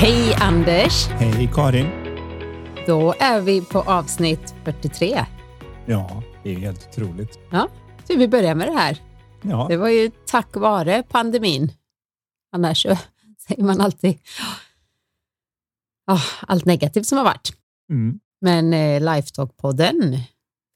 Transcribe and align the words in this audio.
Hej 0.00 0.34
Anders! 0.34 1.06
Hej 1.08 1.50
Karin! 1.54 1.86
Då 2.86 3.14
är 3.20 3.40
vi 3.40 3.60
på 3.64 3.80
avsnitt 3.80 4.54
43. 4.64 5.24
Ja, 5.86 6.22
det 6.42 6.50
är 6.54 6.58
helt 6.58 6.88
otroligt. 6.88 7.38
Ja, 7.50 7.68
så 8.04 8.16
vi 8.16 8.28
börjar 8.28 8.54
med 8.54 8.68
det 8.68 8.72
här. 8.78 8.98
Ja, 9.42 9.66
Det 9.68 9.76
var 9.76 9.88
ju 9.88 10.10
tack 10.26 10.56
vare 10.56 11.02
pandemin. 11.02 11.72
Annars 12.52 12.82
så 12.82 12.98
säger 13.48 13.62
man 13.64 13.80
alltid 13.80 14.18
ah, 16.06 16.20
allt 16.40 16.64
negativt 16.64 17.06
som 17.06 17.18
har 17.18 17.24
varit. 17.24 17.52
mm. 17.90 18.20
Men 18.40 18.74
eh, 18.74 19.00
Lifetalk-podden 19.02 20.18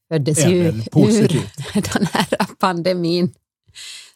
föddes 0.08 0.46
ju 0.46 0.82
positivt. 0.92 1.76
ur 1.76 1.82
den 1.98 2.06
här 2.12 2.26
pandemin. 2.58 3.34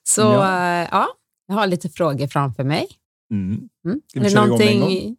Så 0.03 0.21
Ja. 0.21 0.79
ja. 0.79 0.87
ja, 0.91 1.09
jag 1.47 1.55
har 1.55 1.67
lite 1.67 1.89
frågor 1.89 2.27
framför 2.27 2.65
mig. 2.65 2.89
Mm. 3.33 3.69
Mm. 3.85 4.01
Ska 4.07 4.21
vi 4.21 4.31
köra 4.31 4.47
igång 4.47 4.59
med 4.59 4.69
en 4.69 4.81
gång? 4.81 5.17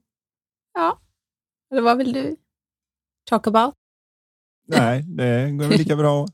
Ja, 0.74 1.00
eller 1.72 1.82
vad 1.82 1.98
vill 1.98 2.14
du 2.14 2.36
talk 3.30 3.48
about? 3.48 3.76
Nej, 4.68 5.04
det 5.04 5.52
går 5.52 5.68
väl 5.68 5.78
lika 5.78 5.96
bra 5.96 6.24
att 6.24 6.32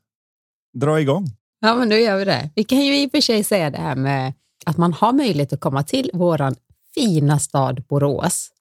dra 0.74 1.02
igång. 1.02 1.26
Ja, 1.62 1.76
men 1.76 1.90
då 1.90 1.96
gör 1.96 2.18
vi 2.18 2.26
det. 2.26 2.50
Vi 2.56 2.64
kan 2.64 2.86
ju 2.86 3.04
i 3.04 3.08
och 3.08 3.12
för 3.12 3.22
sig 3.22 3.44
säga 3.44 3.70
det 3.70 3.78
här 3.78 3.96
med 3.96 4.34
att 4.66 4.78
man 4.78 4.94
har 4.94 5.14
möjlighet 5.14 5.54
att 5.54 5.60
komma 5.60 5.84
till 5.84 6.12
våran 6.14 6.56
fina 6.96 7.40
stad 7.40 7.84
Borås 7.88 8.52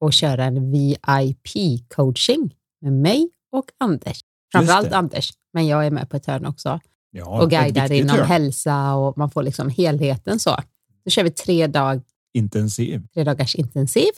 och 0.00 0.12
köra 0.12 0.44
en 0.44 0.72
VIP-coaching 0.74 2.54
med 2.80 2.92
mig 2.92 3.30
och 3.52 3.64
Anders. 3.78 4.20
Framförallt. 4.52 4.92
Anders, 4.92 5.32
men 5.52 5.66
jag 5.66 5.86
är 5.86 5.90
med 5.90 6.10
på 6.10 6.16
ett 6.16 6.26
hörn 6.26 6.46
också 6.46 6.80
Ja, 7.10 7.42
och 7.42 7.50
guidar 7.50 7.92
inom 7.92 8.18
hälsa 8.18 8.94
och 8.94 9.18
man 9.18 9.30
får 9.30 9.42
liksom 9.42 9.68
helheten 9.68 10.38
så. 10.38 10.56
Då 11.04 11.10
kör 11.10 11.24
vi 11.24 11.30
tre, 11.30 11.66
dag, 11.66 12.00
Intensiv. 12.34 13.06
tre 13.14 13.24
dagars 13.24 13.54
intensiv. 13.54 14.10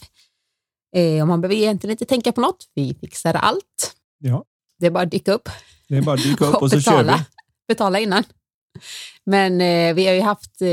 Eh, 0.95 1.21
och 1.21 1.27
man 1.27 1.41
behöver 1.41 1.55
egentligen 1.55 1.91
inte 1.91 2.05
tänka 2.05 2.31
på 2.31 2.41
något. 2.41 2.69
Vi 2.73 2.93
fixar 3.01 3.33
allt. 3.33 3.95
Ja, 4.19 4.45
Det 4.79 4.85
är 4.85 4.91
bara 4.91 5.03
att 5.03 5.11
dyka 5.11 5.33
upp 5.33 5.49
det 5.87 5.97
är 5.97 6.01
bara 6.01 6.15
att 6.15 6.23
dyka 6.23 6.45
upp 6.45 6.55
och 6.61 6.71
så 6.71 6.81
kör 6.81 6.91
betala, 6.91 7.17
vi. 7.17 7.23
betala 7.73 7.99
innan. 7.99 8.23
Men 9.25 9.61
eh, 9.61 9.93
vi 9.95 10.07
har 10.07 10.13
ju 10.13 10.21
haft, 10.21 10.61
eh, 10.61 10.67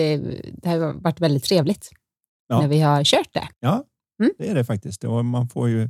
det 0.53 0.69
har 0.69 0.93
varit 0.93 1.21
väldigt 1.21 1.45
trevligt 1.45 1.91
Ja. 2.49 2.61
när 2.61 2.69
vi 2.69 2.81
har 2.81 3.05
kört 3.05 3.33
det. 3.35 3.49
Ja, 3.61 3.85
Mm. 4.21 4.33
det 4.39 4.49
är 4.49 4.55
det 4.55 4.65
faktiskt. 4.65 5.05
Och 5.05 5.25
man 5.25 5.49
får 5.49 5.69
ju 5.69 5.89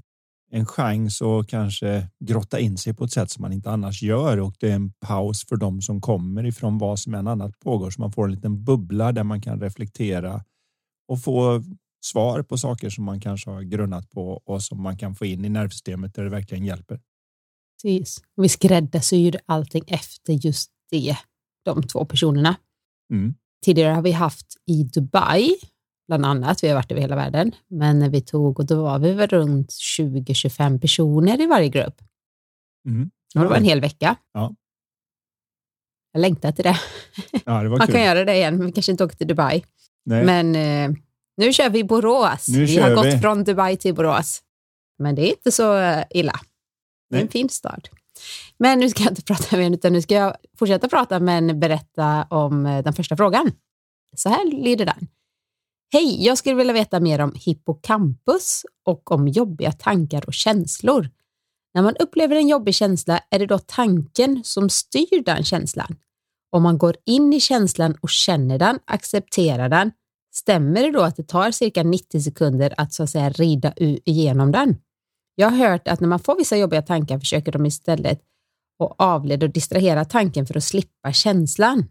en 0.50 0.66
chans 0.66 1.22
att 1.22 1.48
kanske 1.48 2.09
grotta 2.25 2.59
in 2.61 2.78
sig 2.78 2.94
på 2.94 3.05
ett 3.05 3.12
sätt 3.12 3.31
som 3.31 3.42
man 3.42 3.53
inte 3.53 3.70
annars 3.70 4.03
gör 4.03 4.41
och 4.41 4.55
det 4.61 4.70
är 4.70 4.75
en 4.75 4.92
paus 4.92 5.47
för 5.48 5.56
de 5.56 5.83
som 5.83 6.00
kommer 6.00 6.47
ifrån 6.47 6.78
vad 6.78 6.98
som 6.98 7.14
än 7.14 7.28
annat 7.28 7.59
pågår 7.61 7.91
så 7.91 8.00
man 8.00 8.12
får 8.12 8.25
en 8.25 8.31
liten 8.34 8.64
bubbla 8.64 9.12
där 9.12 9.25
man 9.25 9.41
kan 9.42 9.61
reflektera 9.61 10.44
och 11.08 11.22
få 11.22 11.62
svar 12.04 12.42
på 12.42 12.58
saker 12.58 12.90
som 12.90 13.04
man 13.04 13.20
kanske 13.20 13.50
har 13.50 13.62
grunnat 13.62 14.10
på 14.10 14.42
och 14.44 14.62
som 14.62 14.82
man 14.82 14.98
kan 14.98 15.14
få 15.14 15.26
in 15.26 15.44
i 15.44 15.48
nervsystemet 15.48 16.14
där 16.14 16.24
det 16.24 16.30
verkligen 16.30 16.64
hjälper. 16.64 17.00
Precis. 17.82 18.22
Vi 18.36 18.48
skräddarsyr 18.48 19.40
allting 19.46 19.84
efter 19.86 20.32
just 20.32 20.70
det, 20.90 21.16
de 21.64 21.82
två 21.82 22.04
personerna. 22.04 22.56
Mm. 23.12 23.34
Tidigare 23.64 23.94
har 23.94 24.02
vi 24.02 24.12
haft 24.12 24.46
i 24.66 24.84
Dubai, 24.84 25.56
bland 26.08 26.26
annat. 26.26 26.64
Vi 26.64 26.68
har 26.68 26.74
varit 26.74 26.92
över 26.92 27.00
hela 27.00 27.16
världen. 27.16 27.52
Men 27.69 27.98
när 27.98 28.08
vi 28.08 28.20
tog, 28.20 28.58
och 28.58 28.66
då 28.66 28.82
var 28.82 28.98
vi 28.98 29.12
väl 29.12 29.28
runt 29.28 29.70
20-25 29.70 30.80
personer 30.80 31.40
i 31.40 31.46
varje 31.46 31.69
grupp. 31.69 32.02
Mm. 32.88 33.10
Och 33.34 33.40
det 33.40 33.48
var 33.48 33.56
en 33.56 33.64
hel 33.64 33.80
vecka. 33.80 34.16
Ja. 34.32 34.54
Jag 36.12 36.20
längtar 36.20 36.52
till 36.52 36.64
det. 36.64 36.80
Ja, 37.44 37.62
det 37.62 37.69
Man 37.69 37.80
kul. 37.80 37.92
kan 37.92 38.04
göra 38.04 38.24
det 38.24 38.34
igen, 38.34 38.56
men 38.56 38.66
vi 38.66 38.72
kanske 38.72 38.92
inte 38.92 39.04
åker 39.04 39.16
till 39.16 39.26
Dubai. 39.26 39.64
Nej. 40.04 40.24
Men 40.24 40.54
eh, 40.54 40.98
nu 41.36 41.52
kör 41.52 41.70
vi 41.70 41.84
Borås. 41.84 42.48
Nu 42.48 42.64
vi 42.64 42.76
har 42.76 42.94
gått 42.94 43.06
vi. 43.06 43.18
från 43.18 43.44
Dubai 43.44 43.76
till 43.76 43.94
Borås. 43.94 44.42
Men 44.98 45.14
det 45.14 45.22
är 45.22 45.30
inte 45.30 45.52
så 45.52 45.76
eh, 45.76 46.04
illa. 46.10 46.40
Det 47.10 47.16
är 47.16 47.20
en 47.20 47.28
fin 47.28 47.48
stad. 47.48 47.88
Men 48.58 48.78
nu 48.78 48.88
ska 48.90 49.02
jag 49.02 49.12
inte 49.12 49.22
prata 49.32 49.56
mer, 49.56 49.70
utan 49.70 49.92
nu 49.92 50.02
ska 50.02 50.14
jag 50.14 50.36
fortsätta 50.58 50.88
prata, 50.88 51.20
men 51.20 51.60
berätta 51.60 52.26
om 52.30 52.66
eh, 52.66 52.84
den 52.84 52.92
första 52.92 53.16
frågan. 53.16 53.52
Så 54.16 54.28
här 54.28 54.44
lyder 54.44 54.86
den. 54.86 55.08
Hej, 55.92 56.24
jag 56.24 56.38
skulle 56.38 56.56
vilja 56.56 56.72
veta 56.72 57.00
mer 57.00 57.20
om 57.20 57.32
hippocampus 57.34 58.66
och 58.84 59.10
om 59.10 59.28
jobbiga 59.28 59.72
tankar 59.72 60.26
och 60.26 60.34
känslor. 60.34 61.10
När 61.74 61.82
man 61.82 61.96
upplever 61.96 62.36
en 62.36 62.48
jobbig 62.48 62.74
känsla, 62.74 63.20
är 63.30 63.38
det 63.38 63.46
då 63.46 63.58
tanken 63.58 64.40
som 64.44 64.70
styr 64.70 65.24
den 65.24 65.44
känslan? 65.44 65.96
Om 66.52 66.62
man 66.62 66.78
går 66.78 66.96
in 67.06 67.32
i 67.32 67.40
känslan 67.40 67.96
och 68.00 68.10
känner 68.10 68.58
den, 68.58 68.78
accepterar 68.84 69.68
den, 69.68 69.92
stämmer 70.34 70.82
det 70.82 70.90
då 70.90 71.02
att 71.02 71.16
det 71.16 71.28
tar 71.28 71.50
cirka 71.50 71.82
90 71.82 72.20
sekunder 72.20 72.74
att 72.76 72.92
så 72.92 73.02
att 73.02 73.10
säga 73.10 73.30
rida 73.30 73.72
igenom 73.78 74.52
den? 74.52 74.76
Jag 75.34 75.50
har 75.50 75.68
hört 75.68 75.88
att 75.88 76.00
när 76.00 76.08
man 76.08 76.18
får 76.18 76.36
vissa 76.36 76.56
jobbiga 76.56 76.82
tankar 76.82 77.18
försöker 77.18 77.52
de 77.52 77.66
istället 77.66 78.20
att 78.84 78.94
avleda 78.98 79.46
och 79.46 79.52
distrahera 79.52 80.04
tanken 80.04 80.46
för 80.46 80.56
att 80.56 80.64
slippa 80.64 81.12
känslan. 81.12 81.88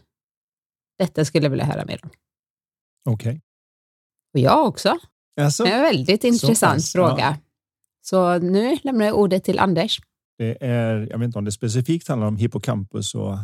Detta 0.99 1.25
skulle 1.25 1.45
jag 1.45 1.49
vilja 1.49 1.65
höra 1.65 1.85
mer 1.85 1.99
om. 2.03 2.09
Okej. 3.09 3.41
Och 4.33 4.39
jag 4.39 4.67
också. 4.67 4.97
Alltså, 5.41 5.63
Det 5.63 5.69
är 5.71 5.75
en 5.75 5.81
väldigt 5.81 6.23
intressant 6.23 6.83
ja. 6.93 7.07
fråga. 7.07 7.37
Så 8.01 8.37
nu 8.37 8.77
lämnar 8.83 9.05
jag 9.05 9.17
ordet 9.17 9.43
till 9.43 9.59
Anders. 9.59 9.99
det 10.37 10.57
är, 10.61 11.07
jag 11.09 11.19
vet 11.19 11.25
inte 11.25 11.37
om 11.39 11.45
det 11.45 11.51
specifikt 11.51 12.07
handlar 12.07 12.27
om 12.27 12.37
hippocampus 12.37 13.15
och 13.15 13.37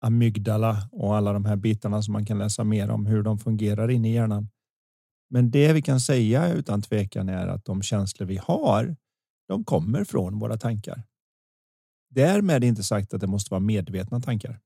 amygdala 0.00 0.88
och 0.92 1.16
alla 1.16 1.32
de 1.32 1.44
här 1.44 1.56
bitarna 1.56 2.02
som 2.02 2.12
man 2.12 2.26
kan 2.26 2.38
läsa 2.38 2.64
mer 2.64 2.90
om 2.90 3.06
hur 3.06 3.22
de 3.22 3.38
fungerar 3.38 3.90
inne 3.90 4.10
i 4.10 4.14
hjärnan. 4.14 4.48
Men 5.30 5.50
det 5.50 5.72
vi 5.72 5.82
kan 5.82 6.00
säga 6.00 6.52
utan 6.52 6.82
tvekan 6.82 7.28
är 7.28 7.46
att 7.46 7.64
de 7.64 7.82
känslor 7.82 8.26
vi 8.26 8.36
har, 8.36 8.96
de 9.48 9.64
kommer 9.64 10.04
från 10.04 10.38
våra 10.38 10.56
tankar. 10.56 11.02
Därmed 12.10 12.64
inte 12.64 12.82
sagt 12.82 13.14
att 13.14 13.20
det 13.20 13.26
måste 13.26 13.50
vara 13.50 13.60
medvetna 13.60 14.20
tankar. 14.20 14.60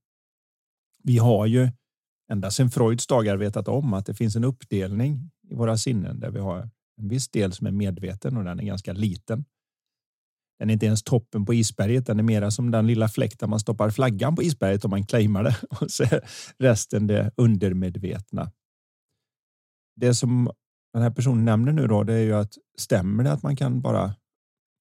Vi 1.04 1.18
har 1.18 1.46
ju 1.46 1.70
ända 2.32 2.50
sedan 2.50 2.70
Freuds 2.70 3.06
dagar 3.06 3.36
vetat 3.36 3.68
om 3.68 3.94
att 3.94 4.06
det 4.06 4.14
finns 4.14 4.36
en 4.36 4.44
uppdelning 4.44 5.30
i 5.50 5.54
våra 5.54 5.78
sinnen 5.78 6.20
där 6.20 6.30
vi 6.30 6.40
har 6.40 6.70
en 6.96 7.08
viss 7.08 7.28
del 7.28 7.52
som 7.52 7.66
är 7.66 7.70
medveten 7.70 8.36
och 8.36 8.44
den 8.44 8.60
är 8.60 8.64
ganska 8.64 8.92
liten. 8.92 9.44
Den 10.62 10.70
är 10.70 10.72
inte 10.72 10.86
ens 10.86 11.02
toppen 11.02 11.44
på 11.44 11.54
isberget, 11.54 12.06
den 12.06 12.18
är 12.18 12.22
mera 12.22 12.50
som 12.50 12.70
den 12.70 12.86
lilla 12.86 13.08
fläkt 13.08 13.40
där 13.40 13.46
man 13.46 13.60
stoppar 13.60 13.90
flaggan 13.90 14.34
på 14.36 14.42
isberget 14.42 14.84
om 14.84 14.90
man 14.90 15.06
claimar 15.06 15.44
det 15.44 15.56
och 15.80 15.90
så 15.90 16.02
är 16.02 16.20
resten 16.58 17.06
det 17.06 17.32
undermedvetna. 17.36 18.52
Det 19.96 20.14
som 20.14 20.50
den 20.92 21.02
här 21.02 21.10
personen 21.10 21.44
nämner 21.44 21.72
nu 21.72 21.86
då, 21.86 22.02
det 22.02 22.14
är 22.14 22.22
ju 22.22 22.34
att 22.34 22.52
stämmer 22.78 23.24
det 23.24 23.32
att 23.32 23.42
man 23.42 23.56
kan 23.56 23.80
bara 23.80 24.14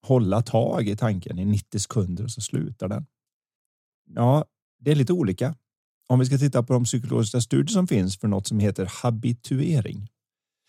hålla 0.07 0.41
tag 0.41 0.87
i 0.87 0.95
tanken 0.95 1.39
i 1.39 1.45
90 1.45 1.79
sekunder 1.79 2.23
och 2.23 2.31
så 2.31 2.41
slutar 2.41 2.87
den? 2.87 3.05
Ja, 4.09 4.45
det 4.79 4.91
är 4.91 4.95
lite 4.95 5.13
olika. 5.13 5.55
Om 6.09 6.19
vi 6.19 6.25
ska 6.25 6.37
titta 6.37 6.63
på 6.63 6.73
de 6.73 6.83
psykologiska 6.83 7.41
studier 7.41 7.73
som 7.73 7.87
finns 7.87 8.19
för 8.19 8.27
något 8.27 8.47
som 8.47 8.59
heter 8.59 8.91
habituering. 9.03 10.09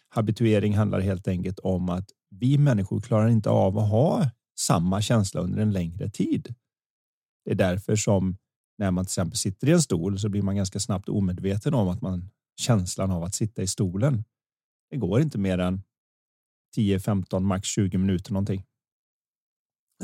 Habituering 0.09 0.77
handlar 0.77 1.01
helt 1.01 1.29
enkelt 1.29 1.59
om 1.59 1.89
att 1.89 2.09
vi 2.31 2.59
människor 2.59 3.01
klarar 3.01 3.29
inte 3.29 3.51
av 3.51 3.79
att 3.79 3.91
ha 3.91 4.31
samma 4.67 5.03
känsla 5.03 5.41
under 5.41 5.63
en 5.63 5.73
längre 5.73 6.11
tid. 6.11 6.55
Det 7.45 7.51
är 7.51 7.55
därför 7.55 7.97
som 7.97 8.37
när 8.79 8.91
man 8.91 9.05
till 9.05 9.09
exempel 9.09 9.37
sitter 9.37 9.69
i 9.69 9.73
en 9.73 9.83
stol 9.83 10.19
så 10.19 10.29
blir 10.29 10.43
man 10.43 10.57
ganska 10.57 10.81
snabbt 10.81 11.09
omedveten 11.09 11.75
om 11.75 11.89
att 11.89 12.03
man 12.03 12.31
känslan 12.57 13.11
av 13.11 13.23
att 13.23 13.35
sitta 13.35 13.63
i 13.63 13.67
stolen. 13.67 14.25
Det 14.91 14.97
går 14.97 15.21
inte 15.21 15.39
mer 15.39 15.59
än 15.59 15.83
10, 16.75 17.01
15, 17.01 17.45
max 17.45 17.69
20 17.69 17.99
minuter 17.99 18.33
någonting. 18.33 18.65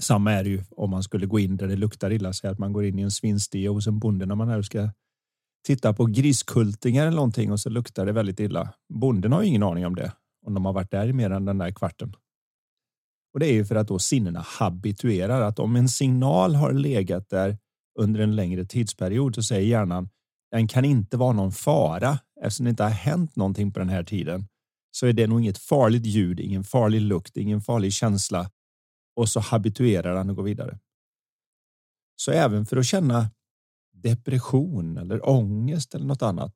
Samma 0.01 0.33
är 0.33 0.45
det 0.45 0.51
ju 0.51 0.65
om 0.71 0.91
man 0.91 1.03
skulle 1.03 1.27
gå 1.27 1.39
in 1.39 1.57
där 1.57 1.69
det 1.69 1.77
luktar 1.77 2.13
illa, 2.13 2.33
säg 2.33 2.51
att 2.51 2.59
man 2.59 2.73
går 2.73 2.85
in 2.85 2.99
i 2.99 3.03
en 3.03 3.11
svinstia 3.11 3.71
hos 3.71 3.87
en 3.87 3.99
bonde 3.99 4.27
när 4.27 4.35
man 4.35 4.49
här 4.49 4.63
ska 4.63 4.91
titta 5.67 5.93
på 5.93 6.07
griskultingar 6.07 7.07
eller 7.07 7.17
någonting 7.17 7.53
och 7.53 7.61
så 7.61 7.71
luktar 7.71 8.07
det 8.07 8.13
väldigt 8.13 8.41
illa. 8.41 8.75
Bonden 8.89 9.33
har 9.33 9.43
ju 9.43 9.49
ingen 9.49 9.63
aning 9.63 9.87
om 9.87 9.95
det 9.95 10.13
om 10.47 10.55
de 10.55 10.65
har 10.65 10.73
varit 10.73 10.91
där 10.91 11.09
i 11.09 11.13
mer 11.13 11.31
än 11.31 11.45
den 11.45 11.59
där 11.59 11.71
kvarten. 11.71 12.17
Och 13.39 13.41
det 13.41 13.51
är 13.51 13.53
ju 13.53 13.65
för 13.65 13.75
att 13.75 13.89
då 13.89 13.99
sinnena 13.99 14.41
habituerar 14.41 15.43
att 15.43 15.59
om 15.59 15.77
en 15.77 15.89
signal 15.89 16.55
har 16.55 16.73
legat 16.73 17.29
där 17.29 17.59
under 17.99 18.21
en 18.21 18.37
längre 18.37 18.65
tidsperiod 18.65 19.35
så 19.35 19.43
säger 19.43 19.69
hjärnan 19.69 20.09
den 20.51 20.69
kan 20.69 20.85
inte 20.85 21.17
vara 21.17 21.33
någon 21.33 21.53
fara 21.53 22.19
eftersom 22.41 22.65
det 22.65 22.71
inte 22.71 22.83
har 22.83 22.91
hänt 22.91 23.37
någonting 23.37 23.73
på 23.73 23.79
den 23.79 23.89
här 23.89 24.05
tiden. 24.05 24.49
så 24.91 25.07
är 25.07 25.13
det 25.13 25.27
nog 25.27 25.41
inget 25.41 25.59
farligt 25.59 26.07
ljud, 26.07 26.41
ingen 26.41 26.65
farlig 26.65 27.01
lukt, 27.01 27.37
ingen 27.37 27.61
farlig 27.61 27.93
känsla 27.93 28.51
och 29.17 29.29
så 29.29 29.41
habituerar 29.41 30.17
han 30.17 30.31
och 30.31 30.37
går 30.37 30.43
vidare. 30.43 30.79
Så 32.17 32.31
även 32.31 32.67
för 32.67 32.77
att 32.77 32.87
känna 32.87 33.31
depression 33.93 34.97
eller 34.97 35.29
ångest 35.29 35.95
eller 35.95 36.07
något 36.07 36.23
annat. 36.23 36.55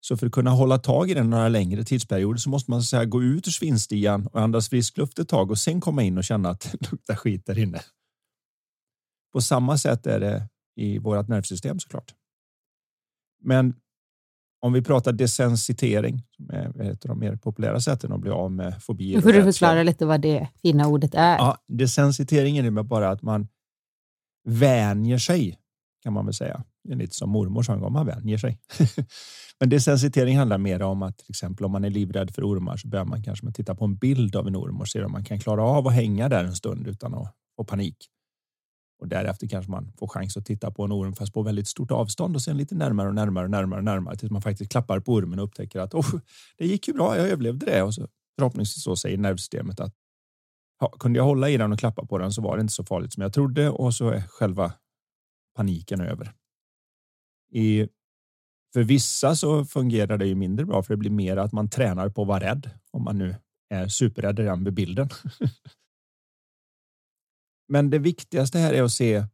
Så 0.00 0.16
för 0.16 0.26
att 0.26 0.32
kunna 0.32 0.50
hålla 0.50 0.78
tag 0.78 1.10
i 1.10 1.14
den 1.14 1.30
några 1.30 1.48
längre 1.48 1.84
tidsperioder 1.84 2.38
så 2.38 2.50
måste 2.50 2.70
man 2.70 2.82
så 2.82 2.86
säga 2.86 3.04
gå 3.04 3.22
ut 3.22 3.46
ur 3.46 3.52
svinstigan 3.52 4.26
och 4.26 4.40
andas 4.40 4.68
frisk 4.68 4.96
luft 4.96 5.18
ett 5.18 5.28
tag 5.28 5.50
och 5.50 5.58
sen 5.58 5.80
komma 5.80 6.02
in 6.02 6.18
och 6.18 6.24
känna 6.24 6.50
att 6.50 6.60
det 6.80 6.90
luktar 6.90 7.14
skit 7.14 7.46
där 7.46 7.58
inne. 7.58 7.80
På 9.32 9.40
samma 9.40 9.78
sätt 9.78 10.06
är 10.06 10.20
det 10.20 10.48
i 10.76 10.98
vårt 10.98 11.28
nervsystem 11.28 11.80
såklart. 11.80 12.14
Men 13.42 13.74
om 14.60 14.72
vi 14.72 14.82
pratar 14.82 15.12
desensitering, 15.12 16.22
som 16.36 16.50
är 16.50 16.90
ett 16.90 17.04
av 17.04 17.08
de 17.08 17.18
mer 17.18 17.36
populära 17.36 17.80
sätten 17.80 18.12
att 18.12 18.20
bli 18.20 18.30
av 18.30 18.52
med 18.52 18.82
fobier. 18.82 19.16
Nu 19.16 19.22
får 19.22 19.32
du 19.32 19.42
förklara 19.42 19.82
lite 19.82 20.06
vad 20.06 20.20
det 20.20 20.48
fina 20.62 20.86
ordet 20.88 21.14
är. 21.14 21.36
Ja, 21.38 21.56
desensitering 21.66 22.58
innebär 22.58 22.82
bara 22.82 23.10
att 23.10 23.22
man 23.22 23.48
vänjer 24.44 25.18
sig, 25.18 25.58
kan 26.02 26.12
man 26.12 26.24
väl 26.24 26.34
säga. 26.34 26.64
Det 26.84 26.92
är 26.92 26.96
lite 26.96 27.14
som 27.14 27.30
mormor 27.30 27.62
sa 27.62 27.72
en 27.72 27.80
gång, 27.80 27.92
man 27.92 28.06
vänjer 28.06 28.38
sig. 28.38 28.58
Men 29.60 29.68
desensitering 29.68 30.38
handlar 30.38 30.58
mer 30.58 30.82
om 30.82 31.02
att 31.02 31.18
till 31.18 31.30
exempel 31.30 31.66
om 31.66 31.72
man 31.72 31.84
är 31.84 31.90
livrädd 31.90 32.34
för 32.34 32.42
ormar 32.42 32.76
så 32.76 32.88
börjar 32.88 33.04
man 33.04 33.22
kanske 33.22 33.44
med 33.44 33.50
att 33.50 33.56
titta 33.56 33.74
på 33.74 33.84
en 33.84 33.96
bild 33.96 34.36
av 34.36 34.46
en 34.48 34.56
orm 34.56 34.80
och 34.80 34.88
se 34.88 35.04
om 35.04 35.12
man 35.12 35.24
kan 35.24 35.38
klara 35.38 35.62
av 35.62 35.86
att 35.86 35.94
hänga 35.94 36.28
där 36.28 36.44
en 36.44 36.54
stund 36.54 36.86
utan 36.86 37.14
att 37.14 37.34
få 37.56 37.64
panik. 37.64 37.96
Och 39.00 39.08
därefter 39.08 39.48
kanske 39.48 39.70
man 39.70 39.92
får 39.98 40.08
chans 40.08 40.36
att 40.36 40.46
titta 40.46 40.70
på 40.70 40.84
en 40.84 40.92
orm 40.92 41.12
fast 41.12 41.32
på 41.32 41.42
väldigt 41.42 41.68
stort 41.68 41.90
avstånd 41.90 42.36
och 42.36 42.42
sen 42.42 42.56
lite 42.56 42.74
närmare 42.74 43.08
och 43.08 43.14
närmare 43.14 43.44
och 43.44 43.50
närmare 43.50 43.78
och 43.78 43.84
närmare 43.84 44.16
tills 44.16 44.30
man 44.30 44.42
faktiskt 44.42 44.72
klappar 44.72 45.00
på 45.00 45.12
ormen 45.12 45.38
och 45.38 45.44
upptäcker 45.44 45.80
att 45.80 45.94
oh, 45.94 46.14
det 46.58 46.66
gick 46.66 46.88
ju 46.88 46.94
bra, 46.94 47.16
jag 47.16 47.28
överlevde 47.28 47.66
det. 47.66 47.82
Och 47.82 47.94
så 47.94 48.08
förhoppningsvis 48.38 48.84
så 48.84 48.96
säger 48.96 49.18
nervsystemet 49.18 49.80
att 49.80 49.94
ja, 50.80 50.88
kunde 50.88 51.18
jag 51.18 51.24
hålla 51.24 51.48
i 51.48 51.56
den 51.56 51.72
och 51.72 51.78
klappa 51.78 52.06
på 52.06 52.18
den 52.18 52.32
så 52.32 52.42
var 52.42 52.56
det 52.56 52.60
inte 52.60 52.72
så 52.72 52.84
farligt 52.84 53.12
som 53.12 53.22
jag 53.22 53.32
trodde 53.32 53.70
och 53.70 53.94
så 53.94 54.08
är 54.08 54.20
själva 54.20 54.72
paniken 55.56 56.00
över. 56.00 56.32
I, 57.50 57.88
för 58.72 58.82
vissa 58.82 59.36
så 59.36 59.64
fungerar 59.64 60.18
det 60.18 60.26
ju 60.26 60.34
mindre 60.34 60.66
bra 60.66 60.82
för 60.82 60.94
det 60.94 60.98
blir 60.98 61.10
mer 61.10 61.36
att 61.36 61.52
man 61.52 61.68
tränar 61.68 62.08
på 62.08 62.22
att 62.22 62.28
vara 62.28 62.40
rädd 62.40 62.70
om 62.90 63.04
man 63.04 63.18
nu 63.18 63.34
är 63.68 63.88
superrädd 63.88 64.38
redan 64.38 64.62
med 64.62 64.72
bilden. 64.72 65.08
Men 67.68 67.90
det 67.90 67.98
viktigaste 67.98 68.58
här 68.58 68.72
är 68.72 68.82
att 68.82 68.92
se 68.92 69.24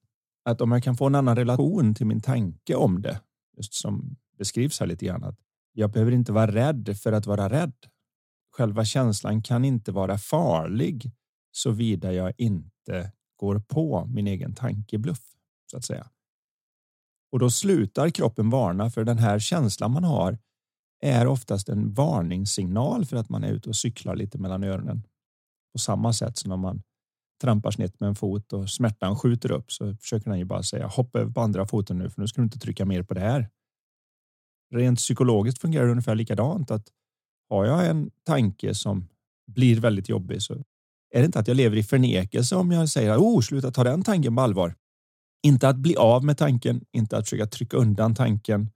att 0.45 0.61
om 0.61 0.73
jag 0.73 0.83
kan 0.83 0.97
få 0.97 1.07
en 1.07 1.15
annan 1.15 1.37
relation 1.37 1.95
till 1.95 2.07
min 2.07 2.21
tanke 2.21 2.75
om 2.75 3.03
det, 3.03 3.21
just 3.57 3.75
som 3.75 4.17
beskrivs 4.39 4.81
här 4.81 4.87
lite 4.87 5.07
grann, 5.07 5.25
att 5.25 5.39
jag 5.73 5.91
behöver 5.91 6.13
inte 6.13 6.33
vara 6.33 6.51
rädd 6.51 6.97
för 7.03 7.13
att 7.13 7.27
vara 7.27 7.51
rädd. 7.51 7.75
Själva 8.57 8.85
känslan 8.85 9.43
kan 9.43 9.65
inte 9.65 9.93
vara 9.93 10.19
farlig 10.19 11.13
såvida 11.53 12.13
jag 12.13 12.33
inte 12.39 13.13
går 13.37 13.59
på 13.59 14.07
min 14.07 14.27
egen 14.27 14.55
tankebluff 14.55 15.23
så 15.71 15.77
att 15.77 15.85
säga. 15.85 16.11
Och 17.37 17.41
då 17.41 17.51
slutar 17.51 18.11
kroppen 18.11 18.51
varna 18.51 18.91
för 18.91 19.05
den 19.05 19.19
här 19.19 19.39
känslan 19.39 19.91
man 19.91 20.05
har 20.05 20.39
är 21.03 21.27
oftast 21.27 21.69
en 21.69 21.95
varningssignal 21.95 23.05
för 23.05 23.17
att 23.17 23.29
man 23.29 23.45
är 23.45 23.53
ute 23.53 23.69
och 23.69 23.77
cyklar 23.77 24.17
lite 24.17 24.39
mellan 24.39 24.65
öronen. 24.65 25.03
På 25.73 25.79
samma 25.79 26.13
sätt 26.13 26.39
som 26.39 26.49
när 26.49 26.57
man 26.57 26.83
trampar 27.43 27.71
snett 27.71 28.01
med 28.01 28.09
en 28.09 28.15
fot 28.15 28.53
och 28.53 28.71
smärtan 28.71 29.17
skjuter 29.17 29.51
upp 29.51 29.73
så 29.73 29.97
försöker 29.97 30.31
den 30.31 30.39
ju 30.39 30.45
bara 30.45 30.63
säga 30.63 30.87
hoppa 30.87 31.19
över 31.19 31.33
på 31.33 31.41
andra 31.41 31.67
foten 31.67 31.99
nu 31.99 32.11
för 32.11 32.21
nu 32.21 32.29
ska 32.29 32.41
du 32.41 32.45
inte 32.45 32.59
trycka 32.59 32.85
mer 32.85 33.03
på 33.03 33.15
det 33.15 33.21
här. 33.21 33.49
Rent 34.75 34.99
psykologiskt 34.99 35.61
fungerar 35.61 35.85
det 35.85 35.91
ungefär 35.91 36.15
likadant 36.15 36.71
att 36.71 36.89
har 37.49 37.65
jag 37.65 37.87
en 37.87 38.11
tanke 38.27 38.75
som 38.75 39.09
blir 39.47 39.81
väldigt 39.81 40.09
jobbig 40.09 40.43
så 40.43 40.55
är 41.11 41.21
det 41.21 41.25
inte 41.25 41.39
att 41.39 41.49
jag 41.49 41.57
lever 41.57 41.77
i 41.77 41.83
förnekelse 41.83 42.57
om 42.57 42.73
jag 42.73 42.89
säger 42.89 43.17
oh, 43.17 43.41
sluta 43.41 43.71
ta 43.71 43.85
den 43.85 44.03
tanken 44.03 44.37
på 44.37 44.43
allvar. 44.43 44.75
Inte 45.47 45.69
att 45.69 45.77
bli 45.77 45.97
av 45.97 46.25
med 46.25 46.39
tanken, 46.39 46.85
inte 46.93 47.17
att 47.17 47.25
försöka 47.25 47.47
trycka 47.47 47.77
undan 47.77 48.15
tanken, 48.15 48.71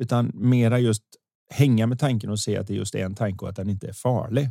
utan 0.00 0.30
mera 0.34 0.78
just 0.78 1.02
hänga 1.50 1.86
med 1.86 1.98
tanken 1.98 2.30
och 2.30 2.40
se 2.40 2.56
att 2.56 2.66
det 2.66 2.74
just 2.74 2.94
är 2.94 3.04
en 3.04 3.14
tanke 3.14 3.44
och 3.44 3.48
att 3.48 3.56
den 3.56 3.70
inte 3.70 3.88
är 3.88 3.92
farlig. 3.92 4.50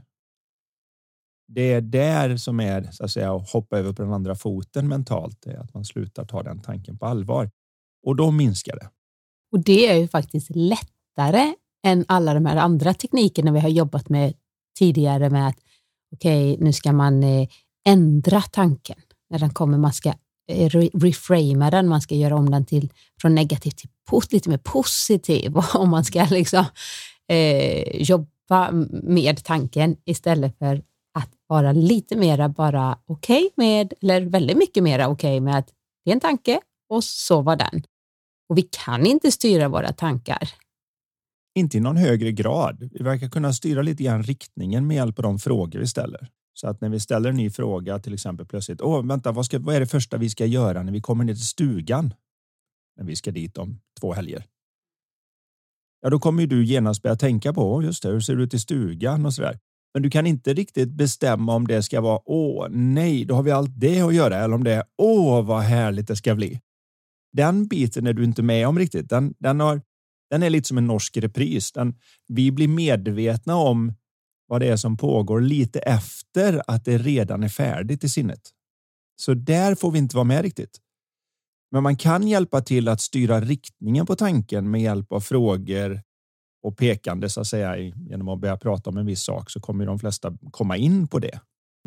Det 1.47 1.73
är 1.73 1.81
där 1.81 2.37
som 2.37 2.59
är 2.59 2.91
så 2.91 3.03
att 3.03 3.11
säga 3.11 3.35
att 3.35 3.49
hoppa 3.49 3.77
över 3.77 3.93
på 3.93 4.01
den 4.01 4.13
andra 4.13 4.35
foten 4.35 4.87
mentalt, 4.87 5.45
är 5.45 5.57
att 5.57 5.73
man 5.73 5.85
slutar 5.85 6.25
ta 6.25 6.43
den 6.43 6.59
tanken 6.59 6.97
på 6.97 7.05
allvar 7.05 7.51
och 8.05 8.15
då 8.15 8.31
minskar 8.31 8.75
det. 8.75 8.89
Och 9.51 9.63
det 9.63 9.89
är 9.89 9.97
ju 9.97 10.07
faktiskt 10.07 10.49
lättare 10.49 11.53
än 11.85 12.05
alla 12.07 12.33
de 12.33 12.45
här 12.45 12.57
andra 12.57 12.93
teknikerna 12.93 13.51
vi 13.51 13.59
har 13.59 13.69
jobbat 13.69 14.09
med 14.09 14.33
tidigare 14.79 15.29
med 15.29 15.47
att 15.47 15.57
okej, 16.15 16.53
okay, 16.53 16.65
nu 16.65 16.73
ska 16.73 16.93
man 16.93 17.23
eh, 17.23 17.47
ändra 17.87 18.41
tanken 18.41 18.97
när 19.29 19.39
den 19.39 19.49
kommer. 19.49 19.77
Man 19.77 19.93
ska 19.93 20.13
Eh, 20.47 20.69
reframa 20.93 21.71
den, 21.71 21.87
man 21.87 22.01
ska 22.01 22.15
göra 22.15 22.35
om 22.35 22.49
den 22.49 22.65
till 22.65 22.91
från 23.21 23.35
negativ 23.35 23.69
till 23.69 23.89
lite 24.31 24.49
mer 24.49 24.57
positiv 24.57 25.53
om 25.73 25.89
man 25.89 26.05
ska 26.05 26.27
liksom 26.29 26.65
eh, 27.27 28.01
jobba 28.01 28.71
med 29.03 29.43
tanken 29.43 29.97
istället 30.05 30.57
för 30.57 30.75
att 31.13 31.29
vara 31.47 31.71
lite 31.71 32.15
mera 32.15 32.49
bara 32.49 32.99
okej 33.05 33.45
okay 33.45 33.49
med, 33.55 33.93
eller 34.01 34.21
väldigt 34.21 34.57
mycket 34.57 34.83
mera 34.83 35.07
okej 35.07 35.37
okay 35.37 35.41
med 35.41 35.57
att 35.57 35.69
det 36.05 36.11
är 36.11 36.13
en 36.13 36.19
tanke 36.19 36.59
och 36.89 37.03
så 37.03 37.41
var 37.41 37.55
den. 37.55 37.83
Och 38.49 38.57
vi 38.57 38.61
kan 38.61 39.05
inte 39.05 39.31
styra 39.31 39.69
våra 39.69 39.93
tankar. 39.93 40.49
Inte 41.55 41.77
i 41.77 41.79
någon 41.79 41.97
högre 41.97 42.31
grad. 42.31 42.89
Vi 42.91 43.03
verkar 43.03 43.29
kunna 43.29 43.53
styra 43.53 43.81
lite 43.81 44.03
grann 44.03 44.23
riktningen 44.23 44.87
med 44.87 44.95
hjälp 44.95 45.19
av 45.19 45.23
de 45.23 45.39
frågor 45.39 45.79
vi 45.79 45.87
ställer. 45.87 46.29
Så 46.57 46.67
att 46.67 46.81
när 46.81 46.89
vi 46.89 46.99
ställer 46.99 47.29
en 47.29 47.35
ny 47.35 47.49
fråga, 47.49 47.99
till 47.99 48.13
exempel 48.13 48.45
plötsligt, 48.45 48.81
åh, 48.81 49.05
vänta, 49.05 49.31
vad, 49.31 49.45
ska, 49.45 49.59
vad 49.59 49.75
är 49.75 49.79
det 49.79 49.87
första 49.87 50.17
vi 50.17 50.29
ska 50.29 50.45
göra 50.45 50.83
när 50.83 50.91
vi 50.91 51.01
kommer 51.01 51.23
ner 51.23 51.33
till 51.33 51.47
stugan? 51.47 52.13
När 52.97 53.05
vi 53.05 53.15
ska 53.15 53.31
dit 53.31 53.57
om 53.57 53.79
två 53.99 54.13
helger. 54.13 54.45
Ja, 56.01 56.09
då 56.09 56.19
kommer 56.19 56.47
du 56.47 56.65
genast 56.65 57.01
börja 57.01 57.15
tänka 57.15 57.53
på, 57.53 57.83
just 57.83 58.03
det, 58.03 58.09
hur 58.09 58.19
ser 58.19 58.35
det 58.35 58.43
ut 58.43 58.53
i 58.53 58.59
stugan 58.59 59.25
och 59.25 59.33
så 59.33 59.41
där. 59.41 59.59
Men 59.93 60.01
du 60.01 60.09
kan 60.09 60.27
inte 60.27 60.53
riktigt 60.53 60.89
bestämma 60.89 61.55
om 61.55 61.67
det 61.67 61.83
ska 61.83 62.01
vara 62.01 62.19
åh 62.25 62.67
nej, 62.69 63.25
då 63.25 63.35
har 63.35 63.43
vi 63.43 63.51
allt 63.51 63.79
det 63.79 64.01
att 64.01 64.15
göra 64.15 64.37
eller 64.37 64.55
om 64.55 64.63
det 64.63 64.73
är 64.73 64.83
åh 64.97 65.45
vad 65.45 65.61
härligt 65.61 66.07
det 66.07 66.15
ska 66.15 66.35
bli. 66.35 66.61
Den 67.33 67.67
biten 67.67 68.07
är 68.07 68.13
du 68.13 68.23
inte 68.23 68.43
med 68.43 68.67
om 68.67 68.79
riktigt. 68.79 69.09
Den, 69.09 69.33
den, 69.39 69.59
har, 69.59 69.81
den 70.29 70.43
är 70.43 70.49
lite 70.49 70.67
som 70.67 70.77
en 70.77 70.87
norsk 70.87 71.17
repris. 71.17 71.71
Den, 71.71 71.95
vi 72.27 72.51
blir 72.51 72.67
medvetna 72.67 73.55
om 73.55 73.93
vad 74.47 74.61
det 74.61 74.67
är 74.67 74.77
som 74.77 74.97
pågår 74.97 75.41
lite 75.41 75.79
efter 75.79 76.61
att 76.67 76.85
det 76.85 76.97
redan 76.97 77.43
är 77.43 77.49
färdigt 77.49 78.03
i 78.03 78.09
sinnet. 78.09 78.41
Så 79.21 79.33
där 79.33 79.75
får 79.75 79.91
vi 79.91 79.99
inte 79.99 80.15
vara 80.15 80.23
med 80.23 80.41
riktigt. 80.41 80.79
Men 81.71 81.83
man 81.83 81.97
kan 81.97 82.27
hjälpa 82.27 82.61
till 82.61 82.87
att 82.87 83.01
styra 83.01 83.41
riktningen 83.41 84.05
på 84.05 84.15
tanken 84.15 84.71
med 84.71 84.81
hjälp 84.81 85.11
av 85.11 85.19
frågor 85.19 86.01
och 86.63 86.77
pekande 86.77 87.29
så 87.29 87.41
att 87.41 87.47
säga 87.47 87.77
genom 87.77 88.29
att 88.29 88.39
börja 88.39 88.57
prata 88.57 88.89
om 88.89 88.97
en 88.97 89.05
viss 89.05 89.23
sak 89.23 89.49
så 89.49 89.59
kommer 89.59 89.85
de 89.85 89.99
flesta 89.99 90.33
komma 90.51 90.77
in 90.77 91.07
på 91.07 91.19
det. 91.19 91.39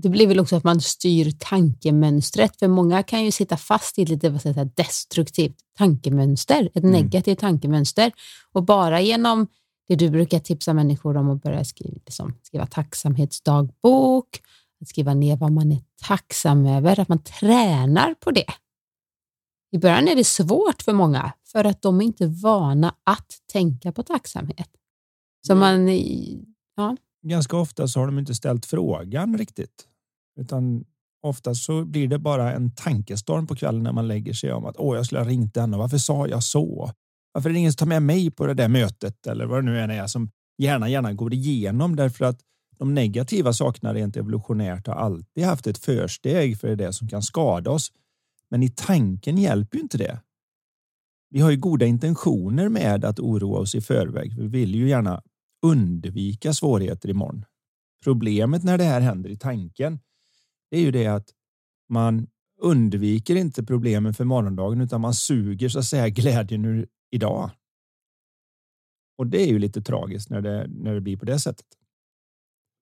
Det 0.02 0.08
blir 0.08 0.26
väl 0.26 0.40
också 0.40 0.56
att 0.56 0.64
man 0.64 0.80
styr 0.80 1.30
tankemönstret, 1.38 2.58
för 2.58 2.68
många 2.68 3.02
kan 3.02 3.24
ju 3.24 3.30
sitta 3.30 3.56
fast 3.56 3.98
i 3.98 4.02
ett 4.02 4.08
lite 4.08 4.30
vad 4.30 4.42
säga, 4.42 4.64
destruktivt 4.64 5.56
tankemönster, 5.78 6.70
ett 6.74 6.84
mm. 6.84 6.90
negativt 6.90 7.38
tankemönster 7.38 8.12
och 8.52 8.64
bara 8.64 9.00
genom 9.00 9.46
det 9.88 9.96
du 9.96 10.10
brukar 10.10 10.38
tipsa 10.38 10.74
människor 10.74 11.16
om 11.16 11.30
att 11.30 11.42
börja 11.42 11.64
skriva, 11.64 11.94
liksom, 11.94 12.34
skriva 12.42 12.66
tacksamhetsdagbok, 12.66 14.40
att 14.80 14.88
skriva 14.88 15.14
ner 15.14 15.36
vad 15.36 15.52
man 15.52 15.72
är 15.72 15.82
tacksam 16.06 16.66
över, 16.66 17.00
att 17.00 17.08
man 17.08 17.18
tränar 17.18 18.14
på 18.14 18.30
det. 18.30 18.52
I 19.70 19.78
början 19.78 20.08
är 20.08 20.16
det 20.16 20.24
svårt 20.24 20.82
för 20.82 20.92
många 20.92 21.32
för 21.52 21.64
att 21.64 21.82
de 21.82 22.00
är 22.00 22.04
inte 22.04 22.26
vana 22.26 22.94
att 23.04 23.32
tänka 23.52 23.92
på 23.92 24.02
tacksamhet. 24.02 24.68
Så 25.46 25.54
man, 25.54 25.88
ja. 26.76 26.96
Ganska 27.22 27.56
ofta 27.56 27.88
så 27.88 28.00
har 28.00 28.06
de 28.06 28.18
inte 28.18 28.34
ställt 28.34 28.66
frågan 28.66 29.38
riktigt, 29.38 29.88
utan 30.40 30.84
ofta 31.22 31.54
så 31.54 31.84
blir 31.84 32.08
det 32.08 32.18
bara 32.18 32.52
en 32.52 32.74
tankestorm 32.74 33.46
på 33.46 33.56
kvällen 33.56 33.82
när 33.82 33.92
man 33.92 34.08
lägger 34.08 34.32
sig 34.32 34.52
om 34.52 34.64
att 34.64 34.76
åh, 34.78 34.96
jag 34.96 35.06
skulle 35.06 35.20
ha 35.20 35.28
ringt 35.28 35.54
den 35.54 35.74
och 35.74 35.80
varför 35.80 35.98
sa 35.98 36.26
jag 36.26 36.42
så? 36.42 36.90
Varför 37.32 37.50
är 37.50 37.52
det 37.52 37.58
ingen 37.58 37.72
som 37.72 37.76
tar 37.76 37.86
med 37.86 38.02
mig 38.02 38.30
på 38.30 38.46
det 38.46 38.54
där 38.54 38.68
mötet 38.68 39.26
eller 39.26 39.46
vad 39.46 39.58
det 39.58 39.70
nu 39.70 39.80
än 39.80 39.90
är 39.90 40.06
som 40.06 40.30
gärna, 40.58 40.88
gärna 40.88 41.12
går 41.12 41.34
igenom 41.34 41.96
därför 41.96 42.24
att 42.24 42.40
de 42.78 42.94
negativa 42.94 43.52
sakerna 43.52 43.94
rent 43.94 44.16
evolutionärt 44.16 44.86
har 44.86 44.94
alltid 44.94 45.44
haft 45.44 45.66
ett 45.66 45.78
försteg 45.78 46.60
för 46.60 46.76
det 46.76 46.92
som 46.92 47.08
kan 47.08 47.22
skada 47.22 47.70
oss. 47.70 47.92
Men 48.50 48.62
i 48.62 48.70
tanken 48.70 49.38
hjälper 49.38 49.76
ju 49.76 49.82
inte 49.82 49.98
det. 49.98 50.20
Vi 51.30 51.40
har 51.40 51.50
ju 51.50 51.56
goda 51.56 51.86
intentioner 51.86 52.68
med 52.68 53.04
att 53.04 53.20
oroa 53.20 53.58
oss 53.58 53.74
i 53.74 53.80
förväg. 53.80 54.38
Vi 54.38 54.46
vill 54.46 54.74
ju 54.74 54.88
gärna 54.88 55.22
undvika 55.62 56.52
svårigheter 56.52 57.08
imorgon. 57.08 57.44
Problemet 58.04 58.64
när 58.64 58.78
det 58.78 58.84
här 58.84 59.00
händer 59.00 59.30
i 59.30 59.36
tanken 59.36 59.98
är 60.70 60.80
ju 60.80 60.90
det 60.90 61.06
att 61.06 61.28
man 61.88 62.26
undviker 62.60 63.36
inte 63.36 63.64
problemen 63.64 64.14
för 64.14 64.24
morgondagen 64.24 64.80
utan 64.80 65.00
man 65.00 65.14
suger 65.14 65.68
så 65.68 65.78
att 65.78 65.84
säga 65.84 66.08
glädjen 66.08 66.64
ur 66.64 66.86
idag. 67.10 67.50
Och 69.18 69.26
det 69.26 69.42
är 69.42 69.46
ju 69.46 69.58
lite 69.58 69.82
tragiskt 69.82 70.30
när 70.30 70.40
det, 70.40 70.66
när 70.68 70.94
det 70.94 71.00
blir 71.00 71.16
på 71.16 71.24
det 71.24 71.38
sättet. 71.38 71.66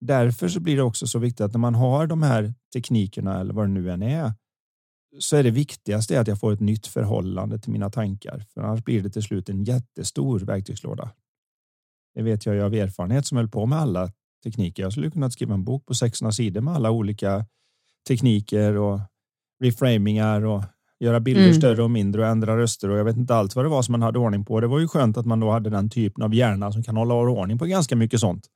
därför 0.01 0.49
så 0.49 0.61
blir 0.61 0.77
det 0.77 0.83
också 0.83 1.07
så 1.07 1.19
viktigt 1.19 1.41
att 1.41 1.53
när 1.53 1.59
man 1.59 1.75
har 1.75 2.07
de 2.07 2.23
här 2.23 2.55
teknikerna 2.73 3.41
eller 3.41 3.55
vad 3.55 3.65
det 3.65 3.73
nu 3.73 3.91
än 3.91 4.03
är 4.03 4.33
så 5.19 5.37
är 5.37 5.43
det 5.43 5.51
viktigaste 5.51 6.21
att 6.21 6.29
jag 6.29 6.41
får 6.41 6.53
ett 6.53 6.61
nytt 6.61 6.87
förhållande 6.87 7.59
till 7.59 7.73
mina 7.73 7.91
tankar. 7.91 8.45
För 8.55 8.61
annars 8.61 8.85
blir 8.85 9.03
det 9.03 9.11
till 9.11 9.23
slut 9.23 9.49
en 9.49 9.65
jättestor 9.65 10.41
verktygslåda. 10.41 11.11
Det 12.15 12.23
vet 12.23 12.47
jag 12.47 12.55
ju 12.55 12.63
av 12.63 12.75
erfarenhet 12.75 13.27
som 13.27 13.37
höll 13.37 13.49
på 13.49 13.67
med 13.67 13.79
alla 13.79 14.13
tekniker. 14.45 14.83
Jag 14.83 14.93
skulle 14.93 15.11
kunna 15.11 15.31
skriva 15.31 15.55
en 15.55 15.65
bok 15.65 15.87
på 15.87 15.95
600 15.95 16.33
sidor 16.33 16.61
med 16.61 16.75
alla 16.75 16.91
olika 16.91 17.47
tekniker 18.09 18.77
och 18.77 19.01
reframingar 19.63 20.45
och 20.45 20.65
göra 21.01 21.21
bilder 21.21 21.43
mm. 21.43 21.55
större 21.55 21.83
och 21.83 21.91
mindre 21.91 22.23
och 22.23 22.29
ändra 22.29 22.57
röster 22.57 22.89
och 22.89 22.99
jag 22.99 23.05
vet 23.05 23.17
inte 23.17 23.35
allt 23.35 23.57
vad 23.57 23.65
det 23.65 23.69
var 23.69 23.83
som 23.83 23.93
man 23.93 24.03
hade 24.03 24.19
ordning 24.19 24.45
på. 24.45 24.61
Det 24.61 24.67
var 24.67 24.79
ju 24.79 24.89
skönt 24.89 25.17
att 25.17 25.27
man 25.27 25.41
då 25.41 25.51
hade 25.51 25.71
den 25.71 25.91
typen 25.91 26.25
av 26.25 26.35
hjärna 26.35 26.73
som 26.73 26.83
kan 26.83 26.97
hålla 26.97 27.15
ordning 27.15 27.59
på 27.59 27.65
ganska 27.65 27.97
mycket 27.97 28.21
sånt. 28.21 28.47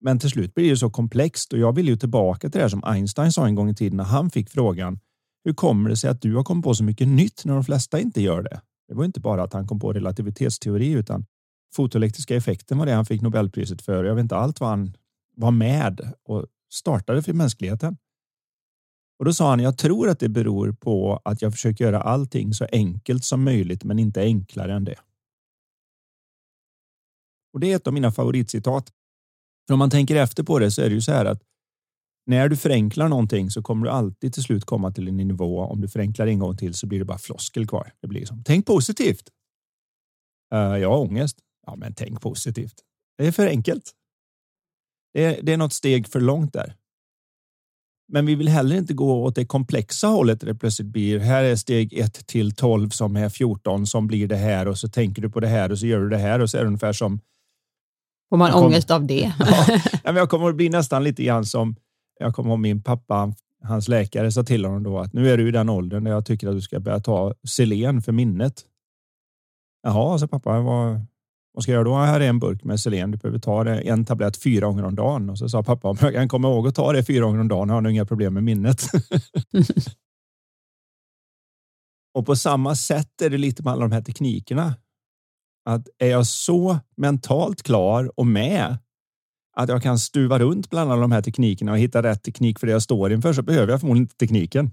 Men 0.00 0.18
till 0.18 0.30
slut 0.30 0.54
blir 0.54 0.70
det 0.70 0.76
så 0.76 0.90
komplext 0.90 1.52
och 1.52 1.58
jag 1.58 1.74
vill 1.74 1.88
ju 1.88 1.96
tillbaka 1.96 2.50
till 2.50 2.60
det 2.60 2.70
som 2.70 2.84
Einstein 2.84 3.32
sa 3.32 3.46
en 3.46 3.54
gång 3.54 3.70
i 3.70 3.74
tiden 3.74 3.96
när 3.96 4.04
han 4.04 4.30
fick 4.30 4.50
frågan. 4.50 4.98
Hur 5.44 5.54
kommer 5.54 5.90
det 5.90 5.96
sig 5.96 6.10
att 6.10 6.22
du 6.22 6.36
har 6.36 6.44
kommit 6.44 6.64
på 6.64 6.74
så 6.74 6.84
mycket 6.84 7.08
nytt 7.08 7.44
när 7.44 7.54
de 7.54 7.64
flesta 7.64 8.00
inte 8.00 8.22
gör 8.22 8.42
det? 8.42 8.60
Det 8.88 8.94
var 8.94 9.04
inte 9.04 9.20
bara 9.20 9.42
att 9.42 9.52
han 9.52 9.66
kom 9.66 9.80
på 9.80 9.92
relativitetsteori 9.92 10.90
utan 10.90 11.24
fotoelektriska 11.74 12.36
effekten 12.36 12.78
var 12.78 12.86
det 12.86 12.92
han 12.92 13.06
fick 13.06 13.22
Nobelpriset 13.22 13.82
för. 13.82 14.04
Jag 14.04 14.14
vet 14.14 14.22
inte 14.22 14.36
allt 14.36 14.60
vad 14.60 14.70
han 14.70 14.96
var 15.36 15.50
med 15.50 16.12
och 16.24 16.46
startade 16.72 17.22
för 17.22 17.32
mänskligheten. 17.32 17.96
Och 19.18 19.24
då 19.24 19.32
sa 19.32 19.50
han, 19.50 19.60
jag 19.60 19.78
tror 19.78 20.08
att 20.08 20.20
det 20.20 20.28
beror 20.28 20.72
på 20.72 21.20
att 21.24 21.42
jag 21.42 21.52
försöker 21.52 21.84
göra 21.84 22.00
allting 22.00 22.54
så 22.54 22.66
enkelt 22.72 23.24
som 23.24 23.44
möjligt, 23.44 23.84
men 23.84 23.98
inte 23.98 24.20
enklare 24.20 24.74
än 24.74 24.84
det. 24.84 24.96
Och 27.52 27.60
det 27.60 27.72
är 27.72 27.76
ett 27.76 27.86
av 27.86 27.92
mina 27.92 28.12
favoritcitat. 28.12 28.92
För 29.66 29.74
om 29.74 29.78
man 29.78 29.90
tänker 29.90 30.16
efter 30.16 30.42
på 30.42 30.58
det 30.58 30.70
så 30.70 30.82
är 30.82 30.88
det 30.88 30.94
ju 30.94 31.00
så 31.00 31.12
här 31.12 31.24
att 31.24 31.42
när 32.26 32.48
du 32.48 32.56
förenklar 32.56 33.08
någonting 33.08 33.50
så 33.50 33.62
kommer 33.62 33.86
du 33.86 33.92
alltid 33.92 34.34
till 34.34 34.42
slut 34.42 34.64
komma 34.64 34.92
till 34.92 35.08
en 35.08 35.16
nivå. 35.16 35.60
Om 35.60 35.80
du 35.80 35.88
förenklar 35.88 36.26
en 36.26 36.38
gång 36.38 36.56
till 36.56 36.74
så 36.74 36.86
blir 36.86 36.98
det 36.98 37.04
bara 37.04 37.18
floskel 37.18 37.66
kvar. 37.66 37.92
Det 38.00 38.08
blir 38.08 38.26
som 38.26 38.42
tänk 38.44 38.66
positivt. 38.66 39.30
Uh, 40.54 40.78
jag 40.78 40.90
har 40.90 40.98
ångest. 40.98 41.38
Ja, 41.66 41.76
men 41.76 41.94
tänk 41.94 42.20
positivt. 42.20 42.74
Det 43.18 43.26
är 43.26 43.32
för 43.32 43.46
enkelt. 43.46 43.92
Det 45.12 45.24
är, 45.24 45.42
det 45.42 45.52
är 45.52 45.56
något 45.56 45.72
steg 45.72 46.08
för 46.08 46.20
långt 46.20 46.52
där. 46.52 46.76
Men 48.08 48.26
vi 48.26 48.34
vill 48.34 48.48
heller 48.48 48.76
inte 48.76 48.94
gå 48.94 49.24
åt 49.24 49.34
det 49.34 49.44
komplexa 49.44 50.06
hållet. 50.06 50.40
Det 50.40 50.54
plötsligt 50.54 50.88
blir 50.88 51.18
här 51.18 51.44
är 51.44 51.56
steg 51.56 51.92
1 51.92 52.26
till 52.26 52.54
12 52.54 52.90
som 52.90 53.16
är 53.16 53.28
14 53.28 53.86
som 53.86 54.06
blir 54.06 54.28
det 54.28 54.36
här 54.36 54.68
och 54.68 54.78
så 54.78 54.88
tänker 54.88 55.22
du 55.22 55.30
på 55.30 55.40
det 55.40 55.46
här 55.46 55.72
och 55.72 55.78
så 55.78 55.86
gör 55.86 56.00
du 56.00 56.08
det 56.08 56.18
här 56.18 56.40
och 56.40 56.50
så 56.50 56.56
är 56.56 56.60
det 56.60 56.66
ungefär 56.66 56.92
som. 56.92 57.20
Får 58.28 58.36
man 58.36 58.52
kom, 58.52 58.64
ångest 58.64 58.90
av 58.90 59.06
det? 59.06 59.32
ja, 60.04 60.12
jag 60.12 60.30
kommer 60.30 60.48
att 60.48 60.56
bli 60.56 60.68
nästan 60.68 61.04
lite 61.04 61.24
grann 61.24 61.44
som 61.44 61.76
jag 62.18 62.34
kommer 62.34 62.50
ihåg 62.50 62.58
min 62.58 62.82
pappa. 62.82 63.34
Hans 63.64 63.88
läkare 63.88 64.32
sa 64.32 64.44
till 64.44 64.64
honom 64.64 64.82
då 64.82 64.98
att 64.98 65.12
nu 65.12 65.30
är 65.30 65.38
du 65.38 65.48
i 65.48 65.50
den 65.50 65.68
åldern 65.68 66.04
där 66.04 66.10
jag 66.10 66.26
tycker 66.26 66.48
att 66.48 66.54
du 66.54 66.60
ska 66.60 66.80
börja 66.80 67.00
ta 67.00 67.34
selen 67.48 68.02
för 68.02 68.12
minnet. 68.12 68.64
Jaha, 69.82 70.18
sa 70.18 70.28
pappa. 70.28 70.60
Vad, 70.60 71.00
vad 71.56 71.62
ska 71.62 71.72
jag 71.72 71.76
göra 71.76 71.84
då? 71.84 71.96
Här 71.96 72.20
är 72.20 72.28
en 72.28 72.38
burk 72.38 72.64
med 72.64 72.80
selen. 72.80 73.10
Du 73.10 73.18
behöver 73.18 73.38
ta 73.38 73.64
det 73.64 73.80
en 73.80 74.04
tablett 74.04 74.36
fyra 74.36 74.66
gånger 74.66 74.84
om 74.84 74.94
dagen. 74.94 75.30
Och 75.30 75.38
så 75.38 75.48
sa 75.48 75.62
pappa 75.62 75.88
om 75.88 75.96
jag 76.00 76.12
kan 76.12 76.28
komma 76.28 76.48
ihåg 76.48 76.68
att 76.68 76.74
ta 76.74 76.92
det 76.92 77.04
fyra 77.04 77.24
gånger 77.24 77.40
om 77.40 77.48
dagen 77.48 77.70
har 77.70 77.80
du 77.80 77.90
inga 77.90 78.04
problem 78.04 78.34
med 78.34 78.44
minnet. 78.44 78.82
och 82.14 82.26
på 82.26 82.36
samma 82.36 82.74
sätt 82.74 83.22
är 83.22 83.30
det 83.30 83.38
lite 83.38 83.62
med 83.62 83.72
alla 83.72 83.82
de 83.82 83.92
här 83.92 84.02
teknikerna. 84.02 84.74
Att 85.64 85.88
är 85.98 86.10
jag 86.10 86.26
så 86.26 86.78
mentalt 86.96 87.62
klar 87.62 88.20
och 88.20 88.26
med 88.26 88.78
att 89.56 89.68
jag 89.68 89.82
kan 89.82 89.98
stuva 89.98 90.38
runt 90.38 90.70
bland 90.70 90.92
alla 90.92 91.00
de 91.00 91.12
här 91.12 91.22
teknikerna 91.22 91.72
och 91.72 91.78
hitta 91.78 92.02
rätt 92.02 92.22
teknik 92.22 92.58
för 92.58 92.66
det 92.66 92.72
jag 92.72 92.82
står 92.82 93.12
inför 93.12 93.32
så 93.32 93.42
behöver 93.42 93.72
jag 93.72 93.80
förmodligen 93.80 94.04
inte 94.04 94.16
tekniken. 94.16 94.70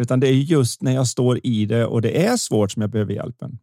Utan 0.00 0.20
det 0.20 0.28
är 0.28 0.32
just 0.32 0.82
när 0.82 0.92
jag 0.92 1.08
står 1.08 1.40
i 1.46 1.66
det 1.66 1.86
och 1.86 2.02
det 2.02 2.26
är 2.26 2.36
svårt 2.36 2.72
som 2.72 2.82
jag 2.82 2.90
behöver 2.90 3.12
hjälpen. 3.12 3.58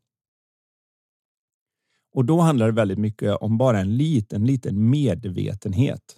Och 2.14 2.26
då 2.26 2.40
handlar 2.40 2.66
det 2.66 2.72
väldigt 2.72 2.98
mycket 2.98 3.36
om 3.36 3.58
bara 3.58 3.80
en 3.80 3.98
liten, 3.98 4.46
liten 4.46 4.90
medvetenhet. 4.90 6.18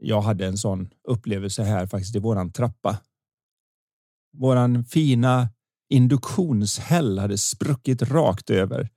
Jag 0.00 0.20
hade 0.20 0.46
en 0.46 0.58
sån 0.58 0.90
upplevelse 1.08 1.62
här 1.62 1.86
faktiskt 1.86 2.16
i 2.16 2.18
våran 2.18 2.52
trappa. 2.52 2.98
Våran 4.36 4.84
fina 4.84 5.48
induktionshäll 5.90 7.18
hade 7.18 7.38
spruckit 7.38 8.02
rakt 8.02 8.50
över. 8.50 8.88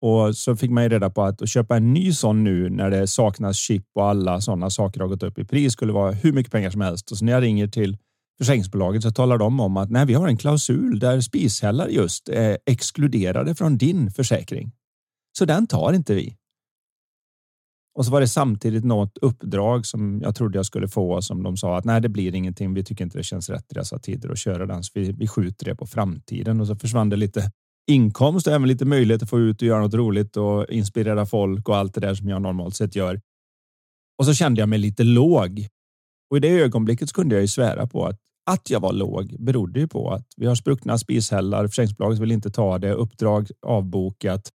Och 0.00 0.36
så 0.36 0.56
fick 0.56 0.70
man 0.70 0.82
ju 0.82 0.88
reda 0.88 1.10
på 1.10 1.22
att, 1.22 1.42
att 1.42 1.48
köpa 1.48 1.76
en 1.76 1.92
ny 1.92 2.12
sån 2.12 2.44
nu 2.44 2.70
när 2.70 2.90
det 2.90 3.06
saknas 3.06 3.56
chip 3.56 3.84
och 3.94 4.08
alla 4.08 4.40
sådana 4.40 4.70
saker 4.70 5.00
har 5.00 5.08
gått 5.08 5.22
upp 5.22 5.38
i 5.38 5.44
pris 5.44 5.72
skulle 5.72 5.92
vara 5.92 6.12
hur 6.12 6.32
mycket 6.32 6.52
pengar 6.52 6.70
som 6.70 6.80
helst. 6.80 7.10
Och 7.10 7.18
så 7.18 7.24
när 7.24 7.32
jag 7.32 7.42
ringer 7.42 7.68
till 7.68 7.96
försäkringsbolaget 8.38 9.02
så 9.02 9.10
talar 9.10 9.38
de 9.38 9.60
om 9.60 9.76
att 9.76 9.90
nej, 9.90 10.06
vi 10.06 10.14
har 10.14 10.28
en 10.28 10.36
klausul 10.36 10.98
där 10.98 11.20
spishällar 11.20 11.88
just 11.88 12.28
är 12.28 12.58
exkluderade 12.66 13.54
från 13.54 13.78
din 13.78 14.10
försäkring. 14.10 14.72
Så 15.38 15.44
den 15.44 15.66
tar 15.66 15.92
inte 15.92 16.14
vi. 16.14 16.36
Och 17.94 18.04
så 18.04 18.10
var 18.10 18.20
det 18.20 18.28
samtidigt 18.28 18.84
något 18.84 19.18
uppdrag 19.18 19.86
som 19.86 20.20
jag 20.22 20.34
trodde 20.34 20.58
jag 20.58 20.66
skulle 20.66 20.88
få 20.88 21.22
som 21.22 21.42
de 21.42 21.56
sa 21.56 21.78
att 21.78 21.84
nej, 21.84 22.00
det 22.00 22.08
blir 22.08 22.34
ingenting. 22.34 22.74
Vi 22.74 22.84
tycker 22.84 23.04
inte 23.04 23.18
det 23.18 23.24
känns 23.24 23.50
rätt 23.50 23.72
i 23.72 23.74
dessa 23.74 23.98
tider 23.98 24.30
att 24.30 24.38
köra 24.38 24.66
den, 24.66 24.82
så 24.82 24.90
vi, 24.94 25.12
vi 25.12 25.28
skjuter 25.28 25.64
det 25.64 25.74
på 25.74 25.86
framtiden 25.86 26.60
och 26.60 26.66
så 26.66 26.76
försvann 26.76 27.08
det 27.08 27.16
lite 27.16 27.50
inkomst 27.90 28.46
och 28.46 28.52
även 28.52 28.68
lite 28.68 28.84
möjlighet 28.84 29.22
att 29.22 29.30
få 29.30 29.40
ut 29.40 29.62
och 29.62 29.68
göra 29.68 29.80
något 29.80 29.94
roligt 29.94 30.36
och 30.36 30.70
inspirera 30.70 31.26
folk 31.26 31.68
och 31.68 31.76
allt 31.76 31.94
det 31.94 32.00
där 32.00 32.14
som 32.14 32.28
jag 32.28 32.42
normalt 32.42 32.76
sett 32.76 32.96
gör. 32.96 33.20
Och 34.18 34.26
så 34.26 34.34
kände 34.34 34.60
jag 34.60 34.68
mig 34.68 34.78
lite 34.78 35.04
låg. 35.04 35.66
Och 36.30 36.36
i 36.36 36.40
det 36.40 36.48
ögonblicket 36.48 37.08
så 37.08 37.14
kunde 37.14 37.34
jag 37.34 37.42
ju 37.42 37.48
svära 37.48 37.86
på 37.86 38.06
att 38.06 38.20
att 38.46 38.70
jag 38.70 38.80
var 38.80 38.92
låg 38.92 39.36
berodde 39.38 39.80
ju 39.80 39.88
på 39.88 40.10
att 40.10 40.26
vi 40.36 40.46
har 40.46 40.54
spruckna 40.54 40.98
spishällar. 40.98 41.68
Försäkringsbolaget 41.68 42.18
vill 42.18 42.32
inte 42.32 42.50
ta 42.50 42.78
det. 42.78 42.92
Uppdrag 42.92 43.50
avbokat 43.66 44.50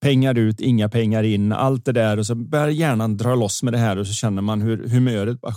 pengar 0.00 0.38
ut, 0.38 0.60
inga 0.60 0.88
pengar 0.88 1.22
in, 1.22 1.52
allt 1.52 1.84
det 1.84 1.92
där 1.92 2.18
och 2.18 2.26
så 2.26 2.34
börjar 2.34 2.68
hjärnan 2.68 3.16
dra 3.16 3.34
loss 3.34 3.62
med 3.62 3.72
det 3.72 3.78
här 3.78 3.96
och 3.98 4.06
så 4.06 4.12
känner 4.12 4.42
man 4.42 4.60
hur 4.60 4.88
humöret 4.88 5.40
bara, 5.40 5.54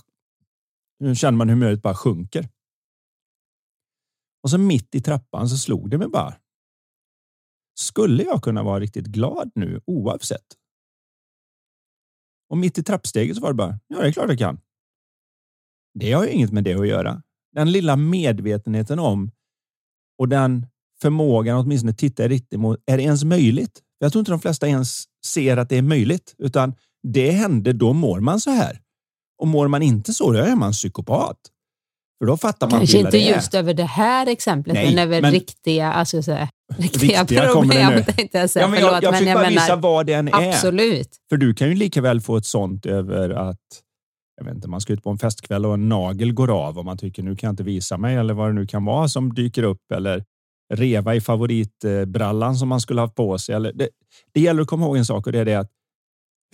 känner 1.15 1.38
man 1.38 1.50
humöret 1.50 1.81
bara 1.81 1.95
sjunker. 1.95 2.50
Och 4.43 4.50
så 4.50 4.57
mitt 4.57 4.95
i 4.95 5.01
trappan 5.01 5.50
så 5.50 5.57
slog 5.57 5.89
det 5.89 5.97
mig 5.97 6.07
bara. 6.07 6.35
Skulle 7.75 8.23
jag 8.23 8.43
kunna 8.43 8.63
vara 8.63 8.79
riktigt 8.79 9.05
glad 9.05 9.51
nu 9.55 9.81
oavsett? 9.85 10.45
Och 12.50 12.57
mitt 12.57 12.77
i 12.77 12.83
trappsteget 12.83 13.35
så 13.35 13.41
var 13.41 13.50
det 13.50 13.55
bara, 13.55 13.79
ja 13.88 14.01
det 14.01 14.07
är 14.07 14.12
klart 14.12 14.29
jag 14.29 14.39
kan. 14.39 14.59
Det 15.93 16.12
har 16.12 16.25
ju 16.25 16.31
inget 16.31 16.51
med 16.51 16.63
det 16.63 16.73
att 16.73 16.88
göra. 16.88 17.23
Den 17.51 17.71
lilla 17.71 17.95
medvetenheten 17.95 19.00
om 19.00 19.31
och 20.17 20.29
den 20.29 20.67
förmågan 21.01 21.57
att 21.57 21.65
åtminstone 21.65 21.93
titta 21.93 22.25
i 22.25 22.27
riktning 22.27 22.62
mot, 22.62 22.83
är 22.85 22.97
det 22.97 23.03
ens 23.03 23.23
möjligt? 23.23 23.81
Jag 24.03 24.12
tror 24.12 24.19
inte 24.19 24.31
de 24.31 24.39
flesta 24.39 24.67
ens 24.67 25.03
ser 25.25 25.57
att 25.57 25.69
det 25.69 25.77
är 25.77 25.81
möjligt, 25.81 26.36
utan 26.38 26.74
det 27.07 27.31
händer, 27.31 27.74
då 27.74 27.93
mår 27.93 28.19
man 28.19 28.39
så 28.39 28.50
här. 28.50 28.79
Och 29.41 29.48
mår 29.48 29.67
man 29.67 29.81
inte 29.81 30.13
så, 30.13 30.31
då 30.31 30.39
är 30.39 30.55
man 30.55 30.72
psykopat. 30.72 31.38
För 32.19 32.27
då 32.27 32.38
fattar 32.38 32.69
man 32.69 32.79
Kanske 32.79 32.98
inte 32.98 33.17
just 33.17 33.53
över 33.53 33.74
det 33.74 33.83
här 33.83 34.27
exemplet, 34.27 34.74
Nej, 34.74 34.86
men 34.86 35.03
över 35.03 35.22
men 35.22 35.31
riktiga, 35.31 35.93
alltså, 35.93 36.24
så, 36.24 36.31
riktiga, 36.77 37.22
riktiga 37.22 37.53
problem. 37.53 38.03
Tänkte 38.03 38.38
jag, 38.38 38.50
säga. 38.50 38.65
Ja, 38.65 38.69
men 38.69 38.79
jag, 38.79 38.89
Förlåt, 38.89 39.03
jag 39.03 39.17
fick 39.17 39.33
bara 39.33 39.50
visa 39.50 39.75
vad 39.75 40.05
det 40.05 40.13
än 40.13 40.27
är. 40.27 40.50
Absolut. 40.50 41.10
För 41.29 41.38
du 41.38 41.53
kan 41.53 41.69
ju 41.69 41.75
lika 41.75 42.01
väl 42.01 42.22
få 42.22 42.38
ett 42.38 42.45
sånt 42.45 42.86
över 42.86 43.29
att 43.29 43.60
jag 44.38 44.45
vet 44.45 44.55
inte, 44.55 44.67
man 44.67 44.81
ska 44.81 44.93
ut 44.93 45.03
på 45.03 45.10
en 45.10 45.17
festkväll 45.17 45.65
och 45.65 45.74
en 45.74 45.89
nagel 45.89 46.33
går 46.33 46.67
av 46.67 46.77
och 46.77 46.86
man 46.86 46.98
tycker 46.98 47.24
nu 47.24 47.36
kan 47.36 47.48
jag 47.48 47.53
inte 47.53 47.63
visa 47.63 47.98
mig 47.98 48.15
eller 48.15 48.33
vad 48.33 48.50
det 48.50 48.53
nu 48.53 48.67
kan 48.67 48.86
vara 48.86 49.07
som 49.07 49.33
dyker 49.33 49.63
upp 49.63 49.91
eller 49.93 50.24
reva 50.74 51.15
i 51.15 51.22
favoritbrallan 51.22 52.55
som 52.55 52.70
man 52.70 52.82
skulle 52.82 53.01
ha 53.01 53.08
på 53.08 53.38
sig. 53.38 53.55
Eller 53.55 53.74
det, 53.74 53.89
det 54.34 54.41
gäller 54.41 54.62
att 54.62 54.67
komma 54.67 54.86
ihåg 54.86 54.98
en 54.98 55.05
sak 55.05 55.25
och 55.27 55.32
det 55.34 55.39
är 55.39 55.46
det 55.46 55.55
att 55.55 55.72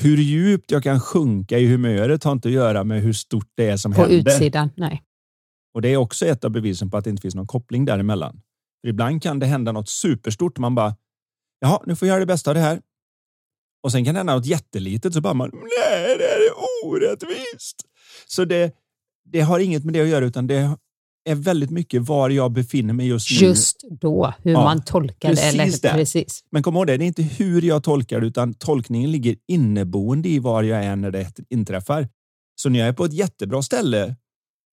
hur 0.01 0.18
djupt 0.18 0.72
jag 0.72 0.84
kan 0.84 1.00
sjunka 1.00 1.60
i 1.60 1.68
humöret 1.68 2.24
har 2.24 2.32
inte 2.32 2.48
att 2.48 2.54
göra 2.54 2.84
med 2.84 3.01
hur 3.01 3.13
stort 3.13 3.51
det 3.56 3.70
är 3.70 3.78
som 3.78 3.94
på 3.94 4.01
händer. 4.01 4.24
På 4.24 4.30
utsidan, 4.30 4.70
nej. 4.78 5.04
Och 5.74 5.82
det 5.82 5.89
är 5.89 5.98
också 5.98 6.25
ett 6.25 6.44
av 6.44 6.51
bevisen 6.51 6.92
på 6.92 6.98
att 6.98 7.04
det 7.04 7.10
inte 7.10 7.22
finns 7.22 7.36
någon 7.36 7.48
koppling 7.48 7.86
däremellan. 7.86 8.42
För 8.82 8.89
ibland 8.89 9.24
kan 9.24 9.39
det 9.39 9.46
hända 9.46 9.72
något 9.72 9.89
superstort. 9.89 10.58
Man 10.58 10.75
bara, 10.75 10.96
jaha, 11.60 11.80
nu 11.86 11.96
får 11.96 12.08
jag 12.08 12.13
göra 12.13 12.20
det 12.20 12.25
bästa 12.25 12.51
av 12.51 12.56
det 12.56 12.62
här. 12.62 12.82
Och 13.84 13.92
sen 13.92 14.06
kan 14.06 14.13
det 14.13 14.20
hända 14.20 14.36
något 14.36 14.46
jättelitet 14.46 15.13
så 15.13 15.22
bara 15.22 15.34
man, 15.34 15.50
nej, 15.54 16.18
det 16.18 16.25
är 16.25 16.51
orättvist. 16.86 17.86
Så 18.28 18.46
det, 18.46 18.75
det 19.24 19.42
har 19.42 19.60
inget 19.60 19.86
med 19.86 19.94
det 19.94 20.01
att 20.01 20.08
göra 20.08 20.25
utan 20.25 20.48
det 20.48 20.78
är 21.29 21.36
väldigt 21.36 21.69
mycket 21.69 22.01
var 22.01 22.29
jag 22.29 22.51
befinner 22.51 22.93
mig 22.93 23.07
just 23.07 23.41
nu. 23.41 23.48
Just 23.48 23.83
då, 24.01 24.33
hur 24.43 24.51
ja, 24.51 24.63
man 24.63 24.83
tolkar 24.83 25.33
det. 25.33 25.41
Eller, 25.41 25.93
precis. 25.93 26.43
Men 26.51 26.63
kom 26.63 26.75
ihåg 26.75 26.88
det, 26.88 26.98
det 26.98 27.05
är 27.05 27.07
inte 27.07 27.24
hur 27.24 27.62
jag 27.62 27.83
tolkar 27.83 28.21
det, 28.21 28.27
utan 28.27 28.53
tolkningen 28.53 29.12
ligger 29.12 29.36
inneboende 29.48 30.29
i 30.29 30.39
var 30.39 30.63
jag 30.63 30.83
är 30.83 30.95
när 30.95 31.12
det 31.12 31.39
inträffar. 31.50 32.07
Så 32.55 32.69
när 32.69 32.79
jag 32.79 32.88
är 32.88 32.93
på 32.93 33.05
ett 33.05 33.13
jättebra 33.13 33.62
ställe, 33.62 34.15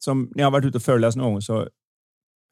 som 0.04 0.30
när 0.34 0.42
jag 0.42 0.46
har 0.46 0.52
varit 0.52 0.64
ute 0.64 0.78
och 0.78 0.82
föreläst 0.82 1.16
någon 1.16 1.32
gång, 1.32 1.42
så 1.42 1.68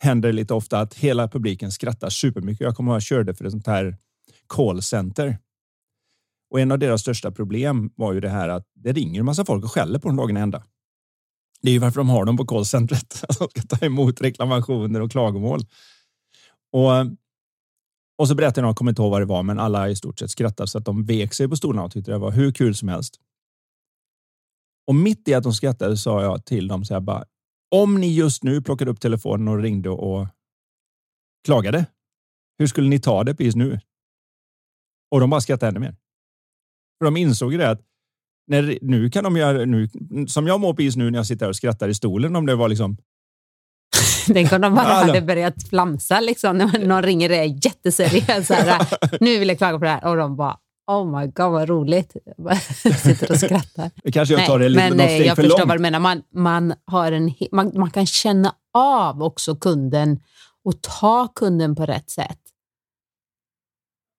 händer 0.02 0.28
det 0.28 0.32
lite 0.32 0.54
ofta 0.54 0.80
att 0.80 0.94
hela 0.94 1.28
publiken 1.28 1.73
skrattar 1.73 2.11
supermycket. 2.11 2.61
Jag 2.61 2.76
kommer 2.76 2.92
ihåg 2.92 2.96
att 2.96 3.02
jag 3.02 3.06
körde 3.06 3.34
för 3.34 3.44
ett 3.44 3.52
sånt 3.52 3.66
här 3.66 3.96
callcenter. 4.46 5.38
Och 6.50 6.61
en 6.61 6.73
av 6.73 6.78
deras 6.78 7.00
största 7.00 7.30
problem 7.30 7.90
var 7.96 8.12
ju 8.12 8.20
det 8.20 8.28
här 8.28 8.49
att 8.49 8.66
det 8.75 8.92
ringer 8.92 9.20
en 9.20 9.26
massa 9.26 9.44
folk 9.44 9.64
och 9.64 9.73
skäller 9.73 9.99
på 9.99 10.08
dem 10.08 10.16
dagen 10.16 10.37
ända. 10.37 10.62
Det 11.64 11.71
är 11.71 11.73
ju 11.73 11.78
varför 11.78 12.00
de 12.00 12.09
har 12.09 12.25
dem 12.25 12.37
på 12.37 12.47
callcentret. 12.47 13.25
De 13.38 13.49
ska 13.49 13.76
ta 13.76 13.87
emot 13.87 14.21
reklamationer 14.21 15.00
och 15.00 15.11
klagomål. 15.11 15.61
Och, 16.73 16.90
och 18.18 18.28
så 18.28 18.35
berättade 18.35 18.61
jag, 18.61 18.68
jag 18.68 18.76
kommer 18.76 18.90
inte 18.90 19.02
ihåg 19.02 19.11
vad 19.11 19.21
det 19.21 19.26
var, 19.26 19.42
men 19.42 19.59
alla 19.59 19.88
i 19.88 19.97
stort 19.97 20.18
sett 20.18 20.30
skrattade 20.30 20.66
så 20.66 20.78
att 20.78 20.85
de 20.85 21.04
vek 21.04 21.35
sig 21.35 21.49
på 21.49 21.56
stolarna 21.56 21.85
och 21.85 21.92
tyckte 21.92 22.11
det 22.11 22.18
var 22.18 22.30
hur 22.33 22.52
kul 22.52 22.75
som 22.75 22.88
helst. 22.88 23.21
Och 24.87 24.94
mitt 24.94 25.28
i 25.28 25.35
att 25.35 25.42
de 25.42 25.52
skrattade 25.52 25.97
sa 25.97 26.23
jag 26.23 26.44
till 26.44 26.68
dem 26.68 26.85
så 26.85 26.94
här 26.94 27.00
bara, 27.00 27.25
om 27.71 28.00
ni 28.00 28.14
just 28.14 28.42
nu 28.42 28.62
plockade 28.62 28.90
upp 28.90 29.00
telefonen 29.00 29.49
och 29.49 29.59
ringde 29.59 29.90
och 29.90 30.26
klagade, 31.44 31.87
hur 32.59 32.66
skulle 32.66 32.88
ni 32.88 33.00
ta 33.00 33.25
det 33.25 33.35
precis 33.35 33.56
nu? 33.56 33.80
Och 35.11 35.21
de 35.21 35.30
bara 35.30 35.40
skrattade 35.40 35.71
ännu 35.71 35.80
mer. 35.80 35.97
För 36.99 37.04
de 37.04 37.16
insåg 37.16 37.52
ju 37.52 37.59
det 37.59 37.71
att 37.71 37.93
när, 38.46 38.78
nu 38.80 39.10
kan 39.10 39.24
de 39.24 39.36
göra, 39.36 39.64
nu, 39.64 39.88
som 40.28 40.46
jag 40.46 40.60
mår 40.60 40.74
precis 40.74 40.96
nu 40.96 41.10
när 41.10 41.18
jag 41.18 41.26
sitter 41.26 41.46
här 41.46 41.50
och 41.50 41.56
skrattar 41.56 41.88
i 41.88 41.94
stolen 41.94 42.36
om 42.36 42.46
det 42.46 42.54
var 42.54 42.68
liksom 42.68 42.96
Tänk 44.26 44.52
om 44.52 44.60
de 44.60 44.74
bara 44.74 44.86
Alla. 44.86 45.06
hade 45.06 45.22
börjat 45.22 45.68
flamsa 45.68 46.20
liksom, 46.20 46.58
när 46.58 46.86
någon 46.86 47.02
ringer 47.02 47.30
är 47.30 47.66
jätteseriös. 47.66 48.50
nu 49.20 49.38
vill 49.38 49.48
jag 49.48 49.58
klaga 49.58 49.78
på 49.78 49.84
det 49.84 49.90
här. 49.90 50.04
Och 50.04 50.16
de 50.16 50.36
bara, 50.36 50.56
oh 50.86 51.20
my 51.20 51.26
god 51.26 51.52
vad 51.52 51.68
roligt. 51.68 52.12
Sitter 53.02 53.30
och 53.30 53.38
skrattar. 53.38 53.90
kanske 54.12 54.34
jag 54.34 54.46
tar 54.46 54.58
det 54.58 54.68
lite 54.68 54.88
men, 54.88 54.96
nej, 54.96 55.22
Jag 55.26 55.36
för 55.36 55.42
förstår 55.42 55.58
långt. 55.58 55.68
vad 55.68 55.78
du 55.78 55.82
menar. 55.82 55.98
Man, 55.98 56.22
man, 56.34 56.74
har 56.84 57.12
en, 57.12 57.34
man, 57.52 57.72
man 57.74 57.90
kan 57.90 58.06
känna 58.06 58.54
av 58.74 59.22
också 59.22 59.56
kunden 59.56 60.20
och 60.64 60.82
ta 60.82 61.28
kunden 61.28 61.74
på 61.74 61.86
rätt 61.86 62.10
sätt. 62.10 62.38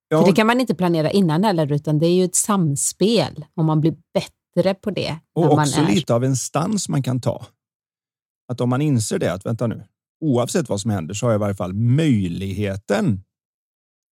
Ja. 0.08 0.20
För 0.20 0.28
det 0.28 0.36
kan 0.36 0.48
man 0.48 0.62
inte 0.62 0.76
planera 0.76 1.12
innan 1.12 1.44
heller, 1.44 1.72
utan 1.72 2.00
det 2.00 2.08
är 2.08 2.14
ju 2.14 2.24
ett 2.24 2.36
samspel 2.36 3.46
och 3.56 3.66
man 3.66 3.82
blir 3.82 3.96
bättre 4.14 4.74
på 4.74 4.92
det. 4.92 5.20
Och 5.34 5.54
också 5.54 5.82
är... 5.82 5.88
lite 5.88 6.14
av 6.14 6.24
en 6.24 6.36
stans 6.36 6.90
man 6.90 7.04
kan 7.04 7.22
ta. 7.22 7.46
Att 8.52 8.62
om 8.62 8.70
man 8.70 8.82
inser 8.82 9.20
det, 9.20 9.34
att 9.34 9.46
vänta 9.46 9.68
nu, 9.68 9.84
oavsett 10.22 10.70
vad 10.70 10.82
som 10.82 10.92
händer 10.92 11.14
så 11.14 11.26
har 11.26 11.32
jag 11.32 11.40
i 11.40 11.42
varje 11.42 11.56
fall 11.56 11.74
möjligheten 11.74 13.24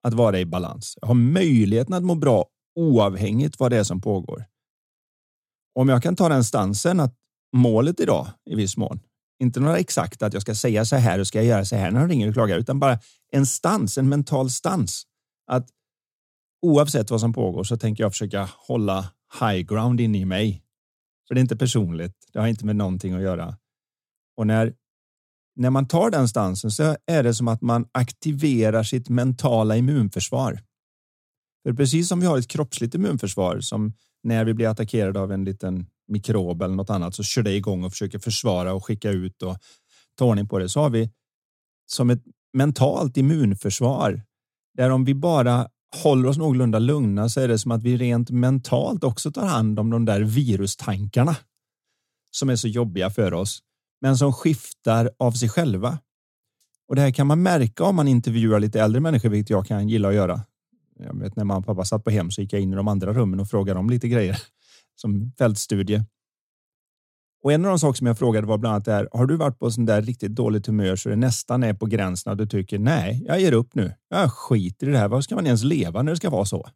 att 0.02 0.14
vara 0.14 0.40
i 0.40 0.46
balans. 0.46 0.98
Jag 1.00 1.08
har 1.08 1.14
möjligheten 1.14 1.94
att 1.94 2.02
må 2.02 2.14
bra 2.14 2.46
oavhängigt 2.74 3.60
vad 3.60 3.70
det 3.70 3.76
är 3.76 3.84
som 3.84 4.00
pågår. 4.00 4.44
Om 5.74 5.88
jag 5.88 6.02
kan 6.02 6.16
ta 6.16 6.28
den 6.28 6.44
stansen 6.44 7.00
att 7.00 7.14
målet 7.56 8.00
idag 8.00 8.28
i 8.50 8.54
viss 8.54 8.76
mån, 8.76 9.00
inte 9.42 9.60
några 9.60 9.78
exakta 9.78 10.26
att 10.26 10.32
jag 10.32 10.42
ska 10.42 10.54
säga 10.54 10.84
så 10.84 10.96
här 10.96 11.18
och 11.18 11.26
ska 11.26 11.38
jag 11.38 11.46
göra 11.46 11.64
så 11.64 11.76
här 11.76 11.90
när 11.90 12.00
de 12.00 12.08
ringer 12.08 12.28
och 12.28 12.34
klagar, 12.34 12.58
utan 12.58 12.80
bara 12.80 12.98
en 13.32 13.46
stans, 13.46 13.98
en 13.98 14.08
mental 14.08 14.50
stans. 14.50 15.02
Att 15.50 15.68
oavsett 16.62 17.10
vad 17.10 17.20
som 17.20 17.32
pågår 17.32 17.64
så 17.64 17.76
tänker 17.76 18.04
jag 18.04 18.12
försöka 18.12 18.48
hålla 18.56 19.10
high 19.40 19.60
ground 19.60 20.00
inne 20.00 20.18
i 20.18 20.24
mig. 20.24 20.62
För 21.28 21.34
det 21.34 21.38
är 21.38 21.42
inte 21.42 21.56
personligt. 21.56 22.14
Det 22.32 22.38
har 22.38 22.46
inte 22.46 22.66
med 22.66 22.76
någonting 22.76 23.14
att 23.14 23.22
göra. 23.22 23.56
Och 24.36 24.46
när, 24.46 24.74
när 25.56 25.70
man 25.70 25.88
tar 25.88 26.10
den 26.10 26.28
stansen 26.28 26.70
så 26.70 26.96
är 27.06 27.22
det 27.22 27.34
som 27.34 27.48
att 27.48 27.62
man 27.62 27.86
aktiverar 27.92 28.82
sitt 28.82 29.08
mentala 29.08 29.76
immunförsvar. 29.76 30.60
För 31.62 31.72
precis 31.72 32.08
som 32.08 32.20
vi 32.20 32.26
har 32.26 32.38
ett 32.38 32.48
kroppsligt 32.48 32.94
immunförsvar 32.94 33.60
som 33.60 33.92
när 34.22 34.44
vi 34.44 34.54
blir 34.54 34.68
attackerade 34.68 35.20
av 35.20 35.32
en 35.32 35.44
liten 35.44 35.86
mikrob 36.08 36.62
eller 36.62 36.74
något 36.74 36.90
annat 36.90 37.14
så 37.14 37.22
kör 37.22 37.42
det 37.42 37.56
igång 37.56 37.84
och 37.84 37.92
försöker 37.92 38.18
försvara 38.18 38.74
och 38.74 38.84
skicka 38.84 39.10
ut 39.10 39.42
och 39.42 39.56
ta 40.18 40.24
ordning 40.24 40.48
på 40.48 40.58
det. 40.58 40.68
Så 40.68 40.80
har 40.80 40.90
vi 40.90 41.10
som 41.86 42.10
ett 42.10 42.22
mentalt 42.52 43.16
immunförsvar 43.16 44.22
där 44.76 44.90
om 44.90 45.04
vi 45.04 45.14
bara 45.14 45.68
håller 45.96 46.28
oss 46.28 46.38
någorlunda 46.38 46.78
lugna 46.78 47.28
så 47.28 47.40
är 47.40 47.48
det 47.48 47.58
som 47.58 47.70
att 47.70 47.82
vi 47.82 47.96
rent 47.96 48.30
mentalt 48.30 49.04
också 49.04 49.32
tar 49.32 49.46
hand 49.46 49.78
om 49.78 49.90
de 49.90 50.04
där 50.04 50.20
virustankarna 50.20 51.36
som 52.30 52.50
är 52.50 52.56
så 52.56 52.68
jobbiga 52.68 53.10
för 53.10 53.34
oss, 53.34 53.62
men 54.00 54.18
som 54.18 54.32
skiftar 54.32 55.10
av 55.18 55.32
sig 55.32 55.48
själva. 55.48 55.98
Och 56.88 56.96
det 56.96 57.02
här 57.02 57.10
kan 57.10 57.26
man 57.26 57.42
märka 57.42 57.84
om 57.84 57.96
man 57.96 58.08
intervjuar 58.08 58.60
lite 58.60 58.80
äldre 58.80 59.00
människor, 59.00 59.28
vilket 59.28 59.50
jag 59.50 59.66
kan 59.66 59.88
gilla 59.88 60.08
att 60.08 60.14
göra. 60.14 60.40
Jag 60.98 61.20
vet 61.20 61.36
när 61.36 61.44
mamma 61.44 61.58
och 61.58 61.66
pappa 61.66 61.84
satt 61.84 62.04
på 62.04 62.10
hem 62.10 62.30
så 62.30 62.40
gick 62.40 62.52
jag 62.52 62.62
in 62.62 62.72
i 62.72 62.76
de 62.76 62.88
andra 62.88 63.12
rummen 63.12 63.40
och 63.40 63.48
frågade 63.48 63.78
dem 63.78 63.90
lite 63.90 64.08
grejer 64.08 64.42
som 64.96 65.32
fältstudie. 65.38 66.04
Och 67.42 67.52
en 67.52 67.64
av 67.64 67.68
de 67.68 67.78
saker 67.78 67.98
som 67.98 68.06
jag 68.06 68.18
frågade 68.18 68.46
var 68.46 68.58
bland 68.58 68.74
annat 68.74 68.88
är, 68.88 69.08
har 69.12 69.26
du 69.26 69.36
varit 69.36 69.58
på 69.58 69.70
sån 69.70 69.86
där 69.86 70.02
riktigt 70.02 70.34
dåligt 70.34 70.66
humör 70.66 70.96
så 70.96 71.08
det 71.08 71.16
nästan 71.16 71.62
är 71.62 71.74
på 71.74 71.86
gränsen 71.86 72.32
att 72.32 72.38
du 72.38 72.46
tycker 72.46 72.78
nej, 72.78 73.24
jag 73.26 73.40
ger 73.40 73.52
upp 73.52 73.74
nu. 73.74 73.94
Jag 74.08 74.32
skiter 74.32 74.88
i 74.88 74.90
det 74.90 74.98
här. 74.98 75.08
varför 75.08 75.22
ska 75.22 75.34
man 75.34 75.46
ens 75.46 75.64
leva 75.64 76.02
när 76.02 76.12
det 76.12 76.16
ska 76.16 76.30
vara 76.30 76.44
så? 76.44 76.68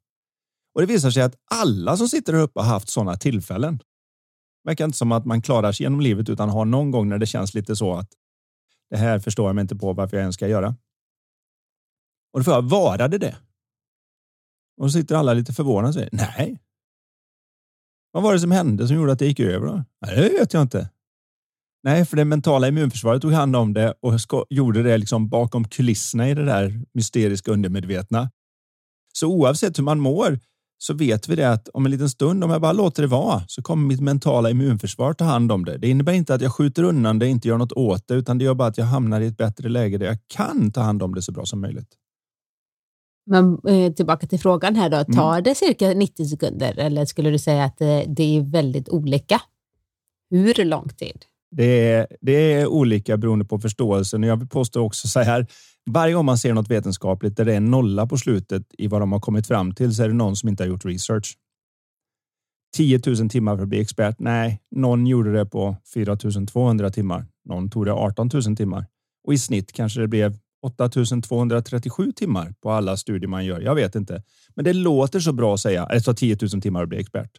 Och 0.74 0.80
det 0.80 0.86
visar 0.86 1.10
sig 1.10 1.22
att 1.22 1.34
alla 1.50 1.96
som 1.96 2.08
sitter 2.08 2.32
där 2.32 2.40
uppe 2.40 2.60
har 2.60 2.66
haft 2.66 2.88
sådana 2.88 3.16
tillfällen. 3.16 3.76
Det 4.64 4.70
verkar 4.70 4.84
inte 4.84 4.98
som 4.98 5.12
att 5.12 5.24
man 5.24 5.42
klarar 5.42 5.72
sig 5.72 5.84
genom 5.84 6.00
livet 6.00 6.28
utan 6.28 6.48
har 6.48 6.64
någon 6.64 6.90
gång 6.90 7.08
när 7.08 7.18
det 7.18 7.26
känns 7.26 7.54
lite 7.54 7.76
så 7.76 7.94
att 7.94 8.08
det 8.90 8.96
här 8.96 9.18
förstår 9.18 9.48
jag 9.48 9.54
mig 9.54 9.62
inte 9.62 9.76
på 9.76 9.92
varför 9.92 10.16
jag 10.16 10.22
ens 10.22 10.34
ska 10.34 10.48
göra. 10.48 10.76
Och 12.32 12.40
då 12.40 12.44
får 12.44 12.54
jag, 12.54 12.62
varade 12.62 13.18
det? 13.18 13.36
Och 14.80 14.92
så 14.92 14.98
sitter 14.98 15.14
alla 15.14 15.32
lite 15.32 15.52
förvånade 15.52 15.88
och 15.88 15.94
säger 15.94 16.08
nej, 16.12 16.58
vad 18.14 18.22
var 18.22 18.32
det 18.32 18.40
som 18.40 18.50
hände 18.50 18.86
som 18.88 18.96
gjorde 18.96 19.12
att 19.12 19.18
det 19.18 19.26
gick 19.26 19.40
över? 19.40 19.66
Då? 19.66 19.84
Nej, 20.06 20.16
det 20.16 20.38
vet 20.38 20.52
jag 20.52 20.62
inte. 20.62 20.88
Nej, 21.82 22.04
för 22.04 22.16
det 22.16 22.24
mentala 22.24 22.68
immunförsvaret 22.68 23.22
tog 23.22 23.32
hand 23.32 23.56
om 23.56 23.72
det 23.72 23.94
och 24.00 24.46
gjorde 24.50 24.82
det 24.82 24.98
liksom 24.98 25.28
bakom 25.28 25.68
kulisserna 25.68 26.28
i 26.28 26.34
det 26.34 26.44
där 26.44 26.80
mysteriska 26.94 27.50
undermedvetna. 27.50 28.30
Så 29.12 29.26
oavsett 29.26 29.78
hur 29.78 29.84
man 29.84 30.00
mår 30.00 30.38
så 30.78 30.94
vet 30.94 31.28
vi 31.28 31.36
det 31.36 31.52
att 31.52 31.68
om 31.68 31.86
en 31.86 31.92
liten 31.92 32.10
stund, 32.10 32.44
om 32.44 32.50
jag 32.50 32.60
bara 32.60 32.72
låter 32.72 33.02
det 33.02 33.08
vara, 33.08 33.42
så 33.46 33.62
kommer 33.62 33.86
mitt 33.86 34.00
mentala 34.00 34.50
immunförsvar 34.50 35.12
ta 35.12 35.24
hand 35.24 35.52
om 35.52 35.64
det. 35.64 35.78
Det 35.78 35.88
innebär 35.88 36.12
inte 36.12 36.34
att 36.34 36.42
jag 36.42 36.52
skjuter 36.52 36.82
undan 36.82 37.18
det, 37.18 37.28
inte 37.28 37.48
gör 37.48 37.58
något 37.58 37.72
åt 37.72 38.08
det, 38.08 38.14
utan 38.14 38.38
det 38.38 38.44
gör 38.44 38.54
bara 38.54 38.68
att 38.68 38.78
jag 38.78 38.84
hamnar 38.84 39.20
i 39.20 39.26
ett 39.26 39.36
bättre 39.36 39.68
läge 39.68 39.98
där 39.98 40.06
jag 40.06 40.18
kan 40.28 40.70
ta 40.70 40.80
hand 40.80 41.02
om 41.02 41.14
det 41.14 41.22
så 41.22 41.32
bra 41.32 41.44
som 41.44 41.60
möjligt. 41.60 41.88
Men 43.26 43.58
eh, 43.68 43.92
tillbaka 43.92 44.26
till 44.26 44.40
frågan 44.40 44.76
här 44.76 44.90
då, 44.90 44.96
mm. 44.96 45.12
tar 45.12 45.40
det 45.40 45.54
cirka 45.54 45.88
90 45.88 46.24
sekunder 46.24 46.78
eller 46.78 47.04
skulle 47.04 47.30
du 47.30 47.38
säga 47.38 47.64
att 47.64 47.78
det, 47.78 48.04
det 48.08 48.36
är 48.36 48.40
väldigt 48.40 48.88
olika? 48.88 49.40
Hur 50.30 50.64
lång 50.64 50.88
tid? 50.88 51.24
Det 51.56 51.88
är, 51.88 52.06
det 52.20 52.32
är 52.32 52.66
olika 52.66 53.16
beroende 53.16 53.44
på 53.44 53.58
förståelsen 53.58 54.24
och 54.24 54.30
jag 54.30 54.36
vill 54.36 54.48
påstå 54.48 54.80
också 54.80 55.08
så 55.08 55.20
här. 55.20 55.46
Varje 55.90 56.14
gång 56.14 56.24
man 56.24 56.38
ser 56.38 56.54
något 56.54 56.70
vetenskapligt 56.70 57.36
där 57.36 57.44
det 57.44 57.52
är 57.52 57.56
en 57.56 57.70
nolla 57.70 58.06
på 58.06 58.18
slutet 58.18 58.62
i 58.78 58.86
vad 58.86 59.00
de 59.00 59.12
har 59.12 59.20
kommit 59.20 59.46
fram 59.46 59.74
till 59.74 59.94
så 59.94 60.02
är 60.02 60.08
det 60.08 60.14
någon 60.14 60.36
som 60.36 60.48
inte 60.48 60.62
har 60.62 60.68
gjort 60.68 60.84
research. 60.84 61.36
10 62.76 63.00
000 63.06 63.28
timmar 63.28 63.56
för 63.56 63.62
att 63.62 63.68
bli 63.68 63.80
expert. 63.80 64.16
Nej, 64.18 64.60
någon 64.70 65.06
gjorde 65.06 65.32
det 65.32 65.46
på 65.46 65.76
4 65.94 66.16
200 66.46 66.90
timmar. 66.90 67.26
Någon 67.44 67.70
tog 67.70 67.86
det 67.86 67.92
18 67.92 68.30
000 68.46 68.56
timmar 68.56 68.86
och 69.26 69.34
i 69.34 69.38
snitt 69.38 69.72
kanske 69.72 70.00
det 70.00 70.08
blev 70.08 70.38
8237 70.64 72.12
timmar 72.12 72.54
på 72.62 72.70
alla 72.70 72.96
studier 72.96 73.28
man 73.28 73.44
gör. 73.44 73.60
Jag 73.60 73.74
vet 73.74 73.94
inte, 73.94 74.22
men 74.54 74.64
det 74.64 74.72
låter 74.72 75.20
så 75.20 75.32
bra 75.32 75.54
att 75.54 75.60
säga. 75.60 75.86
Det 75.86 76.00
tar 76.00 76.14
10 76.14 76.36
000 76.52 76.62
timmar 76.62 76.82
att 76.82 76.88
bli 76.88 76.98
expert. 76.98 77.30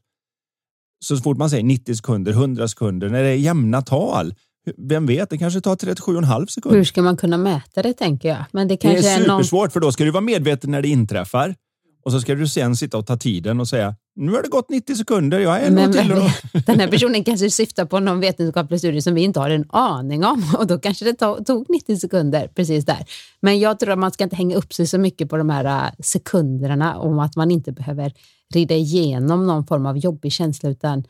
Så 1.00 1.18
fort 1.18 1.38
man 1.38 1.50
säger 1.50 1.64
90 1.64 1.96
sekunder, 1.96 2.32
100 2.32 2.68
sekunder, 2.68 3.10
när 3.10 3.24
det 3.24 3.30
är 3.30 3.36
jämna 3.36 3.82
tal. 3.82 4.34
Vem 4.78 5.06
vet, 5.06 5.30
det 5.30 5.38
kanske 5.38 5.62
tar 5.62 5.76
37,5 5.76 6.46
sekunder. 6.46 6.78
Hur 6.78 6.86
ska 6.86 7.02
man 7.02 7.18
kunna 7.18 7.38
mäta 7.38 7.82
det 7.82 7.94
tänker 7.94 8.30
jag? 8.30 8.46
Men 8.52 8.68
det, 8.68 8.78
kanske 8.78 9.02
det 9.02 9.10
är 9.10 9.18
supersvårt, 9.18 9.62
någon... 9.62 9.70
för 9.70 9.80
då 9.80 9.92
ska 9.92 10.04
du 10.04 10.12
vara 10.12 10.22
medveten 10.22 10.72
när 10.72 10.82
det 10.82 10.88
inträffar. 10.88 11.56
Och 12.04 12.12
så 12.12 12.22
ska 12.22 12.36
du 12.36 12.48
sen 12.48 12.76
sitta 12.76 12.98
och 12.98 13.06
ta 13.06 13.18
tiden 13.18 13.60
och 13.60 13.68
säga 13.68 13.96
nu 14.16 14.32
har 14.32 14.44
det 14.44 14.50
gått 14.50 14.70
90 14.70 14.96
sekunder, 14.96 15.40
jag 15.40 15.62
är 15.62 15.72
nog 15.72 15.94
till 15.94 16.12
och... 16.12 16.64
Den 16.66 16.80
här 16.80 16.88
personen 16.88 17.24
kanske 17.24 17.50
syftar 17.50 17.86
på 17.86 18.00
någon 18.00 18.20
vetenskaplig 18.20 18.80
studie 18.80 19.02
som 19.02 19.14
vi 19.14 19.22
inte 19.22 19.40
har 19.40 19.50
en 19.50 19.66
aning 19.70 20.26
om 20.26 20.44
och 20.58 20.68
då 20.68 20.80
kanske 20.80 21.06
det 21.06 21.14
tog 21.46 21.70
90 21.70 21.98
sekunder 21.98 22.48
precis 22.48 22.86
där. 22.86 23.06
Men 23.40 23.60
jag 23.60 23.80
tror 23.80 23.92
att 23.92 24.00
man 24.00 24.12
ska 24.12 24.24
inte 24.24 24.36
hänga 24.36 24.56
upp 24.56 24.74
sig 24.74 24.88
så 24.88 24.98
mycket 24.98 25.30
på 25.30 25.38
de 25.38 25.50
här 25.50 25.66
äh, 25.66 25.92
sekunderna 26.00 26.98
om 26.98 27.20
att 27.20 27.36
man 27.36 27.52
inte 27.52 27.72
behöver 27.72 28.14
rida 28.54 28.76
igenom 28.76 29.48
någon 29.48 29.68
form 29.68 29.86
av 29.86 29.98
jobbig 29.98 30.32
känsla 30.32 30.70
utan 30.70 31.04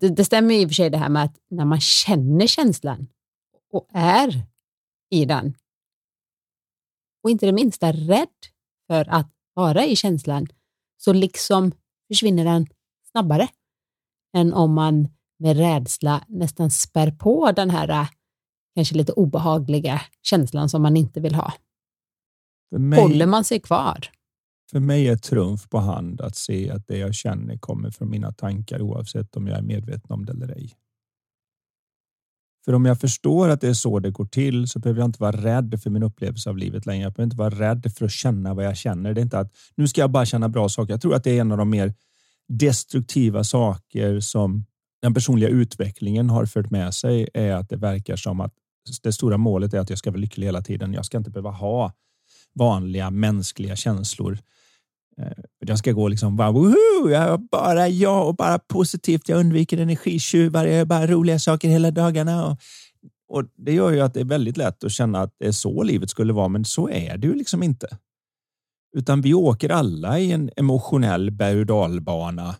det, 0.00 0.08
det 0.08 0.24
stämmer 0.24 0.54
i 0.54 0.64
och 0.64 0.68
för 0.68 0.74
sig 0.74 0.90
det 0.90 0.98
här 0.98 1.08
med 1.08 1.24
att 1.24 1.34
när 1.50 1.64
man 1.64 1.80
känner 1.80 2.46
känslan 2.46 3.06
och 3.72 3.88
är 3.92 4.42
i 5.10 5.24
den 5.24 5.54
och 7.22 7.30
inte 7.30 7.46
det 7.46 7.52
minsta 7.52 7.92
rädd 7.92 8.28
för 8.86 9.08
att 9.08 9.30
vara 9.54 9.86
i 9.86 9.96
känslan 9.96 10.46
så 10.98 11.12
liksom 11.12 11.72
försvinner 12.08 12.44
den 12.44 12.66
snabbare 13.10 13.48
än 14.36 14.52
om 14.52 14.74
man 14.74 15.08
med 15.38 15.56
rädsla 15.56 16.24
nästan 16.28 16.70
spär 16.70 17.10
på 17.10 17.52
den 17.52 17.70
här 17.70 17.88
äh, 17.88 18.08
kanske 18.74 18.94
lite 18.94 19.12
obehagliga 19.12 20.00
känslan 20.22 20.68
som 20.68 20.82
man 20.82 20.96
inte 20.96 21.20
vill 21.20 21.34
ha. 21.34 21.52
Mig, 22.70 23.00
Håller 23.00 23.26
man 23.26 23.44
sig 23.44 23.60
kvar? 23.60 24.10
För 24.70 24.80
mig 24.80 25.08
är 25.08 25.16
trumf 25.16 25.68
på 25.68 25.78
hand 25.78 26.20
att 26.20 26.36
se 26.36 26.70
att 26.70 26.86
det 26.86 26.98
jag 26.98 27.14
känner 27.14 27.58
kommer 27.58 27.90
från 27.90 28.10
mina 28.10 28.32
tankar 28.32 28.80
oavsett 28.80 29.36
om 29.36 29.46
jag 29.46 29.58
är 29.58 29.62
medveten 29.62 30.10
om 30.12 30.24
det 30.24 30.32
eller 30.32 30.48
ej. 30.48 30.72
För 32.68 32.72
om 32.74 32.84
jag 32.84 33.00
förstår 33.00 33.48
att 33.48 33.60
det 33.60 33.68
är 33.68 33.74
så 33.74 33.98
det 33.98 34.10
går 34.10 34.24
till 34.24 34.68
så 34.68 34.78
behöver 34.78 35.00
jag 35.00 35.08
inte 35.08 35.22
vara 35.22 35.36
rädd 35.36 35.80
för 35.82 35.90
min 35.90 36.02
upplevelse 36.02 36.50
av 36.50 36.56
livet 36.58 36.86
längre. 36.86 37.02
Jag 37.02 37.12
behöver 37.12 37.24
inte 37.24 37.36
vara 37.36 37.70
rädd 37.70 37.92
för 37.96 38.04
att 38.04 38.10
känna 38.10 38.54
vad 38.54 38.64
jag 38.64 38.76
känner. 38.76 39.14
Det 39.14 39.20
är 39.20 39.22
inte 39.22 39.38
att 39.38 39.52
nu 39.74 39.88
ska 39.88 40.00
jag 40.00 40.10
bara 40.10 40.26
känna 40.26 40.48
bra 40.48 40.68
saker. 40.68 40.92
Jag 40.92 41.00
tror 41.00 41.14
att 41.14 41.24
det 41.24 41.36
är 41.36 41.40
en 41.40 41.52
av 41.52 41.58
de 41.58 41.70
mer 41.70 41.94
destruktiva 42.48 43.44
saker 43.44 44.20
som 44.20 44.64
den 45.02 45.14
personliga 45.14 45.48
utvecklingen 45.48 46.30
har 46.30 46.46
fört 46.46 46.70
med 46.70 46.94
sig 46.94 47.28
är 47.34 47.52
att 47.52 47.68
det 47.68 47.76
verkar 47.76 48.16
som 48.16 48.40
att 48.40 48.52
det 49.02 49.12
stora 49.12 49.36
målet 49.36 49.74
är 49.74 49.78
att 49.78 49.90
jag 49.90 49.98
ska 49.98 50.10
vara 50.10 50.20
lycklig 50.20 50.46
hela 50.46 50.62
tiden. 50.62 50.92
Jag 50.92 51.04
ska 51.04 51.18
inte 51.18 51.30
behöva 51.30 51.50
ha 51.50 51.92
vanliga 52.54 53.10
mänskliga 53.10 53.76
känslor. 53.76 54.38
Eh, 55.18 55.44
jag 55.66 55.78
ska 55.78 55.92
gå 55.92 56.08
liksom 56.08 56.36
bara 56.36 56.50
woho, 56.50 57.10
jag 57.10 57.40
bara 57.50 57.88
jag 57.88 58.28
och 58.28 58.36
bara 58.36 58.58
positivt. 58.58 59.28
Jag 59.28 59.40
undviker 59.40 59.78
energitjuvar. 59.78 60.64
Jag 60.64 60.76
gör 60.76 60.84
bara 60.84 61.06
roliga 61.06 61.38
saker 61.38 61.68
hela 61.68 61.90
dagarna. 61.90 62.46
Och, 62.46 62.58
och 63.28 63.44
det 63.56 63.72
gör 63.72 63.92
ju 63.92 64.00
att 64.00 64.14
det 64.14 64.20
är 64.20 64.24
väldigt 64.24 64.56
lätt 64.56 64.84
att 64.84 64.92
känna 64.92 65.20
att 65.20 65.34
det 65.38 65.46
är 65.46 65.52
så 65.52 65.82
livet 65.82 66.10
skulle 66.10 66.32
vara, 66.32 66.48
men 66.48 66.64
så 66.64 66.88
är 66.88 67.18
det 67.18 67.26
ju 67.26 67.34
liksom 67.34 67.62
inte. 67.62 67.88
Utan 68.96 69.20
vi 69.20 69.34
åker 69.34 69.68
alla 69.68 70.18
i 70.18 70.32
en 70.32 70.50
emotionell 70.56 71.30
berg 71.30 71.60
och 71.60 71.66
dalbana 71.66 72.54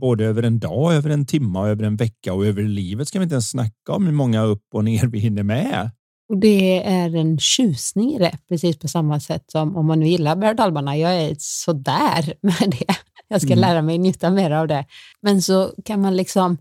både 0.00 0.24
över 0.24 0.42
en 0.42 0.58
dag, 0.58 0.94
över 0.94 1.10
en 1.10 1.26
timme, 1.26 1.58
över 1.58 1.84
en 1.84 1.96
vecka 1.96 2.34
och 2.34 2.46
över 2.46 2.62
livet 2.62 3.08
ska 3.08 3.18
vi 3.18 3.22
inte 3.22 3.34
ens 3.34 3.50
snacka 3.50 3.92
om 3.92 4.06
hur 4.06 4.12
många 4.12 4.42
upp 4.42 4.66
och 4.74 4.84
ner 4.84 5.06
vi 5.06 5.18
hinner 5.18 5.42
med. 5.42 5.90
Och 6.28 6.36
det 6.36 6.84
är 6.84 7.16
en 7.16 7.38
tjusning 7.38 8.14
i 8.14 8.18
det, 8.18 8.38
precis 8.48 8.78
på 8.78 8.88
samma 8.88 9.20
sätt 9.20 9.50
som 9.50 9.76
om 9.76 9.86
man 9.86 10.00
nu 10.00 10.06
gillar 10.06 10.36
berg 10.36 10.50
och 10.50 10.96
Jag 10.96 11.22
är 11.22 11.36
sådär 11.38 12.34
med 12.40 12.70
det. 12.70 12.94
Jag 13.28 13.40
ska 13.40 13.52
mm. 13.52 13.58
lära 13.58 13.82
mig 13.82 13.98
njuta 13.98 14.30
mer 14.30 14.50
av 14.50 14.68
det. 14.68 14.86
Men 15.20 15.42
så 15.42 15.74
kan 15.84 16.00
man 16.00 16.16
liksom 16.16 16.58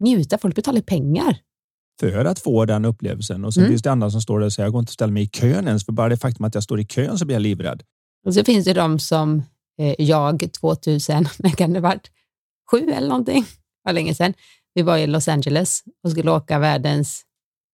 njuta. 0.00 0.38
Folk 0.38 0.54
betalar 0.54 0.80
pengar. 0.80 1.38
För 2.00 2.24
att 2.24 2.38
få 2.38 2.64
den 2.64 2.84
upplevelsen. 2.84 3.44
Och 3.44 3.54
så 3.54 3.60
mm. 3.60 3.70
finns 3.70 3.82
det 3.82 3.92
andra 3.92 4.10
som 4.10 4.20
står 4.20 4.40
där 4.40 4.46
och 4.46 4.52
säger 4.52 4.66
jag 4.66 4.72
går 4.72 4.80
inte 4.80 4.90
att 4.90 4.94
ställa 4.94 5.12
mig 5.12 5.22
i 5.22 5.26
kön 5.26 5.66
ens. 5.66 5.84
För 5.84 5.92
bara 5.92 6.08
det 6.08 6.16
faktum 6.16 6.44
att 6.44 6.54
jag 6.54 6.64
står 6.64 6.80
i 6.80 6.84
kön 6.84 7.18
så 7.18 7.24
blir 7.24 7.34
jag 7.34 7.42
livrädd. 7.42 7.82
Och 8.26 8.34
så 8.34 8.44
finns 8.44 8.64
det 8.64 8.72
de 8.72 8.98
som 8.98 9.42
eh, 9.78 9.94
jag 9.98 10.52
2000, 10.60 11.28
när 11.38 11.50
kan 11.50 11.72
det 11.72 11.80
varit? 11.80 12.10
Sju 12.70 12.90
eller 12.90 13.08
någonting. 13.08 13.44
Var 13.84 13.92
länge 13.92 14.14
sedan. 14.14 14.34
Vi 14.74 14.82
var 14.82 14.96
i 14.96 15.06
Los 15.06 15.28
Angeles 15.28 15.82
och 16.04 16.10
skulle 16.10 16.30
åka 16.30 16.58
världens 16.58 17.25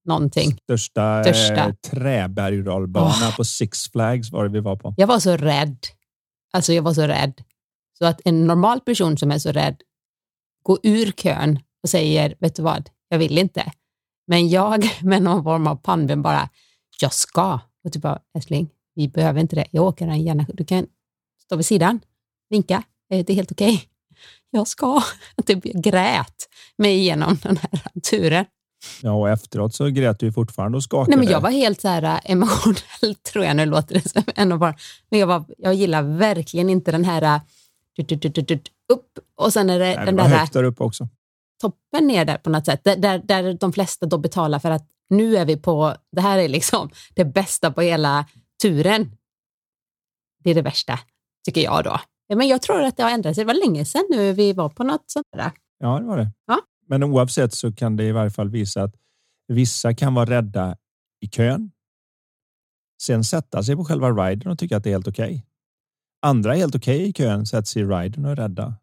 någonting. 0.05 0.57
Största, 0.63 1.25
Största. 1.25 1.55
Eh, 1.55 1.73
träbergdalbana 1.91 3.29
oh. 3.29 3.37
på 3.37 3.45
Six 3.45 3.91
Flags 3.93 4.33
var 4.33 4.45
det 4.45 4.51
vi 4.51 4.61
var 4.61 4.77
på. 4.77 4.95
Jag 4.97 5.07
var 5.07 5.19
så 5.19 5.37
rädd. 5.37 5.79
Alltså 6.53 6.73
jag 6.73 6.83
var 6.83 6.95
så 6.95 7.07
rädd. 7.07 7.43
Så 7.99 8.05
att 8.05 8.21
en 8.25 8.47
normal 8.47 8.81
person 8.81 9.19
som 9.19 9.31
är 9.31 9.39
så 9.39 9.53
rädd 9.53 9.77
går 10.63 10.79
ur 10.83 11.13
kön 11.13 11.59
och 11.83 11.89
säger, 11.89 12.35
vet 12.39 12.57
du 12.57 12.63
vad, 12.63 12.91
jag 13.09 13.19
vill 13.19 13.39
inte. 13.39 13.73
Men 14.27 14.49
jag 14.49 14.91
med 15.03 15.23
någon 15.23 15.45
form 15.45 15.67
av 15.67 15.77
pannben 15.77 16.23
bara, 16.23 16.49
jag 17.01 17.13
ska. 17.13 17.61
Och 17.85 17.93
typ 17.93 18.03
bara, 18.03 18.19
älskling, 18.37 18.71
vi 18.95 19.09
behöver 19.09 19.41
inte 19.41 19.57
det. 19.57 19.67
Jag 19.71 19.85
åker 19.85 20.07
den 20.07 20.23
gärna. 20.23 20.47
Du 20.49 20.65
kan 20.65 20.87
stå 21.45 21.57
vid 21.57 21.67
sidan, 21.67 22.01
vinka. 22.51 22.83
Det 23.09 23.31
är 23.31 23.35
helt 23.35 23.53
okej. 23.53 23.75
Okay. 23.75 23.87
Jag 24.51 24.69
ska. 24.69 25.03
Jag 25.37 25.47
typ 25.47 25.63
grät 25.63 26.49
mig 26.79 26.99
igenom 26.99 27.39
den 27.43 27.57
här 27.57 28.01
turen. 28.11 28.45
Ja, 29.03 29.13
och 29.13 29.29
efteråt 29.29 29.75
så 29.75 29.89
grät 29.89 30.21
du 30.21 30.33
fortfarande 30.33 30.77
och 30.77 30.83
skakade. 30.83 31.17
Nej, 31.17 31.25
men 31.25 31.33
jag 31.33 31.41
var 31.41 31.51
helt 31.51 31.81
så 31.81 31.89
här 31.89 32.03
äh, 32.03 32.31
emotionell, 32.31 33.15
tror 33.33 33.45
jag. 33.45 33.57
Nu 33.57 33.67
låter 33.67 33.95
det 33.95 34.09
som 34.11 34.23
en 34.37 34.59
bara. 34.59 34.75
Men 35.11 35.21
jag, 35.21 35.27
var, 35.27 35.45
jag 35.59 35.75
gillar 35.75 36.03
verkligen 36.03 36.71
inte 36.71 36.93
den 36.93 37.05
här 37.05 37.23
äh, 37.23 37.41
upp 38.93 39.19
och 39.37 39.53
sen 39.53 39.71
är 39.71 39.79
det 39.79 39.85
Nej, 39.85 40.07
den 40.07 40.17
det 40.17 40.23
där... 40.23 40.29
högt 40.29 40.53
där 40.53 40.65
uppe 40.65 40.83
också. 40.83 41.09
Toppen 41.61 42.07
ner 42.07 42.25
där 42.25 42.39
på 42.39 42.51
något 42.51 42.67
sätt. 42.67 42.85
Där, 42.85 42.97
där, 42.97 43.19
där 43.19 43.55
de 43.55 43.73
flesta 43.73 44.07
då 44.07 44.19
betalar 44.19 44.59
för 44.59 44.71
att 44.71 44.89
nu 45.11 45.37
är 45.37 45.45
vi 45.45 45.57
på, 45.57 45.95
det 46.13 46.21
här 46.21 46.39
är 46.39 46.49
liksom 46.49 46.91
det 47.15 47.25
bästa 47.25 47.71
på 47.71 47.81
hela 47.81 48.27
turen. 48.63 49.17
Det 50.45 50.51
är 50.51 50.55
det 50.55 50.63
värsta, 50.63 50.99
tycker 51.45 51.61
jag 51.61 51.85
då. 51.85 52.01
Men 52.35 52.49
jag 52.49 52.63
tror 52.63 52.83
att 52.83 52.97
det 52.97 53.03
har 53.03 53.11
ändrat 53.11 53.35
sig. 53.35 53.45
Det 53.45 53.47
var 53.47 53.67
länge 53.67 53.85
sedan 53.85 54.07
nu 54.11 54.33
vi 54.33 54.53
var 54.53 54.69
på 54.69 54.85
något 54.85 55.05
sånt 55.07 55.27
där. 55.37 55.51
Ja, 55.79 55.99
det 55.99 56.07
var 56.07 56.17
det. 56.17 56.31
Ja. 56.47 56.61
Men 56.93 57.03
oavsett 57.03 57.55
så 57.55 57.73
kan 57.73 57.97
det 57.97 58.05
i 58.05 58.13
varje 58.13 58.31
fall 58.31 58.49
visa 58.49 58.83
att 58.83 58.95
vissa 59.49 59.95
kan 59.95 60.15
vara 60.15 60.31
rädda 60.31 60.77
i 61.21 61.29
kön. 61.29 61.71
Sen 63.03 63.25
sätta 63.25 63.63
sig 63.63 63.77
på 63.77 63.85
själva 63.85 64.11
riden 64.11 64.53
och 64.53 64.59
tycka 64.59 64.77
att 64.77 64.85
det 64.85 64.91
är 64.91 64.95
helt 64.95 65.09
okej. 65.09 65.25
Okay. 65.25 65.43
Andra 66.23 66.55
är 66.55 66.59
helt 66.59 66.75
okej 66.75 66.97
okay 66.97 67.09
i 67.09 67.13
kön, 67.13 67.47
sätter 67.47 67.67
sig 67.67 67.83
i 67.83 67.85
riden 67.85 68.25
och 68.25 68.31
är 68.31 68.37
rädda. 68.37 68.75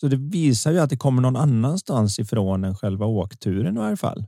Så 0.00 0.08
det 0.08 0.16
visar 0.16 0.72
ju 0.72 0.78
att 0.78 0.90
det 0.90 0.96
kommer 0.96 1.22
någon 1.22 1.36
annanstans 1.36 2.18
ifrån 2.18 2.64
än 2.64 2.74
själva 2.74 3.06
åkturen 3.06 3.76
i 3.76 3.78
varje 3.78 3.96
fall. 3.96 4.26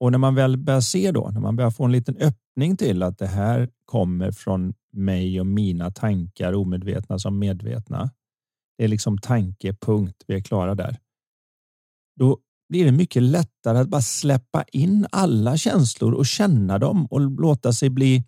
Och 0.00 0.12
när 0.12 0.18
man 0.18 0.34
väl 0.34 0.56
börjar 0.56 0.80
se 0.80 1.12
då, 1.12 1.30
när 1.30 1.40
man 1.40 1.56
börjar 1.56 1.70
få 1.70 1.84
en 1.84 1.92
liten 1.92 2.16
öppning 2.16 2.76
till 2.76 3.02
att 3.02 3.18
det 3.18 3.26
här 3.26 3.70
kommer 3.84 4.32
från 4.32 4.74
mig 4.92 5.40
och 5.40 5.46
mina 5.46 5.90
tankar, 5.90 6.54
omedvetna 6.54 7.18
som 7.18 7.38
medvetna. 7.38 8.10
Det 8.78 8.84
är 8.84 8.88
liksom 8.88 9.18
tankepunkt. 9.18 10.24
Vi 10.26 10.34
är 10.34 10.40
klara 10.40 10.74
där. 10.74 10.98
Då 12.18 12.38
blir 12.68 12.84
det 12.84 12.92
mycket 12.92 13.22
lättare 13.22 13.78
att 13.78 13.88
bara 13.88 14.02
släppa 14.02 14.64
in 14.72 15.06
alla 15.12 15.56
känslor 15.56 16.12
och 16.12 16.26
känna 16.26 16.78
dem 16.78 17.06
och 17.06 17.20
låta 17.20 17.72
sig 17.72 17.90
bli 17.90 18.24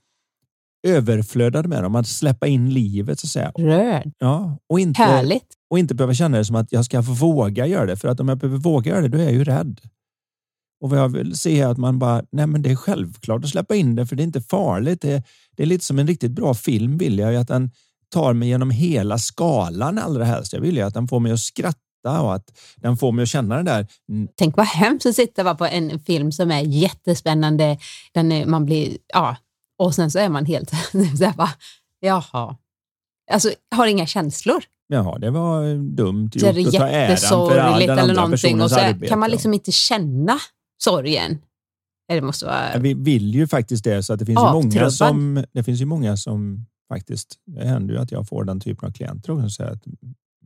överflödad 0.87 1.67
med 1.67 1.83
dem. 1.83 1.97
Att 1.97 2.09
släppa 2.09 2.47
in 2.47 2.71
livet 2.71 3.21
så 3.21 3.27
att 3.27 3.31
säga. 3.31 3.53
Rörd. 3.59 4.13
Ja, 4.19 4.59
och 4.69 4.81
inte, 4.81 5.03
Härligt. 5.03 5.55
Och 5.71 5.79
inte 5.79 5.95
behöva 5.95 6.15
känna 6.15 6.39
det 6.39 6.45
som 6.45 6.57
att 6.57 6.73
jag 6.73 6.85
ska 6.85 7.01
våga 7.01 7.67
göra 7.67 7.87
det. 7.87 7.97
För 7.97 8.09
att 8.09 8.21
om 8.21 8.29
jag 8.29 8.39
behöver 8.39 8.59
våga 8.59 8.91
göra 8.91 9.01
det, 9.01 9.09
då 9.09 9.19
är 9.19 9.23
jag 9.23 9.33
ju 9.33 9.45
rädd. 9.45 9.81
Och 10.81 10.91
vad 10.91 10.99
jag 10.99 11.09
vill 11.09 11.37
se 11.37 11.61
är 11.61 11.67
att 11.67 11.79
man 11.79 11.99
bara, 11.99 12.23
nej 12.33 12.47
men 12.47 12.63
det 12.63 12.71
är 12.71 12.77
självklart 12.77 13.45
att 13.45 13.51
släppa 13.51 13.75
in 13.75 13.97
det 13.97 14.07
för 14.07 14.17
det 14.17 14.23
är 14.23 14.25
inte 14.25 14.41
farligt. 14.41 15.01
Det, 15.01 15.23
det 15.57 15.63
är 15.63 15.67
lite 15.67 15.85
som 15.85 15.99
en 15.99 16.07
riktigt 16.07 16.33
bra 16.33 16.55
film 16.55 16.99
vill 16.99 17.19
jag 17.19 17.37
att 17.37 17.49
den 17.49 17.71
tar 18.09 18.33
mig 18.33 18.49
genom 18.49 18.71
hela 18.71 19.19
skalan 19.19 19.99
allra 19.99 20.25
helst. 20.25 20.53
Jag 20.53 20.61
vill 20.61 20.77
ju 20.77 20.83
att 20.83 20.95
den 20.95 21.09
får 21.09 21.21
mig 21.21 21.33
att 21.33 21.41
skratta 21.41 21.79
och 22.05 22.35
att 22.35 22.59
den 22.77 22.97
får 22.97 23.13
mig 23.13 23.23
att 23.23 23.29
känna 23.29 23.57
det 23.57 23.63
där. 23.63 23.87
Tänk 24.37 24.57
vad 24.57 24.67
hemskt 24.67 25.07
att 25.07 25.15
sitta 25.15 25.55
på 25.55 25.67
en 25.67 26.01
film 26.01 26.33
som 26.33 26.51
är 26.51 26.61
jättespännande. 26.61 27.79
Den 28.13 28.33
är, 28.33 28.47
man 28.47 28.65
blir, 28.65 28.99
ja, 29.15 29.37
och 29.79 29.95
sen 29.95 30.11
så 30.11 30.19
är 30.19 30.29
man 30.29 30.45
helt 30.45 30.71
så 31.19 31.25
här 31.25 31.37
bara, 31.37 31.51
jaha. 32.01 32.57
Alltså, 33.33 33.51
har 33.75 33.87
inga 33.87 34.07
känslor. 34.07 34.63
Jaha, 34.89 35.19
det 35.19 35.31
var 35.31 35.75
dumt 35.97 36.31
gjort 36.33 36.67
att 36.67 36.73
ta 36.73 36.89
äran 36.89 37.17
för 37.17 37.59
all 37.59 37.81
den 37.81 37.99
andra 37.99 38.29
personens 38.29 38.73
arbete. 38.73 39.07
Kan 39.07 39.19
man 39.19 39.31
liksom 39.31 39.55
inte 39.55 39.73
känna 39.73 40.39
sorgen. 40.83 41.39
Det 42.09 42.21
måste 42.21 42.47
vara... 42.47 42.79
Vi 42.79 42.95
vill 42.95 43.35
ju 43.35 43.47
faktiskt 43.47 43.85
det, 43.85 44.03
så 44.03 44.13
att 44.13 44.19
det 44.19 44.27
finns 44.27 44.41
ju 44.41 44.53
många 44.53 44.91
som... 44.91 45.45
Det 45.53 45.63
finns 45.63 45.81
ju 45.81 45.85
många 45.85 46.17
som 46.17 46.67
faktiskt... 46.89 47.35
Det 47.47 47.67
händer 47.67 47.95
ju 47.95 48.01
att 48.01 48.13
jag 48.13 48.29
får 48.29 48.45
den 48.45 48.61
typen 48.61 48.89
av 48.89 48.93
klienter 48.93 49.27
som 49.27 49.51
säger 49.51 49.71
att 49.71 49.85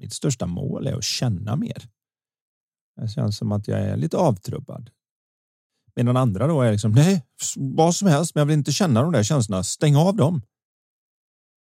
mitt 0.05 0.13
största 0.13 0.47
mål 0.47 0.87
är 0.87 0.93
att 0.93 1.05
känna 1.05 1.57
mer. 1.57 1.89
Det 2.97 3.09
känns 3.09 3.37
som 3.37 3.53
att 3.53 3.69
jag 3.69 3.81
är 3.81 3.97
lite 3.97 4.17
avtrubbad. 4.17 4.91
Medan 5.97 6.17
andra 6.17 6.47
då 6.47 6.63
är 6.63 6.73
liksom, 6.73 6.93
nej, 6.93 7.27
vad 7.57 7.95
som 7.95 8.09
helst, 8.09 8.35
men 8.35 8.41
jag 8.41 8.47
vill 8.47 8.59
inte 8.59 8.73
känna 8.73 9.03
de 9.03 9.13
där 9.13 9.23
känslorna. 9.23 9.63
Stäng 9.63 9.97
av 9.97 10.17
dem. 10.17 10.43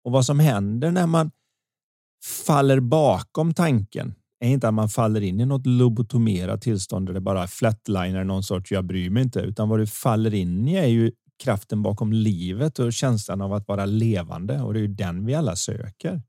Och 0.04 0.12
vad 0.12 0.26
som 0.26 0.40
händer 0.40 0.90
när 0.90 1.06
man 1.06 1.30
faller 2.46 2.80
bakom 2.80 3.54
tanken 3.54 4.14
är 4.40 4.48
inte 4.48 4.68
att 4.68 4.74
man 4.74 4.88
faller 4.88 5.20
in 5.20 5.40
i 5.40 5.46
något 5.46 5.66
lobotomerat 5.66 6.62
tillstånd 6.62 7.06
där 7.06 7.14
det 7.14 7.20
bara 7.20 7.46
flatliner 7.46 8.24
någon 8.24 8.42
sorts 8.42 8.72
jag 8.72 8.84
bryr 8.84 9.10
mig 9.10 9.22
inte, 9.22 9.40
utan 9.40 9.68
vad 9.68 9.78
du 9.78 9.86
faller 9.86 10.34
in 10.34 10.68
i 10.68 10.74
är 10.74 10.86
ju 10.86 11.12
kraften 11.42 11.82
bakom 11.82 12.12
livet 12.12 12.78
och 12.78 12.92
känslan 12.92 13.40
av 13.40 13.52
att 13.52 13.68
vara 13.68 13.84
levande 13.84 14.62
och 14.62 14.74
det 14.74 14.78
är 14.78 14.82
ju 14.82 14.94
den 14.94 15.26
vi 15.26 15.34
alla 15.34 15.56
söker. 15.56 16.22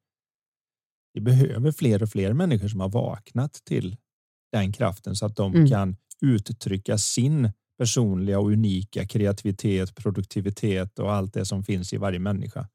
Vi 1.17 1.21
behöver 1.21 1.71
fler 1.71 2.03
och 2.03 2.09
fler 2.09 2.33
människor 2.33 2.67
som 2.67 2.79
har 2.79 2.89
vaknat 2.89 3.53
till 3.53 3.97
den 4.51 4.71
kraften 4.71 5.15
så 5.15 5.25
att 5.25 5.35
de 5.35 5.55
mm. 5.55 5.67
kan 5.67 5.95
uttrycka 6.21 6.97
sin 6.97 7.51
personliga 7.77 8.39
och 8.39 8.51
unika 8.51 9.07
kreativitet, 9.07 9.95
produktivitet 9.95 10.99
och 10.99 11.13
allt 11.13 11.33
det 11.33 11.45
som 11.45 11.63
finns 11.63 11.93
i 11.93 11.97
varje 11.97 12.19
människa. 12.19 12.67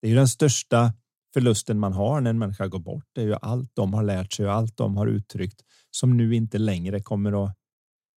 Det 0.00 0.06
är 0.06 0.10
ju 0.10 0.16
den 0.16 0.28
största 0.28 0.92
förlusten 1.34 1.78
man 1.78 1.92
har 1.92 2.20
när 2.20 2.30
en 2.30 2.38
människa 2.38 2.66
går 2.66 2.78
bort. 2.78 3.04
Det 3.12 3.20
är 3.20 3.26
ju 3.26 3.34
allt 3.42 3.70
de 3.74 3.94
har 3.94 4.02
lärt 4.02 4.32
sig 4.32 4.46
och 4.46 4.52
allt 4.52 4.76
de 4.76 4.96
har 4.96 5.06
uttryckt 5.06 5.60
som 5.90 6.16
nu 6.16 6.34
inte 6.34 6.58
längre 6.58 7.00
kommer 7.00 7.44
att 7.44 7.56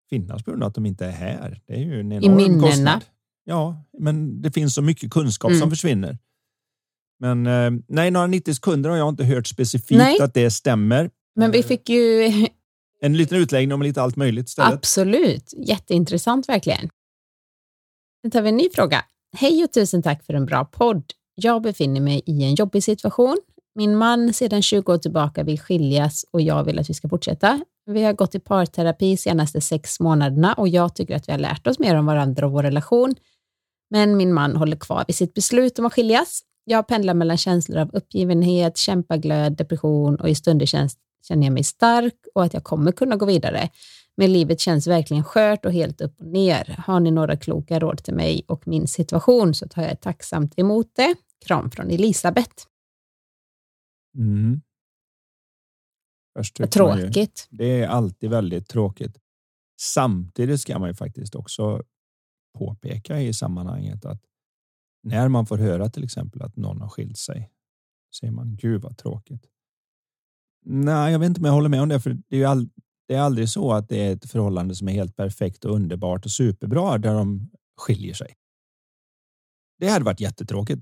finnas 0.09 0.43
på 0.43 0.51
grund 0.51 0.63
av 0.63 0.69
att 0.69 0.75
de 0.75 0.85
inte 0.85 1.05
är 1.05 1.11
här. 1.11 1.61
Det 1.65 1.73
är 1.73 1.79
ju 1.79 1.99
en 1.99 2.11
enorm 2.11 2.39
I 2.39 2.43
minnena. 2.43 2.67
kostnad. 2.67 3.05
Ja, 3.43 3.83
men 3.99 4.41
det 4.41 4.51
finns 4.51 4.73
så 4.73 4.81
mycket 4.81 5.11
kunskap 5.11 5.51
mm. 5.51 5.61
som 5.61 5.69
försvinner. 5.69 6.17
Men 7.21 7.47
eh, 7.47 7.71
nej, 7.87 8.11
några 8.11 8.27
90 8.27 8.53
sekunder 8.53 8.89
har 8.89 8.97
jag 8.97 9.09
inte 9.09 9.23
hört 9.23 9.47
specifikt 9.47 9.97
nej. 9.97 10.21
att 10.21 10.33
det 10.33 10.51
stämmer. 10.51 11.09
Men 11.35 11.51
vi 11.51 11.59
eh, 11.59 11.65
fick 11.65 11.89
ju 11.89 12.31
en 13.01 13.17
liten 13.17 13.37
utläggning 13.37 13.73
om 13.73 13.81
lite 13.81 14.01
allt 14.01 14.15
möjligt 14.15 14.47
istället. 14.47 14.73
Absolut, 14.73 15.53
jätteintressant 15.57 16.49
verkligen. 16.49 16.89
Nu 18.23 18.29
tar 18.29 18.41
vi 18.41 18.49
en 18.49 18.57
ny 18.57 18.69
fråga. 18.73 19.05
Hej 19.37 19.63
och 19.63 19.71
tusen 19.71 20.03
tack 20.03 20.25
för 20.25 20.33
en 20.33 20.45
bra 20.45 20.65
podd. 20.65 21.03
Jag 21.35 21.61
befinner 21.61 22.01
mig 22.01 22.21
i 22.25 22.43
en 22.43 22.55
jobbig 22.55 22.83
situation. 22.83 23.37
Min 23.75 23.97
man 23.97 24.33
sedan 24.33 24.61
20 24.61 24.93
år 24.93 24.97
tillbaka 24.97 25.43
vill 25.43 25.59
skiljas 25.59 26.25
och 26.31 26.41
jag 26.41 26.63
vill 26.63 26.79
att 26.79 26.89
vi 26.89 26.93
ska 26.93 27.09
fortsätta. 27.09 27.61
Vi 27.85 28.03
har 28.03 28.13
gått 28.13 28.35
i 28.35 28.39
parterapi 28.39 29.17
senaste 29.17 29.61
sex 29.61 29.99
månaderna 29.99 30.53
och 30.53 30.67
jag 30.67 30.95
tycker 30.95 31.15
att 31.15 31.27
vi 31.27 31.31
har 31.31 31.39
lärt 31.39 31.67
oss 31.67 31.79
mer 31.79 31.95
om 31.95 32.05
varandra 32.05 32.45
och 32.45 32.51
vår 32.51 32.63
relation. 32.63 33.15
Men 33.89 34.17
min 34.17 34.33
man 34.33 34.55
håller 34.55 34.77
kvar 34.77 35.03
vid 35.07 35.15
sitt 35.15 35.33
beslut 35.33 35.79
om 35.79 35.85
att 35.85 35.93
skiljas. 35.93 36.41
Jag 36.63 36.87
pendlar 36.87 37.13
mellan 37.13 37.37
känslor 37.37 37.77
av 37.77 37.89
uppgivenhet, 37.93 38.77
kämpaglöd, 38.77 39.57
depression 39.57 40.15
och 40.15 40.29
i 40.29 40.35
stunder 40.35 40.65
känns, 40.65 40.97
känner 41.27 41.43
jag 41.43 41.53
mig 41.53 41.63
stark 41.63 42.15
och 42.35 42.43
att 42.43 42.53
jag 42.53 42.63
kommer 42.63 42.91
kunna 42.91 43.15
gå 43.15 43.25
vidare. 43.25 43.69
Men 44.17 44.33
livet 44.33 44.59
känns 44.59 44.87
verkligen 44.87 45.23
skört 45.23 45.65
och 45.65 45.73
helt 45.73 46.01
upp 46.01 46.19
och 46.19 46.27
ner. 46.27 46.75
Har 46.85 46.99
ni 46.99 47.11
några 47.11 47.37
kloka 47.37 47.79
råd 47.79 48.03
till 48.03 48.13
mig 48.13 48.45
och 48.47 48.67
min 48.67 48.87
situation 48.87 49.53
så 49.53 49.67
tar 49.67 49.81
jag 49.81 50.01
tacksamt 50.01 50.59
emot 50.59 50.91
det. 50.95 51.15
Kram 51.45 51.71
från 51.71 51.89
Elisabeth. 51.91 52.65
Mm. 54.17 54.61
Man 56.35 56.43
ju- 56.59 56.67
tråkigt. 56.67 57.47
Det 57.49 57.81
är 57.81 57.87
alltid 57.87 58.29
väldigt 58.29 58.67
tråkigt. 58.67 59.17
Samtidigt 59.81 60.61
ska 60.61 60.79
man 60.79 60.89
ju 60.89 60.95
faktiskt 60.95 61.35
också 61.35 61.83
påpeka 62.57 63.19
i 63.21 63.33
sammanhanget 63.33 64.05
att 64.05 64.21
när 65.03 65.27
man 65.27 65.45
får 65.45 65.57
höra 65.57 65.89
till 65.89 66.03
exempel 66.03 66.41
att 66.41 66.55
någon 66.55 66.81
har 66.81 66.89
skilt 66.89 67.17
sig 67.17 67.51
säger 68.19 68.33
man 68.33 68.55
gud 68.55 68.81
vad 68.81 68.97
tråkigt. 68.97 69.45
Nej, 70.65 71.11
jag 71.11 71.19
vet 71.19 71.27
inte 71.27 71.39
om 71.41 71.45
jag 71.45 71.53
håller 71.53 71.69
med 71.69 71.81
om 71.81 71.89
det, 71.89 71.99
för 71.99 72.09
det 72.09 72.35
är, 72.35 72.39
ju 72.39 72.45
all, 72.45 72.69
det 73.07 73.15
är 73.15 73.21
aldrig 73.21 73.49
så 73.49 73.73
att 73.73 73.89
det 73.89 73.97
är 74.07 74.13
ett 74.13 74.31
förhållande 74.31 74.75
som 74.75 74.87
är 74.89 74.93
helt 74.93 75.15
perfekt 75.15 75.65
och 75.65 75.75
underbart 75.75 76.25
och 76.25 76.31
superbra 76.31 76.97
där 76.97 77.13
de 77.13 77.49
skiljer 77.77 78.13
sig. 78.13 78.33
Det 79.79 79.87
hade 79.89 80.05
varit 80.05 80.19
jättetråkigt. 80.19 80.81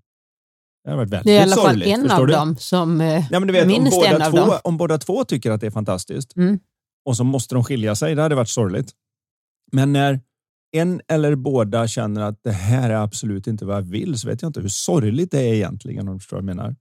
Det 0.84 0.90
hade 0.90 0.98
varit 0.98 1.10
väldigt 1.10 1.26
Det 1.26 1.38
är 1.38 1.40
i 1.40 1.44
alla 1.44 1.56
fall 1.56 1.66
sorgligt, 1.66 1.88
en 1.88 2.02
förstår 2.02 2.20
av 2.22 2.28
du? 2.28 2.34
dem 2.34 2.56
som 2.58 3.02
eh, 3.02 3.26
Ja, 3.32 3.40
vet, 3.40 3.62
om, 3.62 3.68
minst 3.68 3.94
en 3.98 4.12
båda 4.14 4.26
av 4.28 4.32
två, 4.32 4.38
dem. 4.38 4.60
om 4.64 4.78
båda 4.78 4.98
två 4.98 5.26
tycker 5.26 5.52
att 5.52 5.62
det 5.62 5.68
är 5.68 5.72
fantastiskt 5.72 6.36
Mm. 6.36 6.60
och 7.06 7.18
så 7.18 7.24
måste 7.24 7.56
de 7.56 7.64
skilja 7.64 7.96
sig, 7.96 8.16
det 8.16 8.22
hade 8.22 8.36
varit 8.36 8.50
sorgligt. 8.50 8.92
Men 9.72 9.94
när 9.94 10.22
en 10.72 11.02
eller 11.08 11.36
båda 11.36 11.88
känner 11.88 12.22
att 12.22 12.44
det 12.44 12.52
här 12.52 12.90
är 12.90 12.96
absolut 12.96 13.48
inte 13.48 13.66
vad 13.66 13.78
jag 13.78 13.82
vill 13.82 14.20
så 14.20 14.28
vet 14.28 14.42
jag 14.42 14.50
inte 14.50 14.62
hur 14.62 14.70
sorgligt 14.70 15.32
det 15.32 15.40
är 15.40 15.54
egentligen 15.54 16.08
om 16.08 16.14
du 16.14 16.20
förstår 16.20 16.38
vad 16.38 16.50
jag 16.50 16.56
menar. 16.56 16.76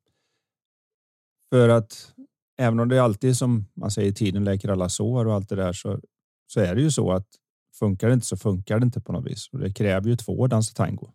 För 1.50 1.68
att 1.68 2.14
även 2.58 2.80
om 2.80 2.88
det 2.88 2.98
alltid 2.98 3.36
som 3.36 3.66
man 3.74 3.90
säger 3.90 4.12
tiden 4.12 4.44
läker 4.44 4.68
alla 4.68 4.88
sår 4.88 5.26
och 5.26 5.34
allt 5.34 5.48
det 5.48 5.56
där 5.56 5.72
så, 5.72 6.00
så 6.46 6.60
är 6.60 6.74
det 6.74 6.80
ju 6.80 6.90
så 6.90 7.12
att 7.12 7.26
funkar 7.78 8.08
det 8.08 8.14
inte 8.14 8.26
så 8.26 8.36
funkar 8.36 8.78
det 8.78 8.84
inte 8.84 9.00
på 9.00 9.12
något 9.12 9.26
vis. 9.26 9.48
Och 9.52 9.58
det 9.58 9.72
kräver 9.72 10.08
ju 10.08 10.16
två 10.16 10.44
att 10.44 10.50
dansa 10.50 10.74
tango. 10.74 11.12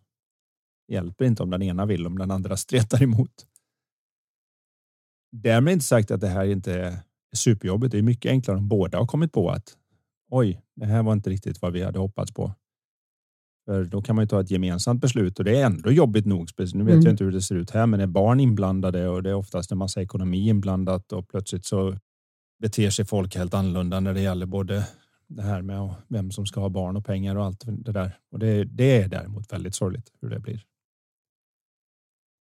Hjälper 0.88 1.24
inte 1.24 1.42
om 1.42 1.50
den 1.50 1.62
ena 1.62 1.86
vill 1.86 2.06
om 2.06 2.18
den 2.18 2.30
andra 2.30 2.56
stretar 2.56 3.02
emot. 3.02 3.46
Därmed 5.32 5.72
inte 5.72 5.84
sagt 5.84 6.10
att 6.10 6.20
det 6.20 6.28
här 6.28 6.44
inte 6.44 6.74
är 6.74 6.98
superjobbigt. 7.36 7.92
Det 7.92 7.98
är 7.98 8.02
mycket 8.02 8.30
enklare 8.30 8.58
om 8.58 8.68
båda 8.68 8.98
har 8.98 9.06
kommit 9.06 9.32
på 9.32 9.50
att 9.50 9.76
oj, 10.30 10.62
det 10.76 10.86
här 10.86 11.02
var 11.02 11.12
inte 11.12 11.30
riktigt 11.30 11.62
vad 11.62 11.72
vi 11.72 11.82
hade 11.82 11.98
hoppats 11.98 12.34
på. 12.34 12.54
För 13.64 13.84
då 13.84 14.02
kan 14.02 14.16
man 14.16 14.22
ju 14.22 14.28
ta 14.28 14.40
ett 14.40 14.50
gemensamt 14.50 15.00
beslut 15.00 15.38
och 15.38 15.44
det 15.44 15.56
är 15.60 15.66
ändå 15.66 15.92
jobbigt 15.92 16.26
nog. 16.26 16.48
Nu 16.58 16.64
vet 16.64 16.92
Mm. 16.92 17.04
jag 17.04 17.12
inte 17.12 17.24
hur 17.24 17.32
det 17.32 17.42
ser 17.42 17.54
ut 17.54 17.70
här, 17.70 17.86
men 17.86 18.00
är 18.00 18.06
barn 18.06 18.40
inblandade 18.40 19.08
och 19.08 19.22
det 19.22 19.30
är 19.30 19.34
oftast 19.34 19.72
en 19.72 19.78
massa 19.78 20.02
ekonomi 20.02 20.48
inblandat 20.48 21.12
och 21.12 21.28
plötsligt 21.28 21.64
så 21.64 21.98
beter 22.58 22.90
sig 22.90 23.04
folk 23.04 23.36
helt 23.36 23.54
annorlunda 23.54 24.00
när 24.00 24.14
det 24.14 24.20
gäller 24.20 24.46
både 24.46 24.88
det 25.28 25.42
här 25.42 25.62
med 25.62 25.94
vem 26.08 26.30
som 26.30 26.46
ska 26.46 26.60
ha 26.60 26.68
barn 26.68 26.96
och 26.96 27.04
pengar 27.04 27.36
och 27.36 27.44
allt 27.44 27.64
det 27.66 27.92
där. 27.92 28.18
Och 28.30 28.38
det, 28.38 28.64
det 28.64 29.02
är 29.02 29.08
däremot 29.08 29.52
väldigt 29.52 29.74
sorgligt 29.74 30.10
hur 30.20 30.30
det 30.30 30.40
blir. 30.40 30.62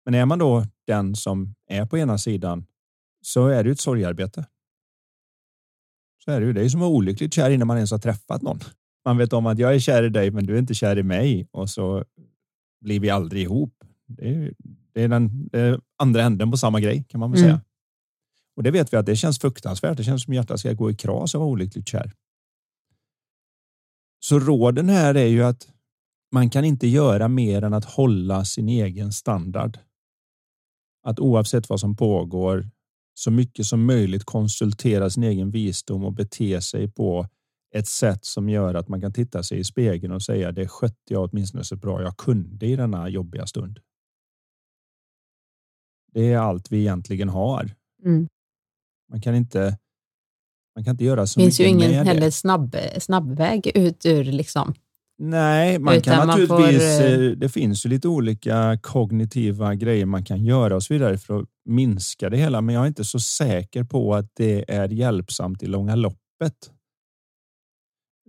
Men 0.06 0.14
är 0.16 0.26
man 0.26 0.40
då 0.40 0.64
den 0.88 1.16
som 1.16 1.56
är 1.68 1.86
på 1.86 1.98
ena 1.98 2.18
sidan 2.18 2.66
så 3.22 3.48
är 3.48 3.64
det 3.64 3.68
ju 3.68 3.72
ett 3.74 3.80
sorgarbete. 3.80 4.46
Så 6.26 6.32
är 6.32 6.40
det 6.40 6.46
ju. 6.46 6.54
Det 6.54 6.62
är 6.66 6.70
som 6.70 6.80
att 6.80 6.82
vara 6.82 6.92
olyckligt 6.92 7.34
kär 7.34 7.50
innan 7.50 7.68
man 7.68 7.78
ens 7.78 7.92
har 7.92 8.00
träffat 8.00 8.42
någon. 8.42 8.60
Man 9.06 9.18
vet 9.18 9.34
om 9.34 9.46
att 9.46 9.60
jag 9.60 9.76
är 9.76 9.80
kär 9.80 10.04
i 10.04 10.10
dig, 10.10 10.32
men 10.32 10.46
du 10.46 10.56
är 10.56 10.60
inte 10.60 10.74
kär 10.74 10.98
i 10.98 11.04
mig 11.04 11.48
och 11.52 11.70
så 11.70 12.04
blir 12.82 13.00
vi 13.00 13.10
aldrig 13.10 13.44
ihop. 13.44 13.84
Det 14.08 14.30
är, 14.30 14.54
det 14.94 15.04
är 15.04 15.08
den 15.08 15.48
det 15.52 15.60
är 15.60 15.80
andra 15.98 16.24
änden 16.24 16.52
på 16.52 16.58
samma 16.58 16.80
grej 16.80 17.04
kan 17.10 17.20
man 17.20 17.32
väl 17.32 17.40
Mm. 17.40 17.50
säga. 17.52 17.62
Och 18.56 18.64
det 18.64 18.72
vet 18.72 18.94
vi 18.94 18.98
att 18.98 19.06
det 19.06 19.16
känns 19.16 19.40
fruktansvärt. 19.40 19.98
Det 19.98 20.04
känns 20.04 20.24
som 20.24 20.34
hjärtat 20.34 20.60
ska 20.60 20.74
gå 20.74 20.92
i 20.92 20.96
kras 20.96 21.36
av 21.36 21.42
att 21.42 21.46
vara 21.46 21.52
olyckligt 21.52 21.88
kär. 21.88 22.12
Så 24.20 24.40
råden 24.40 24.90
här 24.90 25.16
är 25.16 25.26
ju 25.26 25.44
att 25.44 25.68
man 26.32 26.50
kan 26.50 26.66
inte 26.66 26.88
göra 26.88 27.28
mer 27.28 27.62
än 27.62 27.74
att 27.74 27.86
hålla 27.86 28.46
sin 28.46 28.70
egen 28.70 29.12
standard. 29.12 29.80
Att 31.04 31.20
oavsett 31.20 31.70
vad 31.70 31.80
som 31.80 31.96
pågår 31.96 32.70
så 33.14 33.32
mycket 33.32 33.66
som 33.66 33.86
möjligt 33.86 34.24
konsultera 34.24 35.10
sin 35.10 35.24
egen 35.24 35.52
visdom 35.52 36.04
och 36.04 36.14
bete 36.14 36.62
sig 36.62 36.92
på 36.92 37.28
ett 37.74 37.88
sätt 37.88 38.26
som 38.26 38.50
gör 38.50 38.74
att 38.74 38.88
man 38.88 39.02
kan 39.02 39.14
titta 39.14 39.44
sig 39.44 39.60
i 39.60 39.64
spegeln 39.64 40.14
och 40.14 40.22
säga 40.22 40.52
det 40.52 40.68
skötte 40.68 41.14
jag 41.14 41.30
åtminstone 41.32 41.64
så 41.64 41.76
bra 41.76 42.02
jag 42.02 42.18
kunde 42.18 42.66
i 42.66 42.76
denna 42.76 43.10
jobbiga 43.10 43.48
stund. 43.48 43.80
Det 46.14 46.34
är 46.34 46.38
allt 46.38 46.72
vi 46.72 46.80
egentligen 46.80 47.30
har. 47.30 47.72
Mm. 48.06 48.28
Man 49.12 49.22
kan 49.22 49.36
inte. 49.36 49.78
Man 50.76 50.84
kan 50.84 50.92
inte 50.92 51.04
göra 51.04 51.28
så 51.28 51.40
Det 51.40 51.44
finns 51.46 51.60
ju 51.60 51.66
ingen 51.68 51.92
det. 51.92 51.98
heller 51.98 52.30
snabb, 52.30 52.76
snabbväg 53.00 53.72
ut 53.76 54.06
ur 54.06 54.24
liksom. 54.24 54.74
Nej, 55.18 55.80
man 55.80 55.96
Utan 55.96 56.02
kan 56.18 56.28
man 56.28 56.40
naturligtvis. 56.40 56.98
får, 56.98 57.06
eh, 57.06 57.26
eh, 57.26 57.32
Det 57.32 57.50
finns 57.50 57.86
ju 57.86 57.90
lite 57.90 58.08
olika 58.08 58.80
kognitiva 58.82 59.76
grejer 59.76 60.06
man 60.06 60.26
kan 60.26 60.46
göra 60.46 60.76
och 60.76 60.84
så 60.84 60.94
vidare 60.94 61.18
för 61.18 61.40
att 61.40 61.46
minska 61.66 62.30
det 62.30 62.38
hela. 62.38 62.62
Men 62.62 62.76
jag 62.76 62.84
är 62.84 62.88
inte 62.88 63.04
så 63.06 63.20
säker 63.20 63.84
på 63.84 64.16
att 64.16 64.32
det 64.36 64.72
är 64.72 64.90
hjälpsamt 64.90 65.64
i 65.64 65.66
långa 65.68 65.96
loppet. 65.96 66.72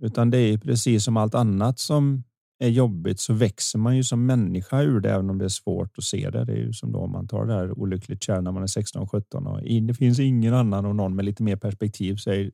Utan 0.03 0.31
det 0.31 0.39
är 0.39 0.59
precis 0.59 1.05
som 1.05 1.17
allt 1.17 1.35
annat 1.35 1.79
som 1.79 2.25
är 2.59 2.69
jobbigt 2.69 3.21
så 3.21 3.33
växer 3.33 3.79
man 3.79 3.97
ju 3.97 4.05
som 4.05 4.27
människa 4.27 4.83
ur 4.83 5.01
det 5.01 5.11
även 5.13 5.31
om 5.31 5.39
det 5.39 5.45
är 5.45 5.49
svårt 5.49 5.99
att 5.99 6.05
se 6.05 6.31
det. 6.31 6.45
Det 6.45 6.53
är 6.53 6.57
ju 6.57 6.73
som 6.73 6.93
då 6.93 7.07
man 7.07 7.29
tar 7.29 7.47
det 7.47 7.53
här 7.55 7.79
olyckligt 7.79 8.23
kär 8.23 8.41
när 8.41 8.53
man 8.53 8.63
är 8.63 8.67
16-17 8.67 9.47
och 9.47 9.63
in- 9.63 9.87
det 9.87 9.95
finns 9.95 10.19
ingen 10.21 10.55
annan 10.55 10.87
och 10.87 10.97
någon 10.97 11.17
med 11.17 11.25
lite 11.25 11.43
mer 11.43 11.57
perspektiv 11.57 12.17
säger 12.17 12.51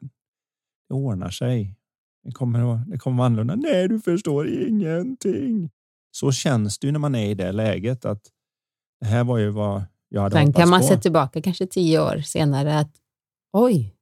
det 0.88 0.94
ordnar 0.94 1.30
sig. 1.30 1.76
Det 2.24 2.32
kommer, 2.32 2.74
att, 2.74 2.90
det 2.90 2.98
kommer 2.98 3.16
vara 3.16 3.26
annorlunda. 3.26 3.54
Nej, 3.56 3.88
du 3.88 4.00
förstår 4.00 4.48
ingenting. 4.48 5.70
Så 6.10 6.32
känns 6.32 6.78
det 6.78 6.86
ju 6.86 6.92
när 6.92 6.98
man 7.00 7.14
är 7.14 7.30
i 7.30 7.34
det 7.34 7.52
läget 7.52 8.04
att 8.04 8.22
det 9.00 9.06
här 9.06 9.24
var 9.24 9.38
ju 9.38 9.48
vad 9.50 9.82
jag 10.08 10.22
hade 10.22 10.34
Sen 10.36 10.52
kan 10.52 10.68
man 10.70 10.80
på. 10.80 10.86
se 10.86 10.96
tillbaka 10.96 11.42
kanske 11.42 11.66
tio 11.66 12.00
år 12.00 12.20
senare 12.20 12.78
att 12.78 12.90
oj, 13.52 13.94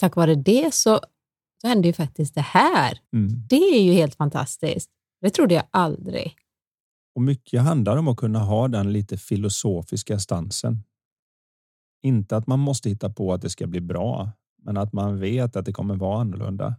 tack 0.00 0.16
vare 0.16 0.34
det 0.34 0.74
så, 0.74 1.00
så 1.60 1.68
hände 1.68 1.88
ju 1.88 1.92
faktiskt 1.92 2.34
det 2.34 2.40
här. 2.40 2.98
Mm. 3.12 3.42
Det 3.48 3.56
är 3.56 3.82
ju 3.82 3.92
helt 3.92 4.14
fantastiskt. 4.14 4.90
Det 5.20 5.30
trodde 5.30 5.54
jag 5.54 5.64
aldrig. 5.70 6.36
Och 7.14 7.22
mycket 7.22 7.62
handlar 7.62 7.96
om 7.96 8.08
att 8.08 8.16
kunna 8.16 8.38
ha 8.38 8.68
den 8.68 8.92
lite 8.92 9.16
filosofiska 9.16 10.18
stansen. 10.18 10.84
Inte 12.02 12.36
att 12.36 12.46
man 12.46 12.58
måste 12.58 12.88
hitta 12.88 13.10
på 13.10 13.32
att 13.32 13.42
det 13.42 13.50
ska 13.50 13.66
bli 13.66 13.80
bra, 13.80 14.30
men 14.62 14.76
att 14.76 14.92
man 14.92 15.20
vet 15.20 15.56
att 15.56 15.64
det 15.64 15.72
kommer 15.72 15.96
vara 15.96 16.20
annorlunda. 16.20 16.74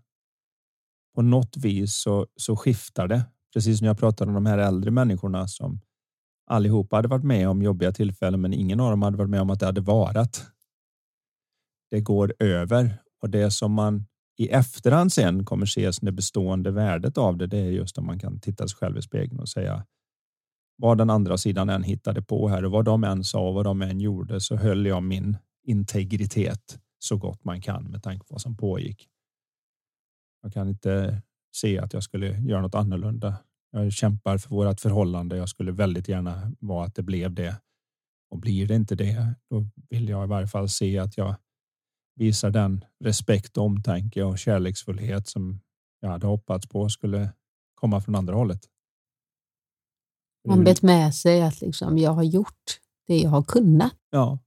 På 1.15 1.21
något 1.21 1.57
vis 1.57 1.95
så, 1.95 2.27
så 2.35 2.55
skiftar 2.55 3.07
det. 3.07 3.25
Precis 3.53 3.77
som 3.77 3.87
jag 3.87 3.97
pratade 3.97 4.29
om 4.29 4.35
de 4.35 4.45
här 4.45 4.57
äldre 4.57 4.91
människorna 4.91 5.47
som 5.47 5.81
allihopa 6.47 6.95
hade 6.95 7.07
varit 7.07 7.23
med 7.23 7.49
om 7.49 7.61
jobbiga 7.61 7.91
tillfällen, 7.91 8.41
men 8.41 8.53
ingen 8.53 8.79
av 8.79 8.89
dem 8.89 9.01
hade 9.01 9.17
varit 9.17 9.29
med 9.29 9.41
om 9.41 9.49
att 9.49 9.59
det 9.59 9.65
hade 9.65 9.81
varat. 9.81 10.45
Det 11.89 12.01
går 12.01 12.33
över 12.39 12.97
och 13.21 13.29
det 13.29 13.51
som 13.51 13.73
man 13.73 14.05
i 14.37 14.49
efterhand 14.49 15.13
sen 15.13 15.45
kommer 15.45 15.65
se 15.65 15.93
som 15.93 16.05
det 16.05 16.11
bestående 16.11 16.71
värdet 16.71 17.17
av 17.17 17.37
det, 17.37 17.47
det 17.47 17.57
är 17.57 17.71
just 17.71 17.97
om 17.97 18.05
man 18.05 18.19
kan 18.19 18.39
titta 18.39 18.67
sig 18.67 18.77
själv 18.77 18.97
i 18.97 19.01
spegeln 19.01 19.39
och 19.39 19.49
säga 19.49 19.85
vad 20.77 20.97
den 20.97 21.09
andra 21.09 21.37
sidan 21.37 21.69
än 21.69 21.83
hittade 21.83 22.21
på 22.21 22.47
här 22.47 22.65
och 22.65 22.71
vad 22.71 22.85
de 22.85 23.03
än 23.03 23.23
sa 23.23 23.47
och 23.47 23.53
vad 23.53 23.65
de 23.65 23.81
än 23.81 23.99
gjorde 23.99 24.39
så 24.41 24.55
höll 24.55 24.85
jag 24.85 25.03
min 25.03 25.37
integritet 25.63 26.79
så 26.99 27.17
gott 27.17 27.43
man 27.43 27.61
kan 27.61 27.83
med 27.83 28.03
tanke 28.03 28.25
på 28.25 28.33
vad 28.33 28.41
som 28.41 28.57
pågick. 28.57 29.07
Jag 30.41 30.53
kan 30.53 30.69
inte 30.69 31.21
se 31.55 31.79
att 31.79 31.93
jag 31.93 32.03
skulle 32.03 32.39
göra 32.39 32.61
något 32.61 32.75
annorlunda. 32.75 33.35
Jag 33.71 33.93
kämpar 33.93 34.37
för 34.37 34.49
vårt 34.49 34.79
förhållande. 34.79 35.37
Jag 35.37 35.49
skulle 35.49 35.71
väldigt 35.71 36.07
gärna 36.07 36.51
vara 36.59 36.85
att 36.85 36.95
det 36.95 37.03
blev 37.03 37.33
det. 37.33 37.55
Och 38.29 38.39
blir 38.39 38.67
det 38.67 38.75
inte 38.75 38.95
det, 38.95 39.35
då 39.49 39.65
vill 39.89 40.09
jag 40.09 40.23
i 40.23 40.27
varje 40.27 40.47
fall 40.47 40.69
se 40.69 40.99
att 40.99 41.17
jag 41.17 41.35
visar 42.21 42.49
den 42.49 42.85
respekt, 42.99 43.57
omtanke 43.57 44.23
och 44.23 44.39
kärleksfullhet 44.39 45.27
som 45.27 45.59
jag 45.99 46.09
hade 46.09 46.27
hoppats 46.27 46.67
på 46.67 46.89
skulle 46.89 47.33
komma 47.75 48.01
från 48.01 48.15
andra 48.15 48.35
hållet. 48.35 48.59
Man 50.47 50.63
bet 50.63 50.81
med 50.81 51.15
sig 51.15 51.41
att 51.41 51.61
liksom, 51.61 51.97
jag 51.97 52.11
har 52.11 52.23
gjort 52.23 52.79
det 53.07 53.17
jag 53.17 53.29
har 53.29 53.43
kunnat. 53.43 53.93
Ja. 54.09 54.39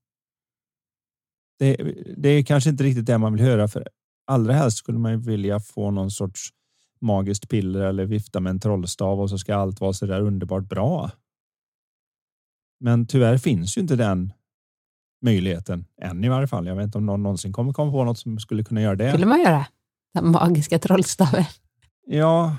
Det, 1.59 1.77
det 2.17 2.29
är 2.29 2.43
kanske 2.43 2.71
inte 2.71 2.85
riktigt 2.85 3.07
det 3.07 3.19
man 3.19 3.33
vill 3.33 3.43
höra 3.43 3.69
för 3.69 3.89
allra 4.27 4.53
helst 4.53 4.77
skulle 4.77 4.99
man 4.99 5.13
ju 5.13 5.19
vilja 5.19 5.61
få 5.61 5.91
någon 5.91 6.11
sorts 6.11 6.51
magiskt 7.01 7.49
piller 7.49 7.81
eller 7.81 8.05
vifta 8.05 8.41
med 8.41 8.51
en 8.51 8.61
trollstav 8.61 9.21
och 9.21 9.31
så 9.31 9.39
ska 9.39 9.55
allt 9.55 9.81
vara 9.81 9.93
så 9.93 10.07
där 10.07 10.21
underbart 10.21 10.69
bra. 10.69 11.11
Men 12.81 13.07
tyvärr 13.07 13.39
finns 13.39 13.77
ju 13.77 13.81
inte 13.81 13.97
den 13.97 14.33
möjligheten 15.25 15.85
än 16.03 16.25
i 16.25 16.29
varje 16.29 16.47
fall. 16.47 16.67
Jag 16.67 16.77
vet 16.77 16.85
inte 16.85 16.99
om 16.99 17.07
någon 17.07 17.23
någonsin 17.23 17.53
kommer 17.53 17.73
komma 17.73 17.93
på 17.93 18.05
något 18.05 18.19
som 18.19 18.39
skulle 18.39 18.65
kunna 18.65 18.83
göra 18.83 18.97
det. 18.97 19.09
skulle 19.11 19.27
man 19.27 19.41
göra. 19.41 19.67
Den 20.15 20.31
magiska 20.31 20.79
trollstaven. 20.79 21.45
Ja, 22.07 22.57